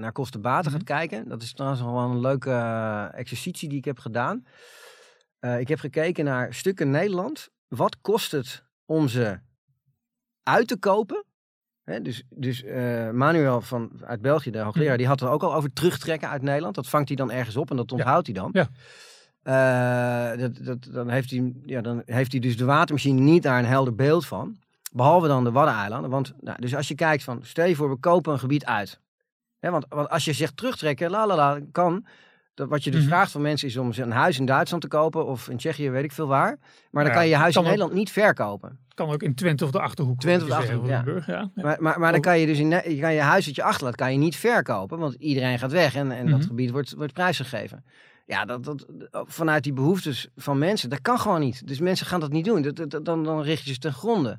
naar 0.00 0.12
kostenbaten 0.12 0.70
Mhm. 0.70 0.78
gaat 0.80 0.86
kijken, 0.88 1.28
dat 1.28 1.42
is 1.42 1.52
trouwens 1.52 1.82
wel 1.82 1.98
een 1.98 2.20
leuke 2.20 2.50
eh, 2.50 3.06
exercitie 3.18 3.68
die 3.68 3.78
ik 3.78 3.84
heb 3.84 3.98
gedaan. 3.98 4.44
Eh, 5.38 5.60
ik 5.60 5.68
heb 5.68 5.78
gekeken 5.78 6.24
naar 6.24 6.54
stukken 6.54 6.90
Nederland. 6.90 7.48
Wat 7.68 8.00
kost 8.00 8.32
het 8.32 8.64
om 8.86 9.08
ze 9.08 9.38
uit 10.48 10.68
te 10.68 10.76
kopen? 10.78 11.24
Hè, 11.84 12.02
dus 12.02 12.22
dus 12.30 12.62
eh, 12.64 13.10
Manuel 13.10 13.60
van, 13.60 13.90
uit 14.04 14.20
België, 14.20 14.50
de 14.50 14.58
hoogleraar, 14.58 14.88
Mhm. 14.88 14.98
die 14.98 15.06
had 15.06 15.20
het 15.20 15.28
ook 15.28 15.42
al 15.42 15.54
over 15.54 15.72
terugtrekken 15.72 16.28
uit 16.28 16.42
Nederland. 16.42 16.74
Dat 16.74 16.88
vangt 16.88 17.08
hij 17.08 17.16
dan 17.16 17.30
ergens 17.30 17.56
op 17.56 17.70
en 17.70 17.76
dat 17.76 17.92
onthoudt 17.92 18.26
hij 18.26 18.34
dan. 18.34 18.50
Ja. 18.52 18.68
Eh, 19.42 20.38
dat, 20.38 20.64
dat, 20.64 20.88
dan, 20.92 21.08
heeft 21.08 21.30
hij, 21.30 21.52
ja, 21.64 21.80
dan 21.80 22.02
heeft 22.04 22.32
hij 22.32 22.40
dus 22.40 22.56
de 22.56 22.64
watermachine 22.64 23.20
niet 23.20 23.42
daar 23.42 23.58
een 23.58 23.64
helder 23.64 23.94
beeld 23.94 24.26
van. 24.26 24.56
Behalve 24.92 25.26
dan 25.26 25.44
de 25.44 25.50
Waddeneilanden. 25.52 26.10
Want 26.10 26.32
nou, 26.40 26.60
dus 26.60 26.74
als 26.74 26.88
je 26.88 26.94
kijkt 26.94 27.22
van, 27.22 27.38
stel 27.42 27.66
je 27.66 27.76
voor, 27.76 27.90
we 27.90 27.96
kopen 27.96 28.32
een 28.32 28.38
gebied 28.38 28.64
uit. 28.64 29.00
Hè, 29.58 29.70
want, 29.70 29.86
want 29.88 30.08
als 30.08 30.24
je 30.24 30.32
zegt 30.32 30.56
terugtrekken, 30.56 31.10
la 31.10 31.26
la 31.26 31.36
la, 31.36 31.60
kan. 31.72 32.06
Dat, 32.58 32.68
wat 32.68 32.84
je 32.84 32.90
dus 32.90 33.00
Mhm. 33.00 33.08
vraagt 33.08 33.30
van 33.30 33.42
mensen 33.42 33.68
is 33.68 33.76
om 33.76 33.92
ze 33.92 34.02
een 34.02 34.10
huis 34.10 34.38
in 34.38 34.46
Duitsland 34.46 34.82
te 34.82 34.88
kopen 34.88 35.26
of 35.26 35.48
in 35.48 35.56
Tsjechië, 35.56 35.90
weet 35.90 36.04
ik 36.04 36.12
veel 36.12 36.26
waar. 36.26 36.58
Maar 36.90 37.02
dan 37.04 37.12
Ja, 37.12 37.18
kan 37.18 37.22
je 37.28 37.30
je 37.30 37.36
huis 37.36 37.54
in 37.54 37.60
ook- 37.60 37.66
Nederland 37.66 37.92
niet 37.92 38.10
verkopen. 38.10 38.78
kan 38.94 39.10
ook 39.10 39.22
in 39.22 39.34
Twente 39.34 39.64
of 39.64 39.70
de 39.70 39.80
Achterhoek. 39.80 40.20
Twente 40.20 40.44
of 40.44 40.50
de 40.50 40.56
Achterhoek, 40.56 40.86
Ja. 40.86 41.04
Ja. 41.26 41.50
Maar, 41.54 41.76
maar, 41.80 42.00
maar 42.00 42.12
dan 42.12 42.20
kan 42.20 42.38
je 42.38 42.46
dus 42.46 42.58
in, 42.58 42.68
je 42.68 42.98
kan 43.00 43.14
je 43.14 43.20
huis 43.20 43.44
dat 43.46 43.54
je 43.54 43.62
achterlaat, 43.62 43.94
kan 43.96 44.12
je 44.12 44.18
niet 44.18 44.36
verkopen. 44.36 44.98
Want 44.98 45.14
iedereen 45.14 45.58
gaat 45.58 45.72
weg 45.72 45.94
en, 45.94 46.10
en 46.12 46.26
dat 46.26 46.38
Mhm. 46.38 46.46
gebied 46.48 46.70
wordt, 46.70 46.94
wordt 46.94 47.12
prijsgegeven. 47.12 47.84
Ja, 48.26 48.44
dat, 48.44 48.64
dat, 48.64 48.86
vanuit 49.10 49.62
die 49.62 49.72
behoeftes 49.72 50.28
van 50.36 50.58
mensen, 50.58 50.90
dat 50.90 51.00
kan 51.00 51.18
gewoon 51.18 51.40
niet. 51.40 51.66
Dus 51.66 51.80
mensen 51.80 52.06
gaan 52.06 52.20
dat 52.20 52.32
niet 52.32 52.44
doen. 52.44 52.62
Dat, 52.62 52.90
dat- 52.90 53.04
dan, 53.04 53.24
dan 53.24 53.42
richt 53.42 53.64
je 53.64 53.72
ze 53.72 53.78
ten 53.78 53.92
gronde. 53.92 54.38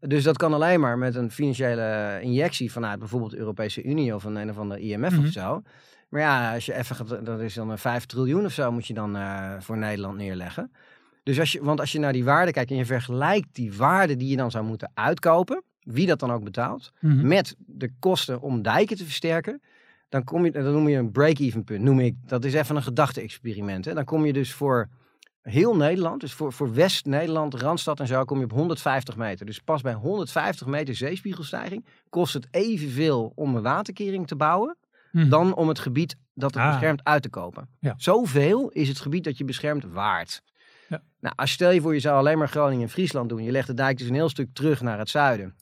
Dus 0.00 0.24
dat 0.24 0.36
kan 0.36 0.52
alleen 0.54 0.80
maar 0.80 0.98
met 0.98 1.14
een 1.14 1.30
financiële 1.30 2.18
injectie 2.22 2.72
vanuit 2.72 2.98
bijvoorbeeld 2.98 3.30
de 3.30 3.38
Europese 3.38 3.82
Unie 3.82 4.14
of 4.14 4.24
een, 4.24 4.36
een 4.36 4.50
of 4.50 4.58
andere 4.58 4.80
IMF 4.80 5.12
Mhm. 5.16 5.20
of 5.26 5.32
zo. 5.32 5.62
Maar 6.10 6.20
ja, 6.20 6.54
als 6.54 6.66
je 6.66 6.74
even 6.74 6.96
gaat, 6.96 7.24
dat 7.24 7.40
is 7.40 7.54
dan 7.54 7.70
een 7.70 7.78
5 7.78 8.06
triljoen 8.06 8.44
of 8.44 8.52
zo 8.52 8.72
moet 8.72 8.86
je 8.86 8.94
dan 8.94 9.16
eh, 9.16 9.52
voor 9.58 9.78
Nederland 9.78 10.16
neerleggen. 10.16 10.72
Dus 11.22 11.38
als 11.38 11.52
je, 11.52 11.62
want 11.64 11.80
als 11.80 11.92
je 11.92 11.98
naar 11.98 12.12
die 12.12 12.24
waarde 12.24 12.52
kijkt 12.52 12.70
en 12.70 12.76
je 12.76 12.84
vergelijkt 12.86 13.48
die 13.52 13.72
waarde 13.76 14.16
die 14.16 14.28
je 14.28 14.36
dan 14.36 14.50
zou 14.50 14.64
moeten 14.64 14.90
uitkopen, 14.94 15.62
wie 15.80 16.06
dat 16.06 16.18
dan 16.18 16.32
ook 16.32 16.44
betaalt, 16.44 16.92
Mhm. 17.00 17.26
met 17.26 17.56
de 17.58 17.92
kosten 17.98 18.40
om 18.40 18.62
dijken 18.62 18.96
te 18.96 19.04
versterken, 19.04 19.62
dan 20.08 20.24
kom 20.24 20.44
je, 20.44 20.50
dat 20.50 20.64
noem 20.64 20.88
je 20.88 20.96
een 20.96 21.10
break-even 21.12 21.64
punt, 21.64 21.82
noem 21.82 22.00
ik. 22.00 22.14
Dat 22.26 22.44
is 22.44 22.54
even 22.54 22.76
een 22.76 22.82
gedachte-experiment. 22.82 23.84
Dan 23.84 24.04
kom 24.04 24.26
je 24.26 24.32
dus 24.32 24.52
voor 24.52 24.88
heel 25.42 25.76
Nederland, 25.76 26.20
dus 26.20 26.32
voor, 26.32 26.52
voor 26.52 26.74
West-Nederland, 26.74 27.54
Randstad 27.54 28.00
en 28.00 28.06
zo, 28.06 28.24
kom 28.24 28.38
je 28.38 28.44
op 28.44 28.52
150 28.52 29.16
meter. 29.16 29.46
Dus 29.46 29.58
pas 29.58 29.82
bij 29.82 29.94
150 29.94 30.66
meter 30.66 30.94
zeespiegelstijging 30.94 31.84
kost 32.08 32.34
het 32.34 32.46
evenveel 32.50 33.32
om 33.34 33.56
een 33.56 33.62
waterkering 33.62 34.26
te 34.26 34.36
bouwen, 34.36 34.76
Mhm. 35.12 35.28
dan 35.28 35.54
om 35.54 35.68
het 35.68 35.78
gebied 35.78 36.16
dat 36.34 36.54
het 36.54 36.62
Ah. 36.62 36.70
beschermt 36.70 37.04
uit 37.04 37.22
te 37.22 37.28
kopen. 37.30 37.68
Ja. 37.80 37.94
Zoveel 37.96 38.68
is 38.68 38.88
het 38.88 39.00
gebied 39.00 39.24
dat 39.24 39.38
je 39.38 39.44
beschermt 39.44 39.84
waard. 39.84 40.42
Ja. 40.88 41.02
Nou, 41.20 41.34
als 41.36 41.50
stel 41.50 41.70
je 41.70 41.80
voor 41.80 41.94
je 41.94 42.00
zou 42.00 42.16
alleen 42.18 42.38
maar 42.38 42.48
Groningen 42.48 42.82
en 42.84 42.90
Friesland 42.90 43.28
doen. 43.28 43.42
Je 43.42 43.50
legt 43.50 43.66
de 43.66 43.74
dijk 43.74 43.98
dus 43.98 44.08
een 44.08 44.14
heel 44.14 44.28
stuk 44.28 44.48
terug 44.52 44.80
naar 44.80 44.98
het 44.98 45.08
zuiden. 45.08 45.54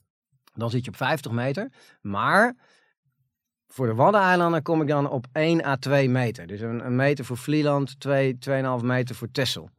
Dan 0.53 0.69
zit 0.69 0.85
je 0.85 0.91
op 0.91 0.97
50 0.97 1.31
meter. 1.31 1.71
Maar 2.01 2.55
voor 3.67 3.87
de 3.87 3.93
Waddeneilanden 3.95 4.61
kom 4.61 4.81
ik 4.81 4.87
dan 4.87 5.09
op 5.09 5.25
1 5.33 5.65
à 5.65 5.75
2 5.75 6.09
meter. 6.09 6.47
Dus 6.47 6.61
een, 6.61 6.85
een 6.85 6.95
meter 6.95 7.25
voor 7.25 7.37
Vlieland, 7.37 7.99
2, 7.99 8.37
2,5 8.79 8.83
meter 8.85 9.15
voor 9.15 9.31
Texel. 9.31 9.69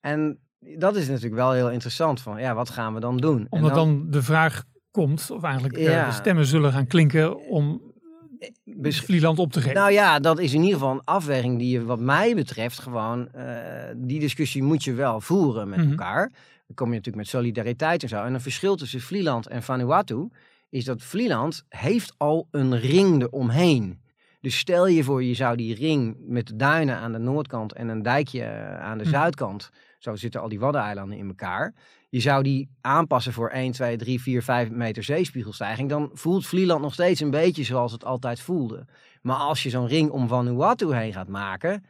En 0.00 0.38
dat 0.58 0.96
is 0.96 1.06
natuurlijk 1.08 1.34
wel 1.34 1.52
heel 1.52 1.70
interessant. 1.70 2.20
Van, 2.20 2.40
ja, 2.40 2.54
wat 2.54 2.70
gaan 2.70 2.94
we 2.94 3.00
dan 3.00 3.16
doen? 3.16 3.38
En 3.40 3.46
Omdat 3.50 3.74
dan, 3.74 4.06
de 4.10 4.22
vraag 4.22 4.64
komt, 4.90 5.30
of 5.30 5.42
eigenlijk 5.42 5.76
eh, 5.76 5.84
Ja. 5.84 6.06
de 6.06 6.12
stemmen 6.12 6.46
zullen 6.46 6.72
gaan 6.72 6.86
klinken 6.86 7.38
om 7.46 7.82
Bes- 8.64 9.00
Vlieland 9.00 9.38
op 9.38 9.52
te 9.52 9.60
geven. 9.60 9.74
Nou 9.76 9.92
ja, 9.92 10.18
dat 10.18 10.38
is 10.38 10.52
in 10.52 10.60
ieder 10.62 10.78
geval 10.78 10.92
een 10.92 11.04
afweging 11.04 11.58
die 11.58 11.68
je 11.70 11.84
wat 11.84 12.00
mij 12.00 12.34
betreft 12.34 12.78
gewoon... 12.78 13.32
eh, 13.32 13.54
die 13.96 14.20
discussie 14.20 14.62
moet 14.62 14.84
je 14.84 14.92
wel 14.94 15.20
voeren 15.20 15.68
met 15.68 15.78
Mhm. 15.78 15.90
elkaar. 15.90 16.28
Dan 16.66 16.76
kom 16.76 16.86
je 16.88 16.92
natuurlijk 16.96 17.16
met 17.16 17.28
solidariteit 17.28 18.02
en 18.02 18.08
zo. 18.08 18.24
En 18.24 18.34
een 18.34 18.40
verschil 18.40 18.76
tussen 18.76 19.00
Vlieland 19.00 19.46
en 19.46 19.62
Vanuatu 19.62 20.28
is 20.70 20.84
dat 20.84 21.02
Vlieland 21.02 21.64
heeft 21.68 22.14
al 22.16 22.48
een 22.50 22.78
ring 22.78 23.22
eromheen. 23.22 24.00
Dus 24.40 24.58
stel 24.58 24.86
je 24.86 25.04
voor, 25.04 25.22
je 25.24 25.34
zou 25.34 25.56
die 25.56 25.74
ring 25.74 26.16
met 26.26 26.46
de 26.46 26.56
duinen 26.56 26.96
aan 26.96 27.12
de 27.12 27.18
noordkant 27.18 27.72
en 27.72 27.88
een 27.88 28.02
dijkje 28.02 28.42
eh, 28.42 28.80
aan 28.80 28.98
de 28.98 29.04
Mhm. 29.04 29.12
zuidkant. 29.12 29.70
Zo 29.98 30.16
zitten 30.16 30.40
al 30.40 30.48
die 30.48 30.58
Waddeneilanden 30.60 31.18
in 31.18 31.28
elkaar. 31.28 31.74
Je 32.08 32.20
zou 32.20 32.42
die 32.42 32.68
aanpassen 32.80 33.32
voor 33.32 33.48
1, 33.48 33.72
2, 33.72 33.96
3, 33.96 34.20
4, 34.20 34.42
5 34.42 34.70
meter 34.70 35.02
zeespiegelstijging. 35.02 35.88
Dan 35.88 36.10
voelt 36.12 36.46
Vlieland 36.46 36.82
nog 36.82 36.92
steeds 36.92 37.20
een 37.20 37.30
beetje 37.30 37.64
zoals 37.64 37.92
het 37.92 38.04
altijd 38.04 38.40
voelde. 38.40 38.86
Maar 39.22 39.36
als 39.36 39.62
je 39.62 39.70
zo'n 39.70 39.86
ring 39.86 40.10
om 40.10 40.28
Vanuatu 40.28 40.94
heen 40.94 41.12
gaat 41.12 41.28
maken. 41.28 41.84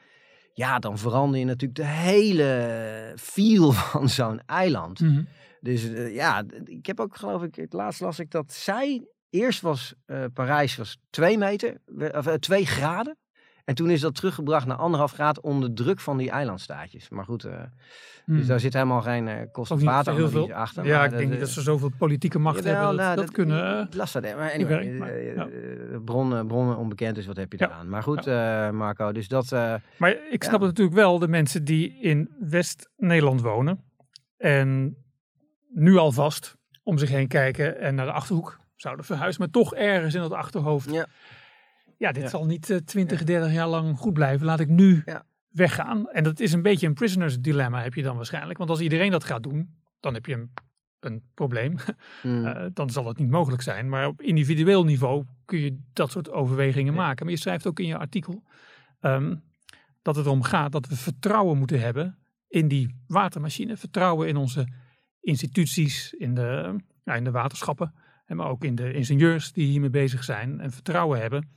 Ja, 0.53 0.79
dan 0.79 0.99
verander 0.99 1.39
je 1.39 1.45
natuurlijk 1.45 1.79
de 1.79 1.87
hele 1.87 3.13
feel 3.17 3.73
van 3.93 4.09
zo'n 4.09 4.41
eiland. 4.47 5.01
Mhm. 5.01 5.23
Dus 5.61 5.93
eh, 5.93 6.15
ja, 6.15 6.45
ik 6.65 6.87
heb 6.87 7.01
ook 7.01 7.17
geloof 7.17 7.43
ik, 7.43 7.55
het 7.55 7.73
laatst 7.73 8.01
las 8.01 8.19
ik 8.19 8.31
dat 8.31 8.53
zij, 8.53 9.07
eerst 9.31 9.61
was 9.61 9.95
eh, 10.07 10.25
Parijs 10.33 10.77
was 10.77 10.99
2 11.11 11.39
meter, 11.39 11.81
of 12.15 12.39
2 12.39 12.67
graden. 12.67 13.17
En 13.69 13.75
toen 13.75 13.91
is 13.91 14.01
dat 14.01 14.15
teruggebracht 14.15 14.67
naar 14.67 14.77
anderhalf 14.77 15.13
graad 15.13 15.41
onder 15.41 15.75
druk 15.75 16.01
van 16.01 16.17
die 16.17 16.31
eilandstaatjes. 16.31 17.09
Maar 17.09 17.25
goed, 17.25 17.45
eh, 17.45 17.53
dus 18.27 18.39
Mhm. 18.39 18.47
daar 18.47 18.61
zit 18.61 18.73
helemaal 18.73 19.01
geen 19.03 19.29
eh 19.29 19.41
veel. 20.29 20.53
achter. 20.53 20.85
Ja, 20.87 21.05
ik 21.05 21.11
denk 21.11 21.23
niet 21.25 21.33
eh, 21.33 21.41
dat 21.41 21.49
ze 21.49 21.61
zoveel 21.61 21.91
politieke 21.99 22.39
macht 22.39 22.57
jawel, 22.65 22.73
hebben. 22.75 22.97
Dat, 22.97 23.05
nou, 23.07 23.17
dat 23.17 23.31
kunnen. 23.31 23.79
eh, 23.79 23.87
dat, 23.91 24.37
maar 24.37 24.53
anyway, 24.53 24.67
werkt, 24.85 24.99
maar, 24.99 25.09
eh, 25.09 25.35
ja. 25.35 25.49
eh, 25.49 25.99
bronnen, 26.05 26.47
bronnen 26.47 26.77
onbekend, 26.77 27.15
dus 27.15 27.27
wat 27.27 27.37
heb 27.37 27.53
je 27.53 27.59
Ja. 27.59 27.67
eraan. 27.67 27.89
Maar 27.89 28.03
goed, 28.03 28.27
eh, 28.27 28.71
Marco, 28.71 29.13
dus 29.13 29.29
dat... 29.29 29.53
eh, 29.53 29.75
Maar 29.97 30.17
ik 30.31 30.45
snap 30.45 30.61
Ja. 30.61 30.67
natuurlijk 30.67 30.97
wel 30.97 31.19
de 31.19 31.29
mensen 31.29 31.65
die 31.65 31.99
in 32.01 32.31
West-Nederland 32.41 33.41
wonen. 33.41 33.81
En 34.37 34.97
nu 35.69 35.97
alvast 35.97 36.57
om 36.83 36.99
zich 36.99 37.09
heen 37.11 37.29
kijken 37.29 37.79
en 37.81 37.95
naar 37.95 38.07
de 38.07 38.13
achterhoek 38.13 38.59
zouden 38.77 39.05
verhuizen. 39.05 39.41
Maar 39.43 39.51
toch 39.51 39.75
ergens 39.75 40.15
in 40.15 40.23
het 40.23 40.33
achterhoofd. 40.33 40.91
Ja. 40.93 41.07
Ja, 41.99 42.13
dit 42.13 42.23
Ja. 42.23 42.29
zal 42.29 42.47
niet 42.47 42.71
eh, 42.71 42.77
20, 42.77 43.25
30 43.25 43.53
jaar 43.53 43.69
lang 43.69 43.99
goed 43.99 44.13
blijven. 44.13 44.47
Laat 44.47 44.61
ik 44.61 44.69
nu 44.69 45.05
weggaan. 45.49 46.09
En 46.11 46.25
dat 46.25 46.41
is 46.41 46.53
een 46.53 46.63
beetje 46.63 46.87
een 46.87 46.95
prisoners 46.95 47.41
dilemma 47.41 47.83
heb 47.83 47.95
je 47.95 48.03
dan 48.03 48.17
waarschijnlijk. 48.17 48.59
Want 48.59 48.71
als 48.71 48.81
iedereen 48.81 49.11
dat 49.11 49.25
gaat 49.25 49.43
doen, 49.43 49.75
dan 50.01 50.15
heb 50.15 50.27
je 50.27 50.35
een, 50.35 50.51
een 51.01 51.23
probleem. 51.35 51.77
mm, 52.23 52.45
Eh, 52.47 52.67
dan 52.73 52.91
zal 52.91 53.07
het 53.07 53.19
niet 53.19 53.31
mogelijk 53.31 53.63
zijn. 53.63 53.89
Maar 53.89 54.07
op 54.07 54.23
individueel 54.23 54.85
niveau 54.85 55.25
kun 55.45 55.59
je 55.59 55.79
dat 55.93 56.11
soort 56.11 56.31
overwegingen 56.31 56.95
maken. 56.95 57.25
Maar 57.25 57.35
je 57.35 57.41
schrijft 57.41 57.67
ook 57.67 57.79
in 57.81 57.87
je 57.87 57.99
artikel 57.99 58.43
ehm, 59.01 59.37
dat 60.03 60.17
het 60.17 60.27
erom 60.27 60.43
gaat 60.43 60.73
dat 60.73 60.87
we 60.89 60.97
vertrouwen 60.97 61.59
moeten 61.59 61.81
hebben 61.81 62.19
in 62.49 62.69
die 62.69 62.95
watermachine. 63.07 63.77
Vertrouwen 63.77 64.29
in 64.29 64.37
onze 64.37 64.67
instituties, 65.21 66.13
in 66.13 66.35
de, 66.35 66.77
in 67.05 67.25
de 67.25 67.31
waterschappen. 67.31 67.95
en 68.27 68.37
Maar 68.37 68.49
ook 68.49 68.65
in 68.65 68.75
de 68.75 68.93
ingenieurs 68.93 69.53
die 69.53 69.67
hiermee 69.67 69.91
bezig 69.91 70.25
zijn. 70.25 70.61
En 70.61 70.71
vertrouwen 70.73 71.21
hebben 71.21 71.49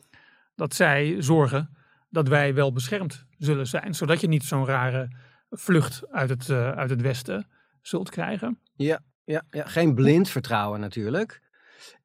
dat 0.56 0.74
zij 0.74 1.16
zorgen 1.20 1.78
dat 2.10 2.28
wij 2.28 2.54
wel 2.54 2.74
beschermd 2.74 3.26
zullen 3.38 3.68
zijn. 3.68 3.96
Zodat 3.96 4.22
je 4.22 4.28
niet 4.28 4.44
zo'n 4.44 4.66
rare 4.66 5.16
vlucht 5.50 6.08
uit 6.12 6.30
het, 6.30 6.50
eh, 6.50 6.72
uit 6.72 6.90
het 6.90 7.02
westen 7.02 7.48
zult 7.82 8.10
krijgen. 8.10 8.60
Ja, 8.76 9.02
ja, 9.24 9.44
geen 9.50 9.96
blind 9.96 10.30
vertrouwen 10.30 10.80
natuurlijk. 10.80 11.42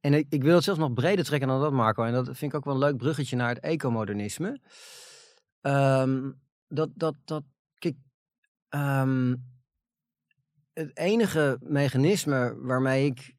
En 0.01 0.15
ik, 0.15 0.27
ik 0.29 0.43
wil 0.43 0.55
het 0.55 0.65
zelfs 0.65 0.81
nog 0.81 0.93
breder 0.93 1.25
trekken 1.25 1.49
dan 1.49 1.61
dat, 1.61 1.73
Marco. 1.73 2.05
En 2.05 2.13
dat 2.13 2.25
vind 2.25 2.53
ik 2.53 2.55
ook 2.55 2.65
wel 2.65 2.75
een 2.75 2.81
leuk 2.81 2.97
bruggetje 2.97 3.37
naar 3.37 3.49
het 3.49 3.59
ecomodernisme. 3.59 4.61
Ehm, 5.61 6.31
dat, 6.69 6.89
dat, 6.95 7.15
dat, 7.25 7.43
kijk, 7.79 7.97
ehm, 8.69 9.35
het 10.73 10.97
enige 10.97 11.59
mechanisme 11.61 12.57
waarmee 12.59 13.07
ik 13.07 13.36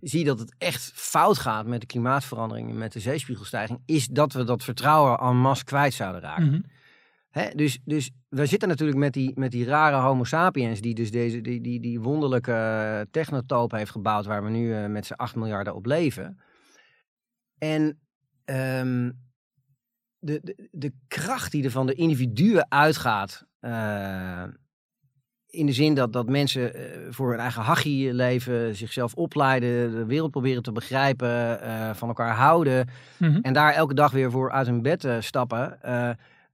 zie 0.00 0.24
dat 0.24 0.38
het 0.38 0.54
echt 0.58 0.92
fout 0.94 1.38
gaat 1.38 1.66
met 1.66 1.80
de 1.80 1.86
klimaatverandering 1.86 2.70
en 2.70 2.78
met 2.78 2.92
de 2.92 3.00
zeespiegelstijging, 3.00 3.82
is 3.86 4.06
dat 4.06 4.32
we 4.32 4.44
dat 4.44 4.64
vertrouwen 4.64 5.18
en 5.18 5.36
masse 5.36 5.64
kwijt 5.64 5.94
zouden 5.94 6.20
raken. 6.20 6.46
Mhm. 6.46 6.60
Hè, 7.30 7.50
dus, 7.54 7.78
dus 7.84 8.10
we 8.28 8.46
zitten 8.46 8.68
natuurlijk 8.68 8.98
met 8.98 9.12
die, 9.12 9.32
met 9.34 9.50
die 9.50 9.64
rare 9.64 9.96
homo 9.96 10.24
sapiens 10.24 10.80
die 10.80 10.94
dus 10.94 11.10
deze, 11.10 11.40
die, 11.40 11.60
die, 11.60 11.80
die 11.80 12.00
wonderlijke 12.00 13.06
technotoop 13.10 13.70
heeft 13.70 13.90
gebouwd 13.90 14.26
waar 14.26 14.44
we 14.44 14.50
nu 14.50 14.74
eh, 14.74 14.86
met 14.86 15.06
z'n 15.06 15.12
8 15.12 15.34
miljarden 15.34 15.74
op 15.74 15.86
leven. 15.86 16.40
En 17.58 18.00
ehm, 18.44 19.10
de, 20.18 20.40
de, 20.42 20.68
de 20.70 20.92
kracht 21.08 21.52
die 21.52 21.64
er 21.64 21.70
van 21.70 21.86
de 21.86 21.94
individuen 21.94 22.70
uitgaat, 22.70 23.46
eh, 23.60 24.44
in 25.50 25.66
de 25.66 25.72
zin 25.72 25.94
dat, 25.94 26.12
dat 26.12 26.28
mensen 26.28 26.74
eh, 26.74 26.82
voor 27.10 27.30
hun 27.30 27.38
eigen 27.40 27.62
hachie 27.62 28.14
leven, 28.14 28.76
zichzelf 28.76 29.14
opleiden, 29.14 29.90
de 29.92 30.04
wereld 30.04 30.30
proberen 30.30 30.62
te 30.62 30.72
begrijpen, 30.72 31.60
eh, 31.62 31.94
van 31.94 32.08
elkaar 32.08 32.34
houden, 32.34 32.88
Mhm. 33.16 33.38
en 33.42 33.52
daar 33.52 33.72
elke 33.72 33.94
dag 33.94 34.12
weer 34.12 34.30
voor 34.30 34.50
uit 34.52 34.66
hun 34.66 34.82
bed 34.82 35.04
eh, 35.04 35.16
stappen. 35.20 35.78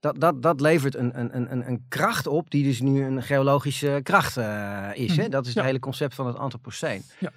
dat, 0.00 0.20
dat, 0.20 0.42
dat 0.42 0.60
levert 0.60 0.94
een, 0.94 1.20
een, 1.20 1.36
een, 1.52 1.68
een 1.68 1.84
kracht 1.88 2.26
op 2.26 2.50
die 2.50 2.64
dus 2.64 2.80
nu 2.80 3.04
een 3.04 3.22
geologische 3.22 4.00
kracht 4.02 4.36
is. 4.96 5.16
Hè? 5.16 5.22
Mhm. 5.22 5.30
Dat 5.30 5.46
is 5.46 5.52
Ja. 5.52 5.58
het 5.60 5.64
hele 5.66 5.78
concept 5.78 6.14
van 6.14 6.26
het 6.26 6.36
antropoceen. 6.36 7.02
Ja. 7.18 7.30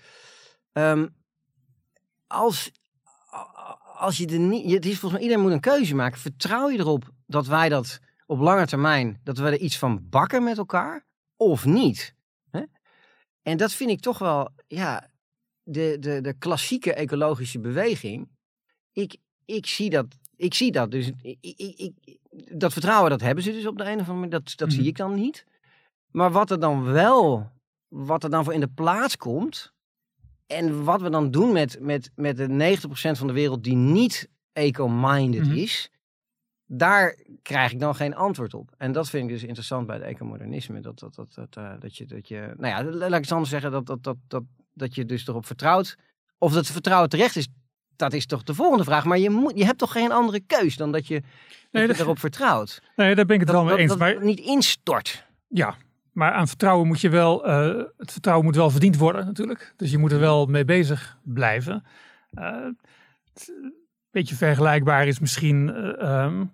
Ehm, 0.74 1.07
als, 2.28 2.72
als 3.97 4.18
je 4.18 4.28
er 4.28 4.39
niet... 4.39 4.72
Het 4.72 4.86
is 4.86 4.91
volgens 4.99 5.12
mij, 5.12 5.22
iedereen 5.22 5.43
moet 5.43 5.51
een 5.51 5.60
keuze 5.60 5.95
maken. 5.95 6.20
Vertrouw 6.20 6.70
je 6.70 6.78
erop 6.80 7.10
dat 7.26 7.47
wij 7.47 7.70
dat 7.70 7.99
op 8.26 8.39
lange 8.39 8.66
termijn... 8.66 9.20
dat 9.24 9.38
we 9.38 9.45
er 9.45 9.57
iets 9.57 9.78
van 9.78 9.99
bakken 10.10 10.43
met 10.43 10.57
elkaar? 10.57 11.05
Of 11.39 11.65
niet? 11.65 12.15
Hè? 12.51 12.61
En 13.41 13.57
dat 13.57 13.73
vind 13.73 13.89
ik 13.89 13.99
toch 13.99 14.17
wel... 14.19 14.49
Ja, 14.67 15.09
de, 15.63 15.97
de, 15.99 16.21
de 16.21 16.33
klassieke 16.33 16.93
ecologische 16.93 17.59
beweging... 17.59 18.29
Ik, 18.91 19.17
ik 19.45 19.65
zie 19.65 19.89
dat, 19.89 20.05
ik 20.35 20.53
zie 20.53 20.71
dat. 20.71 20.91
Dus 20.91 21.11
ik, 21.21 21.37
ik, 21.41 21.77
ik, 21.77 22.17
dat 22.59 22.73
vertrouwen, 22.73 23.09
dat 23.09 23.21
hebben 23.21 23.43
ze 23.43 23.51
dus 23.51 23.65
op 23.67 23.77
de 23.77 23.83
een 23.83 23.89
of 23.99 24.09
andere 24.09 24.13
manier. 24.13 24.29
Dat, 24.29 24.53
dat 24.55 24.67
Mhm. 24.67 24.77
zie 24.77 24.87
ik 24.87 24.97
dan 24.97 25.13
niet. 25.15 25.45
Maar 26.11 26.31
wat 26.31 26.51
er 26.51 26.59
dan 26.59 26.83
wel, 26.83 27.51
wat 27.87 28.23
er 28.23 28.29
dan 28.29 28.43
voor 28.43 28.53
in 28.53 28.59
de 28.59 28.67
plaats 28.67 29.17
komt. 29.17 29.73
En 30.47 30.83
wat 30.83 31.01
we 31.01 31.09
dan 31.09 31.31
doen 31.31 31.51
met, 31.51 31.79
met, 31.79 32.11
met 32.15 32.37
de 32.37 32.47
90% 32.47 33.17
van 33.17 33.27
de 33.27 33.33
wereld 33.33 33.63
die 33.63 33.75
niet 33.75 34.29
eco-minded 34.53 35.45
Mhm. 35.47 35.55
is. 35.55 35.91
Daar 36.72 37.17
krijg 37.41 37.72
ik 37.72 37.80
dan 37.80 37.95
geen 37.95 38.15
antwoord 38.15 38.53
op. 38.53 38.70
En 38.78 38.91
dat 38.91 39.09
vind 39.09 39.24
ik 39.24 39.30
dus 39.30 39.43
interessant 39.43 39.88
bij 39.88 39.95
het 39.95 40.05
ecomodernisme. 40.05 40.80
Dat, 40.80 40.99
dat, 40.99 41.15
dat, 41.15 41.34
dat, 41.34 41.55
eh, 41.57 41.72
dat, 41.80 41.97
je, 41.97 42.05
dat 42.05 42.28
je, 42.28 42.53
nou 42.57 42.74
ja, 42.86 42.91
laat 42.97 43.13
ik 43.17 43.22
het 43.24 43.32
anders 43.32 43.49
zeggen, 43.49 43.72
dat, 43.72 43.86
dat, 43.86 44.03
dat, 44.03 44.15
dat, 44.28 44.43
dat 44.74 44.95
je 44.95 45.05
dus 45.05 45.28
erop 45.28 45.45
vertrouwt. 45.45 45.95
Of 46.38 46.53
dat 46.53 46.67
vertrouwen 46.67 47.09
terecht 47.09 47.36
is, 47.36 47.47
dat 47.95 48.13
is 48.13 48.26
toch 48.26 48.43
de 48.43 48.53
volgende 48.53 48.84
vraag. 48.84 49.05
Maar 49.05 49.17
je, 49.20 49.30
moet, 49.30 49.57
je 49.57 49.65
hebt 49.65 49.78
toch 49.78 49.91
geen 49.91 50.11
andere 50.11 50.39
keus 50.39 50.76
dan 50.76 50.91
dat 50.91 51.07
je, 51.07 51.20
dat 51.22 51.30
Nee, 51.72 51.82
je 51.82 51.88
dat- 51.88 51.99
erop 51.99 52.20
vertrouwt. 52.20 52.82
Nee, 52.95 53.15
daar 53.15 53.26
ben 53.26 53.36
ik 53.36 53.41
het 53.41 53.51
wel 53.51 53.65
Dat, 53.65 53.76
mee 53.78 53.88
dat, 53.88 53.89
eens. 53.89 53.89
dat 53.89 53.99
Maar 53.99 54.13
het 54.15 54.24
niet 54.38 54.39
instort. 54.47 55.26
Ja, 55.47 55.76
maar 56.11 56.32
aan 56.32 56.47
vertrouwen 56.47 56.88
moet 56.88 57.01
je 57.01 57.09
wel, 57.09 57.45
eh, 57.45 57.84
het 57.97 58.11
vertrouwen 58.11 58.45
moet 58.45 58.55
wel 58.55 58.70
verdiend 58.70 58.97
worden 58.97 59.26
natuurlijk. 59.26 59.74
Dus 59.78 59.91
je 59.91 59.97
moet 59.97 60.11
er 60.11 60.20
wel 60.20 60.45
mee 60.45 60.65
bezig 60.65 61.17
blijven. 61.24 61.84
Eh, 62.32 62.55
een 63.45 63.74
beetje 64.11 64.36
vergelijkbaar 64.36 65.07
is 65.07 65.20
misschien 65.20 65.70
eh, 65.76 66.01
ehm, 66.24 66.45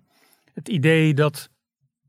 het 0.56 0.68
idee 0.68 1.14
dat 1.14 1.50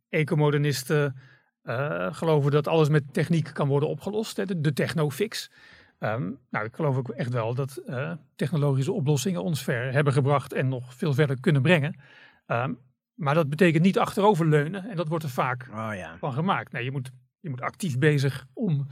ecomodernisten 0.09 1.15
eh, 1.61 2.13
geloven 2.13 2.51
dat 2.51 2.67
alles 2.67 2.89
met 2.89 3.13
techniek 3.13 3.49
kan 3.53 3.67
worden 3.67 3.89
opgelost. 3.89 4.37
Hè, 4.37 4.45
de, 4.45 4.61
de 4.61 4.73
technofix. 4.73 5.51
Ehm, 5.99 6.31
nou, 6.49 6.65
ik 6.65 6.75
geloof 6.75 6.97
ook 6.97 7.09
echt 7.09 7.33
wel 7.33 7.53
dat 7.53 7.77
eh, 7.77 8.11
technologische 8.35 8.91
oplossingen 8.91 9.43
ons 9.43 9.63
ver 9.63 9.93
hebben 9.93 10.13
gebracht 10.13 10.53
en 10.53 10.67
nog 10.67 10.93
veel 10.93 11.13
verder 11.13 11.39
kunnen 11.39 11.61
brengen. 11.61 11.99
Ehm, 12.45 12.73
maar 13.13 13.33
dat 13.33 13.49
betekent 13.49 13.83
niet 13.83 13.99
achteroverleunen 13.99 14.89
en 14.89 14.95
dat 14.95 15.07
wordt 15.07 15.23
er 15.23 15.29
vaak 15.29 15.67
Oh 15.71 15.91
ja. 15.95 16.17
van 16.17 16.33
gemaakt. 16.33 16.71
Nee, 16.71 16.83
je, 16.83 16.91
moet, 16.91 17.11
je 17.39 17.49
moet 17.49 17.61
actief 17.61 17.97
bezig 17.97 18.45
om 18.53 18.87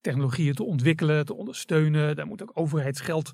technologieën 0.00 0.54
te 0.54 0.64
ontwikkelen, 0.64 1.24
te 1.24 1.34
ondersteunen. 1.34 2.16
Daar 2.16 2.26
moet 2.26 2.42
ook 2.42 2.50
overheidsgeld 2.54 3.32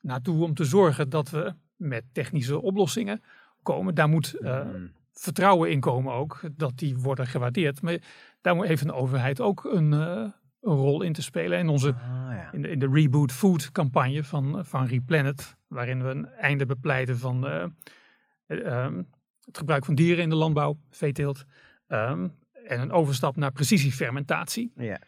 naartoe 0.00 0.44
om 0.44 0.54
te 0.54 0.64
zorgen 0.64 1.08
dat 1.08 1.30
we 1.30 1.54
met 1.76 2.04
technische 2.12 2.60
oplossingen 2.60 3.22
komen. 3.62 3.94
Daar 3.94 4.08
moet 4.08 4.34
eh, 4.34 4.64
Mm. 4.64 4.98
Vertrouwen 5.20 5.70
in 5.70 5.80
komen 5.80 6.12
ook, 6.12 6.40
dat 6.56 6.78
die 6.78 6.98
worden 6.98 7.26
gewaardeerd. 7.26 7.82
Maar 7.82 7.98
daar 8.40 8.64
heeft 8.64 8.82
een 8.82 8.92
overheid 8.92 9.40
ook 9.40 9.64
een, 9.64 9.92
een 9.92 10.32
rol 10.60 11.02
in 11.02 11.12
te 11.12 11.22
spelen. 11.22 11.58
In, 11.58 11.68
onze, 11.68 11.88
ah, 11.88 12.32
ja. 12.32 12.52
in, 12.52 12.62
de, 12.62 12.70
in 12.70 12.78
de 12.78 12.88
Reboot 12.92 13.32
Food 13.32 13.72
campagne 13.72 14.24
van, 14.24 14.64
van 14.64 14.86
Replanet, 14.86 15.56
waarin 15.66 16.02
we 16.02 16.08
een 16.08 16.26
einde 16.26 16.66
bepleiten 16.66 17.18
van 17.18 17.46
ehm, 18.46 19.02
het 19.44 19.58
gebruik 19.58 19.84
van 19.84 19.94
dieren 19.94 20.22
in 20.22 20.30
de 20.30 20.36
landbouw, 20.36 20.78
veeteelt. 20.90 21.44
Um, 21.88 22.38
en 22.64 22.80
een 22.80 22.92
overstap 22.92 23.36
naar 23.36 23.52
precisiefermentatie. 23.52 24.72
Ja. 24.76 24.98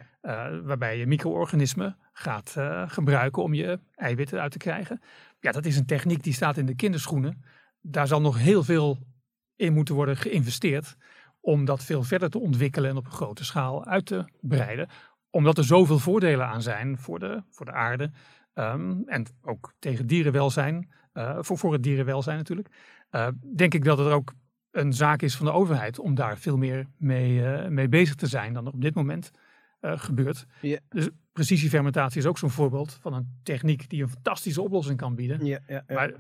Waarbij 0.64 0.98
je 0.98 1.06
micro-organismen 1.06 1.96
gaat 2.12 2.56
gebruiken 2.86 3.42
om 3.42 3.54
je 3.54 3.80
eiwitten 3.94 4.40
uit 4.40 4.52
te 4.52 4.58
krijgen. 4.58 5.00
Ja, 5.40 5.52
dat 5.52 5.64
is 5.64 5.76
een 5.76 5.86
techniek 5.86 6.22
die 6.22 6.32
staat 6.32 6.56
in 6.56 6.66
de 6.66 6.74
kinderschoenen. 6.74 7.44
Daar 7.80 8.06
zal 8.06 8.20
nog 8.20 8.38
heel 8.38 8.62
veel 8.62 8.98
in 9.57 9.72
moeten 9.72 9.94
worden 9.94 10.16
geïnvesteerd 10.16 10.96
om 11.40 11.64
dat 11.64 11.84
veel 11.84 12.03
verder 12.03 12.30
te 12.30 12.38
ontwikkelen 12.38 12.90
en 12.90 12.96
op 12.96 13.07
een 13.07 13.12
grote 13.12 13.44
schaal 13.44 13.84
uit 13.84 14.07
te 14.07 14.24
breiden. 14.40 14.88
Omdat 15.30 15.59
er 15.59 15.64
zoveel 15.64 15.98
voordelen 15.98 16.46
aan 16.46 16.62
zijn 16.62 16.98
voor 16.98 17.18
de, 17.18 17.42
voor 17.50 17.66
de 17.66 17.72
aarde 17.72 18.11
um, 18.55 19.03
en 19.07 19.26
ook 19.42 19.74
tegen 19.78 20.07
dierenwelzijn, 20.07 20.90
uh, 21.14 21.36
voor, 21.40 21.59
voor 21.59 21.72
het 21.72 21.82
dierenwelzijn 21.82 22.36
natuurlijk. 22.36 22.68
denk 23.55 23.74
ik 23.74 23.84
dat 23.84 23.98
het 23.98 24.09
ook 24.09 24.32
een 24.70 24.92
zaak 24.92 25.22
is 25.22 25.36
van 25.36 25.46
de 25.46 25.53
overheid 25.53 25.98
om 25.98 26.14
daar 26.14 26.38
veel 26.38 26.57
meer 26.57 26.86
mee, 26.96 27.40
uh, 27.40 27.68
mee 27.68 27.88
bezig 27.88 28.14
te 28.14 28.26
zijn 28.26 28.53
dan 28.53 28.66
er 28.66 28.72
op 28.72 28.80
dit 28.80 28.94
moment 28.94 29.30
uh, 29.80 29.98
gebeurt. 29.98 30.46
Ja. 30.61 30.78
Dus 30.88 31.09
precisiefermentatie 31.32 32.20
is 32.20 32.26
ook 32.26 32.38
zo'n 32.38 32.50
voorbeeld 32.50 32.98
van 33.00 33.14
een 33.14 33.40
techniek 33.42 33.88
die 33.88 34.03
een 34.03 34.09
fantastische 34.09 34.62
oplossing 34.62 34.98
kan 34.98 35.14
bieden. 35.14 35.44
Ja, 35.44 35.59
ja, 35.66 35.84
maar 35.88 36.11
eh, 36.11 36.18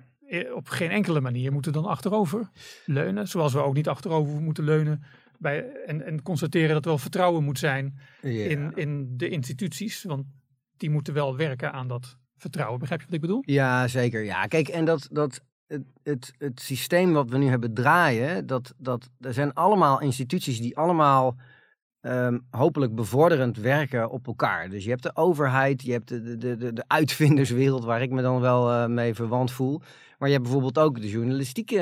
op 0.54 0.68
geen 0.68 0.90
enkele 0.90 1.20
manier 1.20 1.52
moeten 1.52 1.72
we 1.72 1.78
dan 1.80 1.90
achterover 1.90 2.50
leunen. 2.86 3.28
Zoals 3.28 3.52
we 3.52 3.62
ook 3.62 3.74
niet 3.74 3.88
achterover 3.88 4.40
moeten 4.40 4.64
leunen 4.64 5.02
bij, 5.38 5.72
en, 5.86 6.06
en 6.06 6.22
constateren 6.22 6.74
dat 6.74 6.84
er 6.84 6.90
wel 6.90 6.98
vertrouwen 6.98 7.44
moet 7.44 7.58
zijn 7.58 7.98
in, 8.20 8.72
in 8.74 9.16
de 9.16 9.28
instituties. 9.28 10.02
Want 10.02 10.24
die 10.76 10.90
moeten 10.90 11.14
wel 11.14 11.36
werken 11.36 11.72
aan 11.72 11.88
dat 11.88 12.16
vertrouwen. 12.36 12.78
Begrijp 12.78 13.00
je 13.00 13.06
wat 13.06 13.14
ik 13.14 13.20
bedoel? 13.20 13.42
Ja, 13.44 13.88
zeker. 13.88 14.24
Ja, 14.24 14.46
kijk, 14.46 14.68
en 14.68 14.84
dat, 14.84 15.08
dat 15.10 15.40
het, 15.66 15.82
het, 16.02 16.32
het 16.38 16.60
systeem 16.60 17.12
wat 17.12 17.30
we 17.30 17.38
nu 17.38 17.46
hebben 17.46 17.74
draaien, 17.74 18.46
dat, 18.46 18.74
dat, 18.78 19.10
er 19.20 19.34
zijn 19.34 19.52
allemaal 19.52 20.00
instituties 20.00 20.60
die 20.60 20.76
allemaal 20.76 21.36
um, 22.02 22.46
hopelijk 22.50 22.94
bevorderend 22.94 23.56
werken 23.56 24.10
op 24.10 24.26
elkaar. 24.26 24.68
Dus 24.68 24.84
je 24.84 24.90
hebt 24.90 25.02
de 25.02 25.16
overheid, 25.16 25.82
je 25.82 25.92
hebt 25.92 26.08
de, 26.08 26.36
de, 26.36 26.56
de, 26.56 26.72
de 26.72 26.84
uitvinderswereld 26.86 27.84
waar 27.84 28.02
ik 28.02 28.10
me 28.10 28.22
dan 28.22 28.40
wel 28.40 28.70
uh, 28.70 28.86
mee 28.86 29.14
verwant 29.14 29.52
voel. 29.52 29.80
Maar 30.18 30.28
je 30.28 30.34
hebt 30.34 30.46
bijvoorbeeld 30.46 30.78
ook 30.78 31.00
de 31.00 31.10
journalistieke 31.10 31.76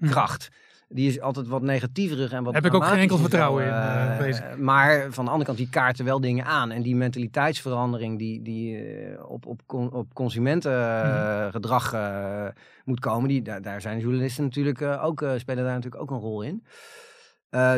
uh, 0.00 0.10
kracht. 0.10 0.48
Die 0.88 1.08
is 1.08 1.20
altijd 1.20 1.48
wat 1.48 1.62
negatiever 1.62 2.32
en 2.32 2.44
wat 2.44 2.54
Heb 2.54 2.64
ik 2.64 2.74
ook 2.74 2.84
geen 2.84 2.98
enkel 2.98 3.18
vertrouwen 3.18 3.64
in. 3.64 3.70
Uh, 3.70 4.54
maar 4.54 5.06
van 5.10 5.24
de 5.24 5.30
andere 5.30 5.44
kant, 5.44 5.58
die 5.58 5.68
kaarten 5.68 6.04
wel 6.04 6.20
dingen 6.20 6.44
aan. 6.44 6.70
En 6.70 6.82
die 6.82 6.96
mentaliteitsverandering 6.96 8.18
die, 8.18 8.42
die 8.42 8.84
op, 9.28 9.46
op, 9.46 9.60
op 9.92 10.14
consumentengedrag 10.14 11.92
mm. 11.92 12.52
moet 12.84 13.00
komen, 13.00 13.28
die, 13.28 13.42
daar, 13.42 13.62
daar 13.62 13.80
zijn 13.80 13.98
journalisten 13.98 14.44
natuurlijk 14.44 14.82
ook, 14.82 15.24
spelen 15.36 15.64
daar 15.64 15.74
natuurlijk 15.74 16.02
ook 16.02 16.10
een 16.10 16.18
rol 16.18 16.42
in. 16.42 16.64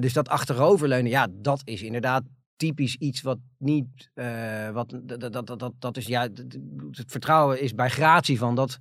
Dus 0.00 0.12
dat 0.12 0.28
achteroverleunen, 0.28 1.10
ja, 1.10 1.26
dat 1.30 1.60
is 1.64 1.82
inderdaad 1.82 2.22
typisch 2.56 2.96
iets 2.96 3.22
wat 3.22 3.38
niet, 3.58 4.10
wat, 4.72 4.94
dat, 5.02 5.32
dat, 5.32 5.58
dat, 5.58 5.72
dat 5.78 5.96
is 5.96 6.06
ja, 6.06 6.22
het 6.22 7.04
vertrouwen 7.06 7.60
is 7.60 7.74
bij 7.74 7.90
gratie 7.90 8.38
van 8.38 8.54
dat 8.54 8.78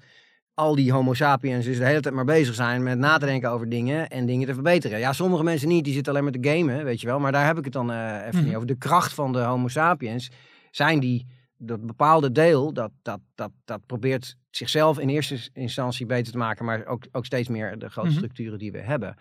al 0.58 0.76
die 0.76 0.91
homo 0.91 1.14
sapiens 1.14 1.66
dus 1.66 1.78
de 1.78 1.86
hele 1.86 2.00
tijd 2.00 2.16
maar 2.16 2.26
bezig 2.26 2.56
zijn 2.56 2.84
met 2.84 2.98
na 2.98 3.18
te 3.18 3.26
denken 3.26 3.50
over 3.50 3.70
dingen 3.70 4.08
en 4.10 4.26
dingen 4.26 4.48
te 4.48 4.54
verbeteren. 4.54 5.00
Ja, 5.00 5.14
sommige 5.14 5.43
mensen 5.43 5.68
niet, 5.68 5.84
die 5.84 5.93
zitten 5.93 6.12
alleen 6.12 6.24
maar 6.24 6.39
te 6.39 6.50
gamen, 6.50 6.84
weet 6.84 7.02
je 7.02 7.08
wel. 7.08 7.20
Maar 7.20 7.32
daar 7.32 7.45
heb 7.45 7.58
ik 7.58 7.64
het 7.64 7.74
dan 7.74 7.91
uh, 7.91 8.26
even 8.26 8.36
niet 8.36 8.45
mhm. 8.45 8.56
over. 8.56 8.68
De 8.68 8.78
kracht 8.78 9.14
van 9.14 9.34
de 9.34 9.39
homo 9.39 9.68
sapiens 9.68 10.30
zijn 10.72 11.00
die, 11.00 11.28
dat 11.58 11.86
bepaalde 11.86 12.32
deel, 12.32 12.74
dat, 12.74 12.91
dat, 13.02 13.20
dat, 13.36 13.52
dat 13.66 13.86
probeert 13.86 14.36
zichzelf 14.50 15.00
in 15.00 15.10
eerste 15.10 15.50
instantie 15.54 16.06
beter 16.06 16.32
te 16.32 16.38
maken, 16.38 16.66
maar 16.66 16.86
ook, 16.86 17.04
ook 17.12 17.26
steeds 17.26 17.48
meer 17.48 17.80
de 17.80 17.89
grote 17.89 18.08
mhm. 18.08 18.18
structuren 18.18 18.60
die 18.60 18.72
we 18.72 18.80
hebben. 18.80 19.16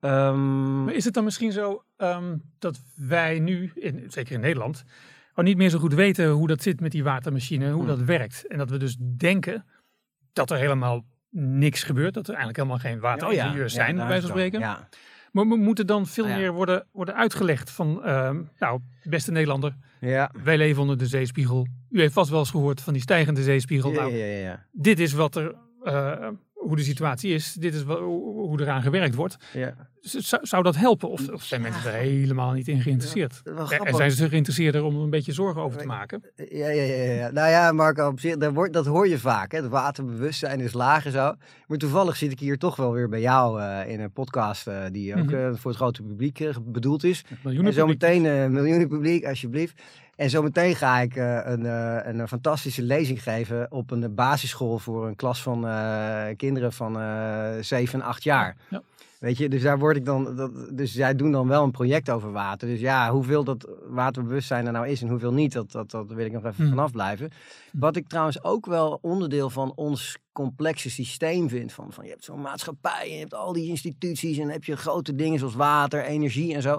Um, 0.00 0.84
maar 0.84 0.94
is 0.94 1.04
het 1.04 1.14
dan 1.14 1.24
misschien 1.24 1.52
zo 1.52 1.84
um, 1.96 2.42
dat 2.58 2.80
wij 2.94 3.38
nu, 3.38 3.72
in, 3.74 4.04
zeker 4.08 4.34
in 4.34 4.40
Nederland, 4.40 4.84
al 5.34 5.42
niet 5.42 5.56
meer 5.56 5.68
zo 5.68 5.78
goed 5.78 5.94
weten 5.94 6.28
hoe 6.28 6.46
dat 6.46 6.62
zit 6.62 6.80
met 6.80 6.92
die 6.92 7.04
watermachine, 7.04 7.70
hoe 7.70 7.82
mhm. 7.82 7.96
dat 7.96 8.00
werkt. 8.00 8.46
En 8.46 8.58
dat 8.58 8.70
we 8.70 8.76
dus 8.76 8.96
denken 9.16 9.64
dat 10.32 10.50
er 10.50 10.56
helemaal 10.56 11.04
niks 11.30 11.82
gebeurt. 11.82 12.14
Dat 12.14 12.28
er 12.28 12.34
eigenlijk 12.34 12.56
helemaal 12.56 12.90
geen 12.90 13.00
wateringenieurs 13.00 13.72
oh 13.72 13.80
zijn, 13.80 13.96
bij 13.96 14.06
wijze 14.06 14.20
van 14.20 14.30
spreken. 14.30 14.60
Ja. 14.60 14.88
Maar 15.32 15.46
moet 15.46 15.78
er 15.78 15.86
dan 15.86 16.06
veel 16.06 16.26
ah, 16.26 16.36
meer 16.36 16.52
worden, 16.52 16.86
worden 16.92 17.14
uitgelegd 17.14 17.70
van, 17.70 18.02
uh, 18.04 18.30
nou, 18.58 18.80
beste 19.02 19.32
Nederlander, 19.32 19.76
ja. 20.00 20.30
wij 20.42 20.56
leven 20.56 20.82
onder 20.82 20.98
de 20.98 21.06
zeespiegel. 21.06 21.66
U 21.90 22.00
heeft 22.00 22.12
vast 22.12 22.30
wel 22.30 22.38
eens 22.38 22.50
gehoord 22.50 22.80
van 22.80 22.92
die 22.92 23.02
stijgende 23.02 23.42
zeespiegel. 23.42 23.90
Ja, 23.92 24.00
nou, 24.00 24.16
ja, 24.16 24.24
ja, 24.24 24.66
Dit 24.72 25.00
is 25.00 25.12
wat 25.12 25.36
er 25.36 25.54
uh, 25.82 26.28
hoe 26.66 26.76
de 26.76 26.82
situatie 26.82 27.34
is. 27.34 27.52
Dit 27.52 27.74
is 27.74 27.82
hoe 27.82 28.60
eraan 28.60 28.82
gewerkt 28.82 29.14
wordt. 29.14 29.36
Ja. 29.52 29.74
Zou, 30.00 30.46
zou 30.46 30.62
dat 30.62 30.76
helpen? 30.76 31.10
Of, 31.10 31.28
of 31.28 31.42
zijn 31.42 31.60
mensen 31.60 31.92
er 31.92 31.98
helemaal 31.98 32.52
niet 32.52 32.68
in 32.68 32.80
geïnteresseerd? 32.80 33.42
en 33.84 33.94
zijn 33.94 34.10
ze 34.10 34.28
geïnteresseerd 34.28 34.80
om 34.80 34.96
er 34.96 35.02
een 35.02 35.10
beetje 35.10 35.32
zorgen 35.32 35.62
over 35.62 35.78
te 35.78 35.86
maken? 35.86 36.22
Ja, 36.36 36.68
ja, 36.68 36.82
ja. 36.82 37.12
ja. 37.12 37.30
Nou 37.30 37.50
ja, 37.50 37.72
Marco, 37.72 38.08
op 38.08 38.20
zich, 38.20 38.36
dat, 38.36 38.52
wordt, 38.52 38.72
dat 38.72 38.86
hoor 38.86 39.08
je 39.08 39.18
vaak. 39.18 39.52
Hè? 39.52 39.58
Het 39.58 39.68
waterbewustzijn 39.68 40.60
is 40.60 40.72
laag 40.72 41.06
en 41.06 41.12
zo. 41.12 41.34
Maar 41.66 41.78
toevallig 41.78 42.16
zit 42.16 42.32
ik 42.32 42.38
hier 42.38 42.58
toch 42.58 42.76
wel 42.76 42.92
weer 42.92 43.08
bij 43.08 43.20
jou 43.20 43.60
uh, 43.60 43.88
in 43.88 44.00
een 44.00 44.12
podcast 44.12 44.68
uh, 44.68 44.84
die 44.92 45.16
ook 45.16 45.30
uh, 45.30 45.48
voor 45.54 45.70
het 45.70 45.80
grote 45.80 46.02
publiek 46.02 46.40
bedoeld 46.64 47.04
is. 47.04 47.24
Miljoenen 47.42 47.72
en 47.72 47.78
zometeen 47.78 48.52
miljoenen 48.52 48.88
publiek, 48.88 49.24
alsjeblieft. 49.24 49.82
En 50.16 50.30
zometeen 50.30 50.76
ga 50.76 51.00
ik 51.00 51.16
uh, 51.16 51.40
een, 51.44 51.64
uh, 51.64 51.98
een 52.02 52.28
fantastische 52.28 52.82
lezing 52.82 53.22
geven 53.22 53.66
op 53.70 53.90
een 53.90 54.14
basisschool 54.14 54.78
voor 54.78 55.06
een 55.06 55.16
klas 55.16 55.42
van 55.42 55.66
uh, 55.66 56.24
kinderen 56.36 56.72
van 56.72 56.92
7 57.60 58.00
en 58.00 58.06
8 58.06 58.22
jaar. 58.22 58.56
Ja. 58.68 58.82
Weet 59.18 59.38
je, 59.38 59.48
dus 59.48 59.62
daar 59.62 59.78
word 59.78 59.96
ik 59.96 60.04
dan. 60.04 60.36
Dat, 60.36 60.50
dus 60.72 60.92
zij 60.92 61.14
doen 61.14 61.32
dan 61.32 61.48
wel 61.48 61.62
een 61.62 61.70
project 61.70 62.10
over 62.10 62.32
water. 62.32 62.68
Dus 62.68 62.80
ja, 62.80 63.10
hoeveel 63.10 63.44
dat 63.44 63.68
waterbewustzijn 63.88 64.66
er 64.66 64.72
nou 64.72 64.88
is 64.88 65.02
en 65.02 65.08
hoeveel 65.08 65.32
niet, 65.32 65.52
dat, 65.52 65.72
dat, 65.72 65.90
dat 65.90 66.08
wil 66.08 66.26
ik 66.26 66.32
nog 66.32 66.44
even 66.44 66.64
hmm. 66.64 66.68
vanaf 66.68 66.90
blijven. 66.90 67.30
Wat 67.72 67.96
ik 67.96 68.08
trouwens 68.08 68.42
ook 68.44 68.66
wel 68.66 68.98
onderdeel 69.02 69.50
van 69.50 69.72
ons 69.74 70.18
complexe 70.32 70.90
systeem 70.90 71.48
vind. 71.48 71.72
Van, 71.72 71.92
van 71.92 72.04
je 72.04 72.10
hebt 72.10 72.24
zo'n 72.24 72.40
maatschappij 72.40 73.02
en 73.02 73.12
je 73.12 73.18
hebt 73.18 73.34
al 73.34 73.52
die 73.52 73.68
instituties 73.68 74.36
en 74.36 74.42
dan 74.42 74.52
heb 74.52 74.64
je 74.64 74.76
grote 74.76 75.14
dingen 75.14 75.38
zoals 75.38 75.54
water, 75.54 76.04
energie 76.04 76.54
en 76.54 76.62
zo 76.62 76.78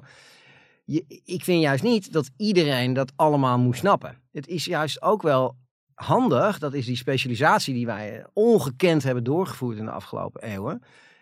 je, 0.87 1.21
ik 1.23 1.43
vind 1.43 1.61
juist 1.61 1.83
niet 1.83 2.13
dat 2.13 2.29
iedereen 2.37 2.93
dat 2.93 3.11
allemaal 3.15 3.59
moet 3.59 3.77
snappen. 3.77 4.17
Het 4.31 4.47
is 4.47 4.65
juist 4.65 5.01
ook 5.01 5.21
wel 5.21 5.55
handig, 5.93 6.59
dat 6.59 6.73
is 6.73 6.85
die 6.85 6.95
specialisatie 6.95 7.73
die 7.73 7.85
wij 7.85 8.25
ongekend 8.33 9.03
hebben 9.03 9.23
doorgevoerd 9.23 9.77
in 9.77 9.85
de 9.85 9.91
afgelopen 9.91 10.41
eeuwen. 10.41 10.81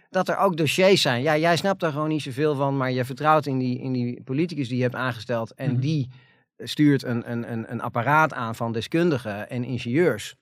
Dat 0.09 0.29
er 0.29 0.37
ook 0.37 0.57
dossiers 0.57 1.01
zijn. 1.01 1.21
Ja, 1.21 1.37
jij 1.37 1.57
snapt 1.57 1.79
daar 1.79 1.91
gewoon 1.91 2.09
niet 2.09 2.21
zoveel 2.21 2.55
van, 2.55 2.77
maar 2.77 2.91
je 2.91 3.05
vertrouwt 3.05 3.45
in 3.45 3.57
die, 3.57 3.79
in 3.79 3.91
die 3.91 4.23
politicus 4.23 4.67
die 4.67 4.77
je 4.77 4.83
hebt 4.83 4.95
aangesteld. 4.95 5.53
En 5.53 5.71
mhm. 5.71 5.79
die 5.79 6.09
stuurt 6.57 7.03
een, 7.03 7.31
een, 7.31 7.51
een, 7.51 7.71
een 7.71 7.81
apparaat 7.81 8.33
aan 8.33 8.55
van 8.55 8.71
deskundigen 8.71 9.49
en 9.49 9.63
ingenieurs. 9.63 10.35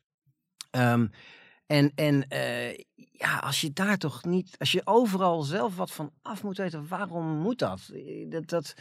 Um, 0.71 1.09
en 1.65 1.91
en 1.95 2.26
uh, 2.30 2.74
ja, 3.11 3.38
als 3.38 3.61
je 3.61 3.74
daar 3.74 3.97
toch 3.97 4.24
niet, 4.24 4.55
als 4.59 4.71
je 4.71 4.82
overal 4.84 5.41
zelf 5.41 5.76
wat 5.76 5.91
van 5.91 6.11
af 6.21 6.43
moet 6.43 6.57
weten, 6.57 6.88
waarom 6.88 7.26
moet 7.26 7.59
dat? 7.59 7.91
Dat, 8.30 8.47
dat 8.47 8.74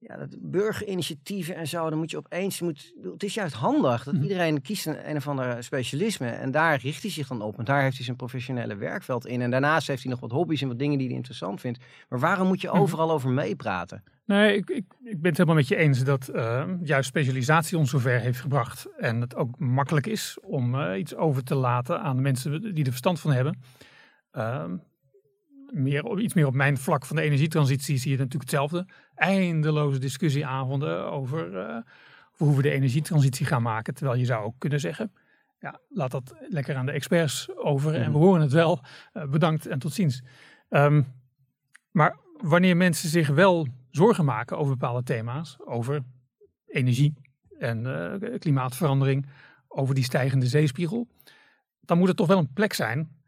ja, 0.00 0.16
dat 0.16 0.36
burgerinitiatieven 0.40 1.54
en 1.54 1.66
zo, 1.66 1.90
dan 1.90 1.98
moet 1.98 2.10
je 2.10 2.16
opeens, 2.16 2.60
moet, 2.60 2.92
het 3.02 3.22
is 3.22 3.34
juist 3.34 3.54
handig 3.54 4.04
dat 4.04 4.14
mhm. 4.14 4.22
iedereen 4.22 4.62
kiest 4.62 4.86
een, 4.86 5.10
een 5.10 5.16
of 5.16 5.28
ander 5.28 5.64
specialisme 5.64 6.28
en 6.28 6.50
daar 6.50 6.80
richt 6.80 7.02
hij 7.02 7.10
zich 7.10 7.28
dan 7.28 7.42
op. 7.42 7.58
En 7.58 7.64
daar 7.64 7.82
heeft 7.82 7.96
hij 7.96 8.04
zijn 8.04 8.16
professionele 8.16 8.76
werkveld 8.76 9.26
in. 9.26 9.40
En 9.40 9.50
daarnaast 9.50 9.86
heeft 9.86 10.02
hij 10.02 10.10
nog 10.10 10.20
wat 10.20 10.30
hobby's 10.30 10.62
en 10.62 10.68
wat 10.68 10.78
dingen 10.78 10.98
die 10.98 11.06
hij 11.06 11.16
interessant 11.16 11.60
vindt. 11.60 11.78
Maar 12.08 12.18
waarom 12.18 12.46
moet 12.46 12.60
je 12.60 12.68
mhm. 12.68 12.78
overal 12.78 13.10
over 13.10 13.30
meepraten? 13.30 14.02
Nee, 14.24 14.56
ik, 14.56 14.70
ik, 14.70 14.84
ik 15.04 15.20
ben 15.20 15.30
het 15.30 15.36
helemaal 15.36 15.54
met 15.54 15.68
je 15.68 15.76
eens 15.76 16.04
dat 16.04 16.30
uh, 16.34 16.64
juist 16.82 17.08
specialisatie 17.08 17.78
ons 17.78 17.90
zover 17.90 18.20
heeft 18.20 18.40
gebracht. 18.40 18.88
En 18.96 19.20
het 19.20 19.34
ook 19.34 19.58
makkelijk 19.58 20.06
is 20.06 20.38
om 20.42 20.74
uh, 20.74 20.98
iets 20.98 21.14
over 21.14 21.44
te 21.44 21.54
laten 21.54 22.00
aan 22.00 22.16
de 22.16 22.22
mensen 22.22 22.74
die 22.74 22.84
er 22.84 22.90
verstand 22.90 23.20
van 23.20 23.32
hebben. 23.32 23.62
Uh, 24.32 24.64
meer, 25.72 26.18
iets 26.18 26.34
meer 26.34 26.46
op 26.46 26.54
mijn 26.54 26.78
vlak 26.78 27.06
van 27.06 27.16
de 27.16 27.22
energietransitie 27.22 27.96
zie 27.96 28.10
je 28.10 28.16
natuurlijk 28.16 28.50
hetzelfde. 28.50 28.86
Eindeloze 29.14 29.98
discussieavonden 29.98 31.10
over, 31.10 31.52
uh, 31.52 31.76
hoe 32.24 32.56
we 32.56 32.62
de 32.62 32.70
energietransitie 32.70 33.46
gaan 33.46 33.62
maken. 33.62 33.94
Terwijl 33.94 34.18
je 34.18 34.24
zou 34.24 34.44
ook 34.44 34.54
kunnen 34.58 34.80
zeggen, 34.80 35.12
ja, 35.58 35.80
laat 35.88 36.10
dat 36.10 36.34
lekker 36.48 36.76
aan 36.76 36.86
de 36.86 36.92
experts 36.92 37.56
over 37.56 37.94
en 37.94 38.04
we 38.04 38.10
mhm. 38.10 38.18
horen 38.18 38.40
het 38.40 38.52
wel. 38.52 38.80
Uh, 39.12 39.24
bedankt 39.24 39.66
en 39.66 39.78
tot 39.78 39.92
ziens. 39.92 40.22
Um, 40.68 41.06
maar 41.90 42.16
wanneer 42.36 42.76
mensen 42.76 43.08
zich 43.08 43.28
wel 43.28 43.66
zorgen 43.90 44.24
maken 44.24 44.58
over 44.58 44.76
bepaalde 44.76 45.02
thema's, 45.02 45.56
over 45.64 46.02
energie 46.66 47.14
en 47.58 47.84
uh, 47.84 48.38
klimaatverandering, 48.38 49.26
over 49.68 49.94
die 49.94 50.04
stijgende 50.04 50.46
zeespiegel, 50.46 51.08
dan 51.80 51.98
moet 51.98 52.08
het 52.08 52.16
toch 52.16 52.26
wel 52.26 52.38
een 52.38 52.52
plek 52.52 52.72
zijn 52.72 53.19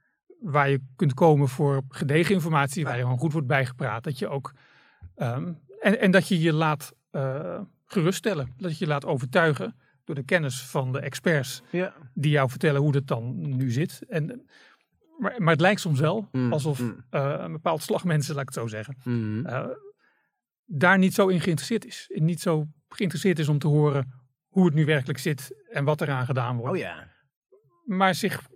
waar 0.43 0.71
je 0.71 0.81
kunt 0.97 1.15
komen 1.15 1.49
voor 1.49 1.83
gedegen 1.89 2.35
informatie, 2.35 2.85
waar 2.85 2.97
je 2.97 3.03
gewoon 3.03 3.19
goed 3.19 3.33
wordt 3.33 3.47
bijgepraat. 3.47 4.05
Dat 4.05 4.19
je 4.19 4.29
ook, 4.29 4.53
ehm, 5.15 5.53
en, 5.81 6.01
en 6.01 6.11
dat 6.11 6.29
je 6.29 6.41
je 6.41 6.53
laat 6.53 6.93
uh, 7.13 7.61
geruststellen, 7.87 8.53
dat 8.57 8.79
je 8.79 8.85
je 8.85 8.91
laat 8.91 9.05
overtuigen 9.05 9.77
door 10.05 10.15
de 10.15 10.23
kennis 10.25 10.63
van 10.63 10.93
de 10.93 11.01
experts 11.01 11.63
Ja. 11.71 11.95
die 12.15 12.31
jou 12.31 12.51
vertellen 12.51 12.81
hoe 12.81 12.95
het 12.95 13.07
dan 13.07 13.57
nu 13.57 13.71
zit. 13.71 14.03
En, 14.09 14.47
maar, 15.19 15.35
maar 15.39 15.53
het 15.53 15.61
lijkt 15.61 15.81
soms 15.81 16.01
wel 16.01 16.29
Mm, 16.33 16.53
alsof 16.53 16.81
mm. 16.81 17.05
eh, 17.11 17.35
een 17.39 17.53
bepaald 17.53 17.83
slag 17.83 18.05
mensen, 18.05 18.35
laat 18.35 18.43
ik 18.43 18.49
het 18.49 18.59
zo 18.59 18.67
zeggen, 18.67 18.97
Mhm. 19.05 19.47
eh, 19.47 19.67
daar 20.65 20.99
niet 20.99 21.15
zo 21.15 21.29
in 21.29 21.41
geïnteresseerd 21.41 21.87
is. 21.87 22.11
En 22.15 22.25
niet 22.25 22.41
zo 22.41 22.67
geïnteresseerd 22.89 23.39
is 23.39 23.49
om 23.49 23.59
te 23.59 23.67
horen 23.69 24.13
hoe 24.49 24.65
het 24.65 24.75
nu 24.75 24.85
werkelijk 24.85 25.19
zit 25.19 25.65
en 25.71 25.85
wat 25.85 26.01
eraan 26.01 26.27
gedaan 26.27 26.57
wordt. 26.57 26.73
Oh 26.73 26.79
ja. 26.79 27.09
Maar 27.85 28.15
zich 28.15 28.49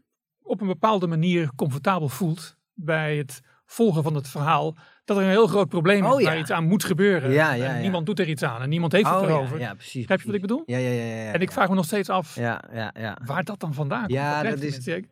op 0.47 0.61
een 0.61 0.67
bepaalde 0.67 1.07
manier 1.07 1.51
comfortabel 1.57 2.09
voelt 2.09 2.57
bij 2.75 3.17
het 3.17 3.41
volgen 3.67 4.03
van 4.03 4.15
het 4.15 4.29
verhaal. 4.29 4.77
Dat 5.05 5.17
er 5.17 5.23
een 5.23 5.29
heel 5.29 5.47
groot 5.47 5.69
probleem 5.69 6.05
is 6.05 6.13
Oh 6.13 6.21
ja. 6.21 6.27
waar 6.27 6.39
iets 6.39 6.51
aan 6.51 6.65
moet 6.69 6.85
gebeuren. 6.85 7.31
Ja, 7.33 7.53
ja, 7.53 7.75
en 7.75 7.81
niemand 7.81 8.07
doet 8.07 8.19
er 8.19 8.29
iets 8.29 8.43
aan 8.43 8.63
en 8.63 8.69
niemand 8.69 8.93
heeft 8.93 9.07
het 9.09 9.15
Oh, 9.21 9.23
erover. 9.29 9.59
ja, 9.59 9.75
precies. 9.75 10.01
Begrijp 10.01 10.21
je 10.21 10.27
wat 10.27 10.35
ik 10.35 10.41
bedoel? 10.41 10.63
Ja, 10.67 10.77
ja, 10.79 10.91
ja. 10.91 11.33
En 11.33 11.41
ik 11.41 11.53
vraag 11.53 11.69
me 11.69 11.75
nog 11.75 11.85
steeds 11.85 12.09
af 12.09 12.35
Ja, 12.35 12.63
ja, 12.73 12.91
ja. 12.99 13.19
waar 13.25 13.45
dat 13.45 13.61
dan 13.61 13.75
vandaan 13.75 14.01
komt. 14.01 14.13
Ja, 14.13 14.43
dat 14.43 14.61
is- 14.61 14.73
mensen? 14.73 15.09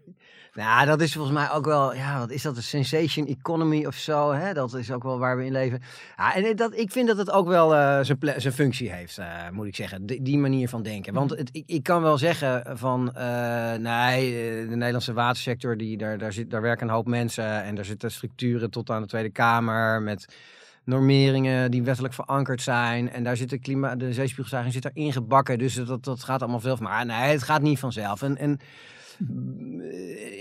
Nou, 0.55 0.87
dat 0.87 1.01
is 1.01 1.13
volgens 1.13 1.35
mij 1.35 1.51
ook 1.51 1.65
wel, 1.65 1.95
ja, 1.95 2.19
wat 2.19 2.31
is 2.31 2.43
dat, 2.43 2.57
een 2.57 2.63
sensation 2.63 3.27
economy 3.27 3.85
of 3.85 3.95
zo, 3.95 4.33
hè? 4.33 4.53
Dat 4.53 4.75
is 4.75 4.91
ook 4.91 5.03
wel 5.03 5.19
waar 5.19 5.37
we 5.37 5.45
in 5.45 5.53
leven. 5.53 5.83
Ja, 6.17 6.35
en 6.35 6.57
dat, 6.57 6.77
ik 6.77 6.91
vind 6.91 7.09
dat 7.09 7.17
het 7.17 7.31
ook 7.31 7.49
wel 7.49 7.75
eh, 7.75 7.99
zijn 8.37 8.53
functie 8.53 8.93
heeft, 8.93 9.19
eh, 9.19 9.49
moet 9.53 9.67
ik 9.67 9.77
zeggen, 9.77 10.07
die, 10.07 10.39
manier 10.39 10.69
van 10.69 10.83
denken. 10.83 11.15
Want 11.15 11.31
het, 11.31 11.49
ik, 11.53 11.65
ik 11.67 11.83
kan 11.83 12.03
wel 12.03 12.19
zeggen 12.19 12.79
van, 12.79 13.15
eh, 13.15 13.75
nee, 13.75 14.33
eh, 14.33 14.69
de 14.69 14.77
Nederlandse 14.77 15.13
watersector, 15.13 15.77
die, 15.77 15.97
daar, 15.97 16.19
daar, 16.19 16.33
zit, 16.33 16.51
daar 16.51 16.63
werken 16.63 16.89
een 16.89 16.95
hoop 16.95 17.07
mensen 17.07 17.63
en 17.63 17.75
daar 17.75 17.85
zitten 17.85 18.11
structuren 18.11 18.71
tot 18.71 18.91
aan 18.91 19.03
de 19.03 19.09
Tweede 19.09 19.31
Kamer 19.31 20.03
met 20.03 20.27
normeringen 20.85 21.71
die 21.71 21.83
wettelijk 21.83 22.15
verankerd 22.15 22.63
zijn. 22.63 23.11
En 23.11 23.25
daar 23.25 23.37
zit 23.37 23.51
de, 23.51 23.59
klima 23.59 23.97
de 23.97 24.13
zeespiegelstijging 24.13 24.73
zit 24.73 24.83
daar 24.83 24.93
ingebakken. 24.95 25.59
Dus 25.59 25.75
dat, 25.75 26.05
dat 26.05 26.23
gaat 26.23 26.43
allemaal 26.43 26.61
zelf. 26.61 26.81
Maar 26.81 27.07
nee, 27.07 27.17
het 27.17 27.43
gaat 27.43 27.63
niet 27.63 27.79
vanzelf. 27.79 28.23
En, 28.23 28.37
en 28.37 28.51
eh, 28.51 28.67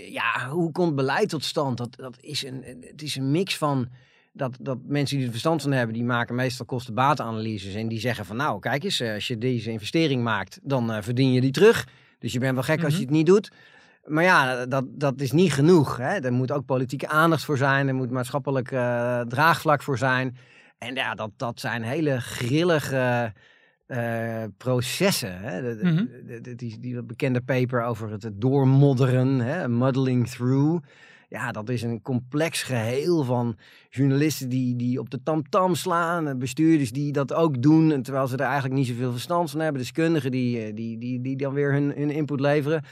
ja, 0.09 0.49
hoe 0.49 0.71
komt 0.71 0.95
beleid 0.95 1.29
tot 1.29 1.43
stand? 1.43 1.77
Dat, 1.77 1.95
dat 1.95 2.17
is 2.19 2.43
een, 2.45 2.63
het 2.81 3.01
is 3.01 3.15
een 3.15 3.31
mix 3.31 3.57
van 3.57 3.87
dat, 4.33 4.57
dat 4.59 4.77
mensen 4.85 5.15
die 5.17 5.25
er 5.25 5.31
verstand 5.31 5.61
van 5.61 5.71
hebben, 5.71 5.93
die 5.95 6.03
maken 6.03 6.35
meestal 6.35 6.65
kosten-batenanalyses. 6.65 7.73
En 7.73 7.87
die 7.87 7.99
zeggen 7.99 8.25
van 8.25 8.35
nou, 8.35 8.59
kijk 8.59 8.83
eens, 8.83 8.99
eh, 8.99 9.13
als 9.13 9.27
je 9.27 9.37
deze 9.37 9.71
investering 9.71 10.23
maakt, 10.23 10.59
dan 10.63 10.91
eh, 10.91 11.01
verdien 11.01 11.33
je 11.33 11.41
die 11.41 11.51
terug. 11.51 11.87
Dus 12.19 12.33
je 12.33 12.39
bent 12.39 12.53
wel 12.53 12.63
gek 12.63 12.83
als 12.83 12.93
je 12.93 12.99
Mhm. 12.99 13.07
het 13.07 13.15
niet 13.15 13.25
doet. 13.25 13.51
Maar 14.05 14.23
ja, 14.23 14.65
dat, 14.65 14.85
dat 14.89 15.21
is 15.21 15.31
niet 15.31 15.53
genoeg. 15.53 15.97
Hè? 15.97 16.19
Er 16.19 16.33
moet 16.33 16.51
ook 16.51 16.65
politieke 16.65 17.07
aandacht 17.07 17.43
voor 17.43 17.57
zijn. 17.57 17.87
Er 17.87 17.95
moet 17.95 18.11
maatschappelijk 18.11 18.71
eh, 18.71 19.21
draagvlak 19.21 19.81
voor 19.83 19.97
zijn. 19.97 20.37
En 20.77 20.95
ja, 20.95 21.15
dat, 21.15 21.31
dat 21.37 21.59
zijn 21.59 21.83
hele 21.83 22.21
grillige 22.21 23.33
eh, 23.97 24.43
processen. 24.57 25.39
Hè? 25.41 25.61
De, 25.61 25.83
Mhm. 25.85 26.05
de- 26.27 26.41
de- 26.41 26.55
die, 26.55 26.79
die 26.79 27.03
bekende 27.03 27.41
paper 27.41 27.83
over 27.83 28.11
het 28.11 28.29
doormodderen, 28.33 29.39
hè? 29.39 29.67
muddling 29.69 30.27
through. 30.29 30.83
Ja, 31.29 31.51
dat 31.51 31.69
is 31.69 31.81
een 31.81 32.01
complex 32.01 32.63
geheel 32.63 33.23
van 33.23 33.55
journalisten 33.89 34.49
die, 34.49 34.75
die 34.75 34.99
op 34.99 35.09
de 35.09 35.19
tamtam 35.23 35.75
slaan. 35.75 36.27
eh, 36.27 36.35
Bestuurders 36.35 36.91
die 36.91 37.11
dat 37.11 37.33
ook 37.33 37.61
doen, 37.61 37.91
en 37.91 38.01
terwijl 38.01 38.27
ze 38.27 38.35
er 38.37 38.41
eigenlijk 38.45 38.73
niet 38.73 38.87
zoveel 38.87 39.11
verstand 39.11 39.51
van 39.51 39.59
hebben. 39.59 39.81
Deskundigen 39.81 40.31
die, 40.31 40.59
eh, 40.65 40.75
die, 40.75 40.97
die, 40.97 41.21
die 41.21 41.37
dan 41.37 41.53
weer 41.53 41.71
hun, 41.73 41.93
hun 41.95 42.09
input 42.11 42.39
leveren. 42.39 42.83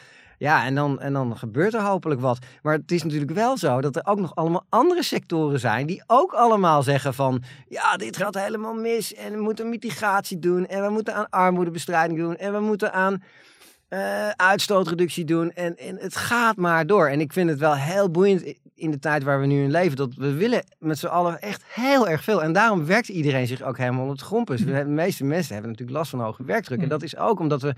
Ja, 0.42 0.66
en 0.66 0.76
dan, 0.76 1.00
en 1.00 1.14
dan 1.14 1.38
gebeurt 1.38 1.74
er 1.74 1.82
hopelijk 1.82 2.22
wat. 2.22 2.38
Maar 2.62 2.74
het 2.74 2.92
is 2.92 3.04
natuurlijk 3.04 3.32
wel 3.32 3.58
zo 3.58 3.82
dat 3.82 3.96
er 3.96 4.06
ook 4.06 4.20
nog 4.20 4.36
allemaal 4.36 4.66
andere 4.70 5.04
sectoren 5.04 5.60
zijn 5.60 5.86
die 5.88 6.04
ook 6.08 6.32
allemaal 6.34 6.84
zeggen 6.84 7.14
van 7.14 7.44
ja, 7.68 7.98
dit 7.98 8.18
gaat 8.18 8.36
helemaal 8.36 8.74
mis 8.74 9.14
en 9.14 9.32
we 9.34 9.42
moeten 9.42 9.70
mitigatie 9.70 10.40
doen 10.40 10.66
en 10.68 10.84
we 10.84 10.90
moeten 10.90 11.16
aan 11.16 11.30
armoedebestrijding 11.30 12.20
doen 12.20 12.36
en 12.36 12.54
we 12.54 12.60
moeten 12.60 12.94
aan 12.94 13.24
eh, 13.88 14.30
uitstootreductie 14.30 15.26
doen 15.26 15.52
en, 15.52 15.78
en 15.78 15.98
het 15.98 16.16
gaat 16.16 16.56
maar 16.56 16.86
door. 16.88 17.08
En 17.08 17.20
ik 17.22 17.34
vind 17.34 17.50
het 17.50 17.60
wel 17.60 17.76
heel 17.76 18.10
boeiend 18.12 18.54
in 18.76 18.92
de 18.92 19.00
tijd 19.00 19.24
waar 19.24 19.40
we 19.40 19.46
nu 19.46 19.64
in 19.64 19.72
leven 19.72 19.96
dat 19.98 20.14
we 20.16 20.34
willen 20.34 20.64
met 20.80 21.00
z'n 21.00 21.06
allen 21.08 21.42
echt 21.42 21.64
heel 21.68 22.08
erg 22.10 22.24
veel. 22.24 22.44
En 22.44 22.54
daarom 22.54 22.86
werkt 22.86 23.10
iedereen 23.10 23.48
zich 23.48 23.62
ook 23.62 23.78
helemaal 23.78 24.16
op 24.32 24.48
het. 24.48 24.64
We 24.64 24.72
hebben- 24.72 24.96
De 24.96 25.02
meeste 25.02 25.24
mensen 25.24 25.54
hebben 25.54 25.72
natuurlijk 25.72 25.98
last 25.98 26.10
van 26.12 26.20
hoge 26.22 26.44
werkdruk. 26.44 26.82
En 26.82 26.90
dat 26.90 27.04
is 27.04 27.18
ook 27.18 27.40
omdat 27.40 27.62
we 27.62 27.74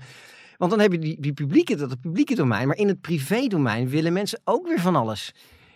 want 0.68 0.76
dan 0.76 0.80
heb 0.90 0.92
je 0.92 0.98
die, 0.98 1.20
die 1.20 1.32
publieke, 1.32 1.76
dat 1.76 1.90
het 1.90 2.00
publieke 2.00 2.34
domein. 2.34 2.66
Maar 2.66 2.76
in 2.76 2.88
het 2.88 3.00
privé-domein 3.00 3.88
willen 3.88 4.12
mensen 4.12 4.40
ook 4.44 4.66
weer 4.66 4.80
van 4.80 4.96
alles. 4.96 5.34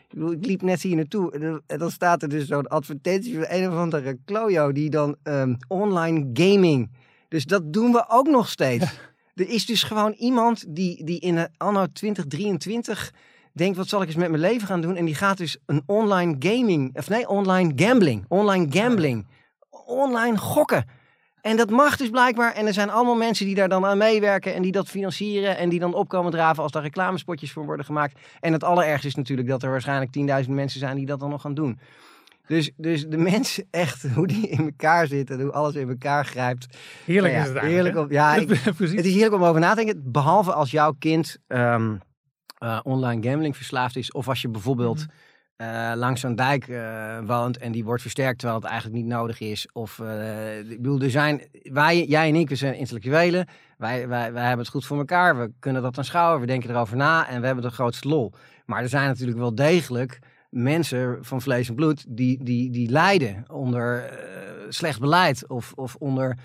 Ik 0.09 0.47
liep 0.47 0.63
net 0.63 0.83
hier 0.83 0.97
naartoe 0.97 1.33
en 1.67 1.79
dan- 1.79 1.91
staat 1.91 2.23
er 2.23 2.29
dus 2.29 2.47
zo'n 2.47 2.67
advertentie 2.67 3.35
van 3.35 3.45
een 3.49 3.69
of 3.69 3.75
andere 3.75 4.19
klojo 4.25 4.73
die 4.73 4.91
dan 4.91 5.17
ehm, 5.23 5.55
online 5.69 6.31
gaming. 6.33 6.91
Dus 7.29 7.45
dat 7.45 7.73
doen 7.73 7.93
we 7.93 8.05
ook 8.09 8.29
nog 8.29 8.49
steeds. 8.49 8.87
Er 9.35 9.49
is 9.49 9.67
dus 9.67 9.83
gewoon 9.83 10.13
iemand 10.13 10.65
die, 10.69 11.05
die 11.05 11.21
in 11.21 11.49
anno 11.57 11.87
2023 11.93 13.13
denkt, 13.53 13.77
wat 13.77 13.89
zal 13.89 14.01
ik 14.03 14.07
eens 14.07 14.17
met 14.17 14.29
mijn 14.31 14.43
leven 14.43 14.69
gaan 14.69 14.81
doen? 14.81 14.97
En 14.97 15.05
die 15.05 15.15
gaat 15.15 15.37
dus 15.37 15.59
een 15.67 15.83
online 15.87 16.37
gaming, 16.39 16.97
of 16.97 17.09
nee, 17.09 17.29
online 17.29 17.73
gambling. 17.77 18.25
Online 18.29 18.67
gambling. 18.71 19.27
Online 19.87 20.39
gokken. 20.39 20.85
En 21.43 21.57
dat 21.57 21.71
mag 21.71 21.97
dus 21.97 22.11
blijkbaar. 22.11 22.53
En 22.55 22.67
er 22.67 22.73
zijn 22.73 22.91
allemaal 22.91 23.17
mensen 23.17 23.47
die 23.47 23.55
daar 23.55 23.69
dan 23.69 23.87
aan 23.87 23.99
meewerken 23.99 24.55
en 24.55 24.63
die 24.63 24.73
dat 24.73 24.89
financieren 24.89 25.57
en 25.57 25.69
die 25.69 25.81
dan 25.81 25.95
opkomen 25.95 26.31
draven 26.33 26.63
als 26.63 26.73
daar 26.73 26.83
reclamespotjes 26.83 27.53
voor 27.53 27.65
worden 27.65 27.85
gemaakt. 27.85 28.19
En 28.41 28.53
het 28.53 28.65
allerergste 28.65 29.07
is 29.07 29.15
natuurlijk 29.15 29.49
dat 29.49 29.63
er 29.63 29.71
waarschijnlijk 29.71 30.45
10.000 30.45 30.51
mensen 30.51 30.81
zijn 30.81 30.97
die 30.97 31.07
dat 31.07 31.21
dan 31.21 31.31
nog 31.31 31.41
gaan 31.41 31.55
doen. 31.55 31.79
Dus, 32.47 32.71
dus 32.77 33.07
de 33.07 33.17
mensen 33.17 33.67
echt, 33.71 34.09
hoe 34.15 34.27
die 34.27 34.49
in 34.49 34.59
elkaar 34.65 35.07
zitten, 35.07 35.41
hoe 35.41 35.53
alles 35.53 35.75
in 35.75 35.89
elkaar 35.89 36.25
grijpt. 36.25 36.77
Heerlijk 37.05 37.35
Nou 37.35 37.47
ja, 37.47 37.49
is 37.51 37.55
het 37.55 37.65
eigenlijk. 37.65 37.95
heerlijk 37.95 38.07
om- 38.07 38.13
ja, 38.13 38.35
ik-. 38.91 38.97
Het 38.97 39.07
is 39.07 39.13
heerlijk 39.15 39.35
om 39.35 39.45
over 39.45 39.61
na 39.61 39.75
te 39.75 39.85
denken. 39.85 40.03
Behalve 40.13 40.53
als 40.53 40.71
jouw 40.71 40.93
kind 40.99 41.37
ehm, 41.47 41.95
eh, 42.59 42.81
online 42.83 43.29
gambling 43.29 43.57
verslaafd 43.57 43.97
is. 43.97 44.13
Of 44.13 44.29
als 44.29 44.43
je 44.43 44.49
bijvoorbeeld 44.49 44.99
Mhm. 44.99 45.09
Eh, 45.59 45.93
langs 45.95 46.21
zo'n 46.21 46.35
dijk 46.35 46.69
eh, 46.69 47.19
woont 47.27 47.59
en 47.59 47.73
die 47.73 47.85
wordt 47.85 48.03
versterkt 48.03 48.39
terwijl 48.39 48.61
het 48.61 48.69
eigenlijk 48.69 49.03
niet 49.03 49.13
nodig 49.13 49.41
is. 49.41 49.69
Of 49.73 49.99
eh, 49.99 50.59
ik 50.59 50.83
bedoel, 50.83 51.01
er 51.01 51.11
zijn, 51.11 51.43
wij, 51.63 52.05
jij 52.05 52.29
en 52.29 52.35
ik, 52.35 52.49
we 52.49 52.55
zijn 52.55 52.75
intellectuelen. 52.75 53.47
Wij, 53.77 54.09
wij, 54.09 54.33
wij 54.33 54.43
hebben 54.43 54.65
het 54.65 54.75
goed 54.75 54.87
voor 54.87 54.99
elkaar. 54.99 55.39
We 55.39 55.51
kunnen 55.59 55.83
dat 55.83 55.99
aanschouwen. 55.99 56.41
We 56.41 56.47
denken 56.47 56.71
erover 56.71 56.97
na 56.97 57.29
en 57.29 57.41
we 57.41 57.47
hebben 57.47 57.65
de 57.65 57.71
grootste 57.71 58.09
lol. 58.09 58.33
Maar 58.67 58.83
er 58.83 58.89
zijn 58.89 59.09
natuurlijk 59.09 59.39
wel 59.39 59.55
degelijk 59.55 60.19
mensen 60.51 61.19
van 61.21 61.43
vlees 61.43 61.69
en 61.69 61.75
bloed 61.75 62.05
die, 62.09 62.45
die, 62.45 62.71
die 62.71 62.91
lijden 62.91 63.45
onder 63.49 64.11
slecht 64.69 65.01
beleid 65.01 65.49
of, 65.49 65.73
of 65.73 65.95
onder 65.95 66.39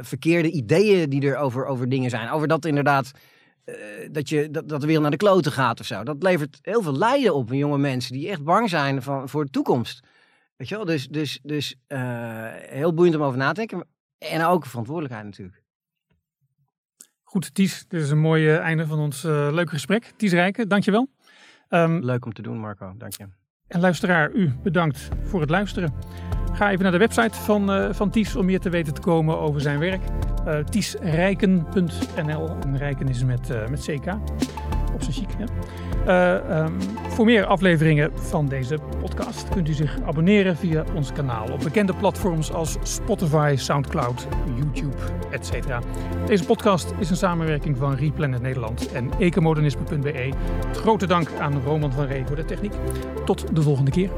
verkeerde 0.00 0.50
ideeën 0.50 1.10
die 1.10 1.30
er 1.30 1.36
over, 1.36 1.66
over 1.66 1.88
dingen 1.88 2.10
zijn. 2.10 2.30
Over 2.30 2.48
dat 2.48 2.64
inderdaad, 2.64 3.10
dat, 4.10 4.28
je, 4.28 4.50
dat, 4.50 4.68
dat 4.68 4.80
de 4.80 4.86
wereld 4.86 5.02
naar 5.02 5.10
de 5.10 5.24
kloten 5.24 5.52
gaat 5.52 5.80
of 5.80 5.86
zo. 5.86 6.02
Dat 6.02 6.22
levert 6.22 6.58
heel 6.62 6.82
veel 6.82 6.96
lijden 6.96 7.34
op 7.34 7.52
in 7.52 7.58
jonge 7.58 7.78
mensen 7.78 8.12
die 8.12 8.28
echt 8.28 8.44
bang 8.44 8.68
zijn 8.68 9.02
van, 9.02 9.28
voor 9.28 9.44
de 9.44 9.50
toekomst. 9.50 10.06
Weet 10.56 10.68
je 10.68 10.76
wel? 10.76 10.84
Dus, 10.84 11.08
dus, 11.08 11.38
dus 11.42 11.74
eh, 11.86 12.00
heel 12.52 12.94
boeiend 12.94 13.16
om 13.16 13.22
over 13.22 13.38
na 13.38 13.48
te 13.48 13.54
denken. 13.54 13.86
En 14.18 14.44
ook 14.44 14.66
verantwoordelijkheid 14.66 15.24
natuurlijk. 15.24 15.62
Goed, 17.22 17.54
Ties, 17.54 17.84
dit 17.88 18.02
is 18.02 18.10
een 18.10 18.18
mooi 18.18 18.48
eh, 18.48 18.58
einde 18.58 18.86
van 18.86 18.98
ons 18.98 19.24
eh, 19.24 19.48
leuke 19.52 19.70
gesprek. 19.70 20.12
Ties 20.16 20.32
Rijken, 20.32 20.68
dankjewel. 20.68 21.08
Ehm, 21.68 21.98
Leuk 22.04 22.24
om 22.24 22.32
te 22.32 22.42
doen, 22.42 22.58
Marco. 22.58 22.94
Dank 22.96 23.16
je. 23.16 23.28
En 23.68 23.80
luisteraar, 23.80 24.30
u 24.32 24.52
bedankt 24.62 25.08
voor 25.24 25.40
het 25.40 25.50
luisteren. 25.50 25.92
Ga 26.52 26.70
even 26.70 26.82
naar 26.82 26.92
de 26.92 26.98
website 26.98 27.38
van, 27.38 27.72
eh, 27.72 27.92
van 27.92 28.10
Ties 28.10 28.36
om 28.36 28.44
meer 28.44 28.60
te 28.60 28.70
weten 28.70 28.94
te 28.94 29.00
komen 29.00 29.38
over 29.38 29.60
zijn 29.60 29.78
werk. 29.78 30.02
Eh 30.46 30.58
tiesrijken.nl. 30.58 32.56
En 32.62 32.76
Rijken 32.76 33.08
is 33.08 33.24
met, 33.24 33.50
eh, 33.50 33.68
met 33.68 33.80
CK. 33.84 34.06
Eh, 36.06 36.34
ehm, 36.34 36.72
voor 37.08 37.24
meer 37.24 37.44
afleveringen 37.44 38.10
van 38.14 38.48
deze 38.48 38.78
podcast 39.00 39.48
kunt 39.48 39.68
u 39.68 39.72
zich 39.72 39.98
abonneren 40.06 40.56
via 40.56 40.84
ons 40.94 41.12
kanaal 41.12 41.52
op 41.52 41.60
bekende 41.60 41.94
platforms 41.94 42.52
als 42.52 42.76
Spotify, 42.82 43.54
Soundcloud, 43.56 44.26
YouTube, 44.56 44.96
etc. 45.30 45.78
Deze 46.26 46.44
podcast 46.44 46.92
is 46.98 47.10
een 47.10 47.16
samenwerking 47.16 47.76
van 47.76 47.94
Replanet 47.94 48.42
Nederland 48.42 48.92
en 48.92 49.10
ecomodernisme.be. 49.18 50.32
Grote 50.72 51.06
dank 51.06 51.28
aan 51.40 51.62
Roman 51.64 51.92
van 51.92 52.04
Ree 52.04 52.26
voor 52.26 52.36
de 52.36 52.44
techniek. 52.44 52.72
Tot 53.24 53.56
de 53.56 53.62
volgende 53.62 53.90
keer. 53.90 54.10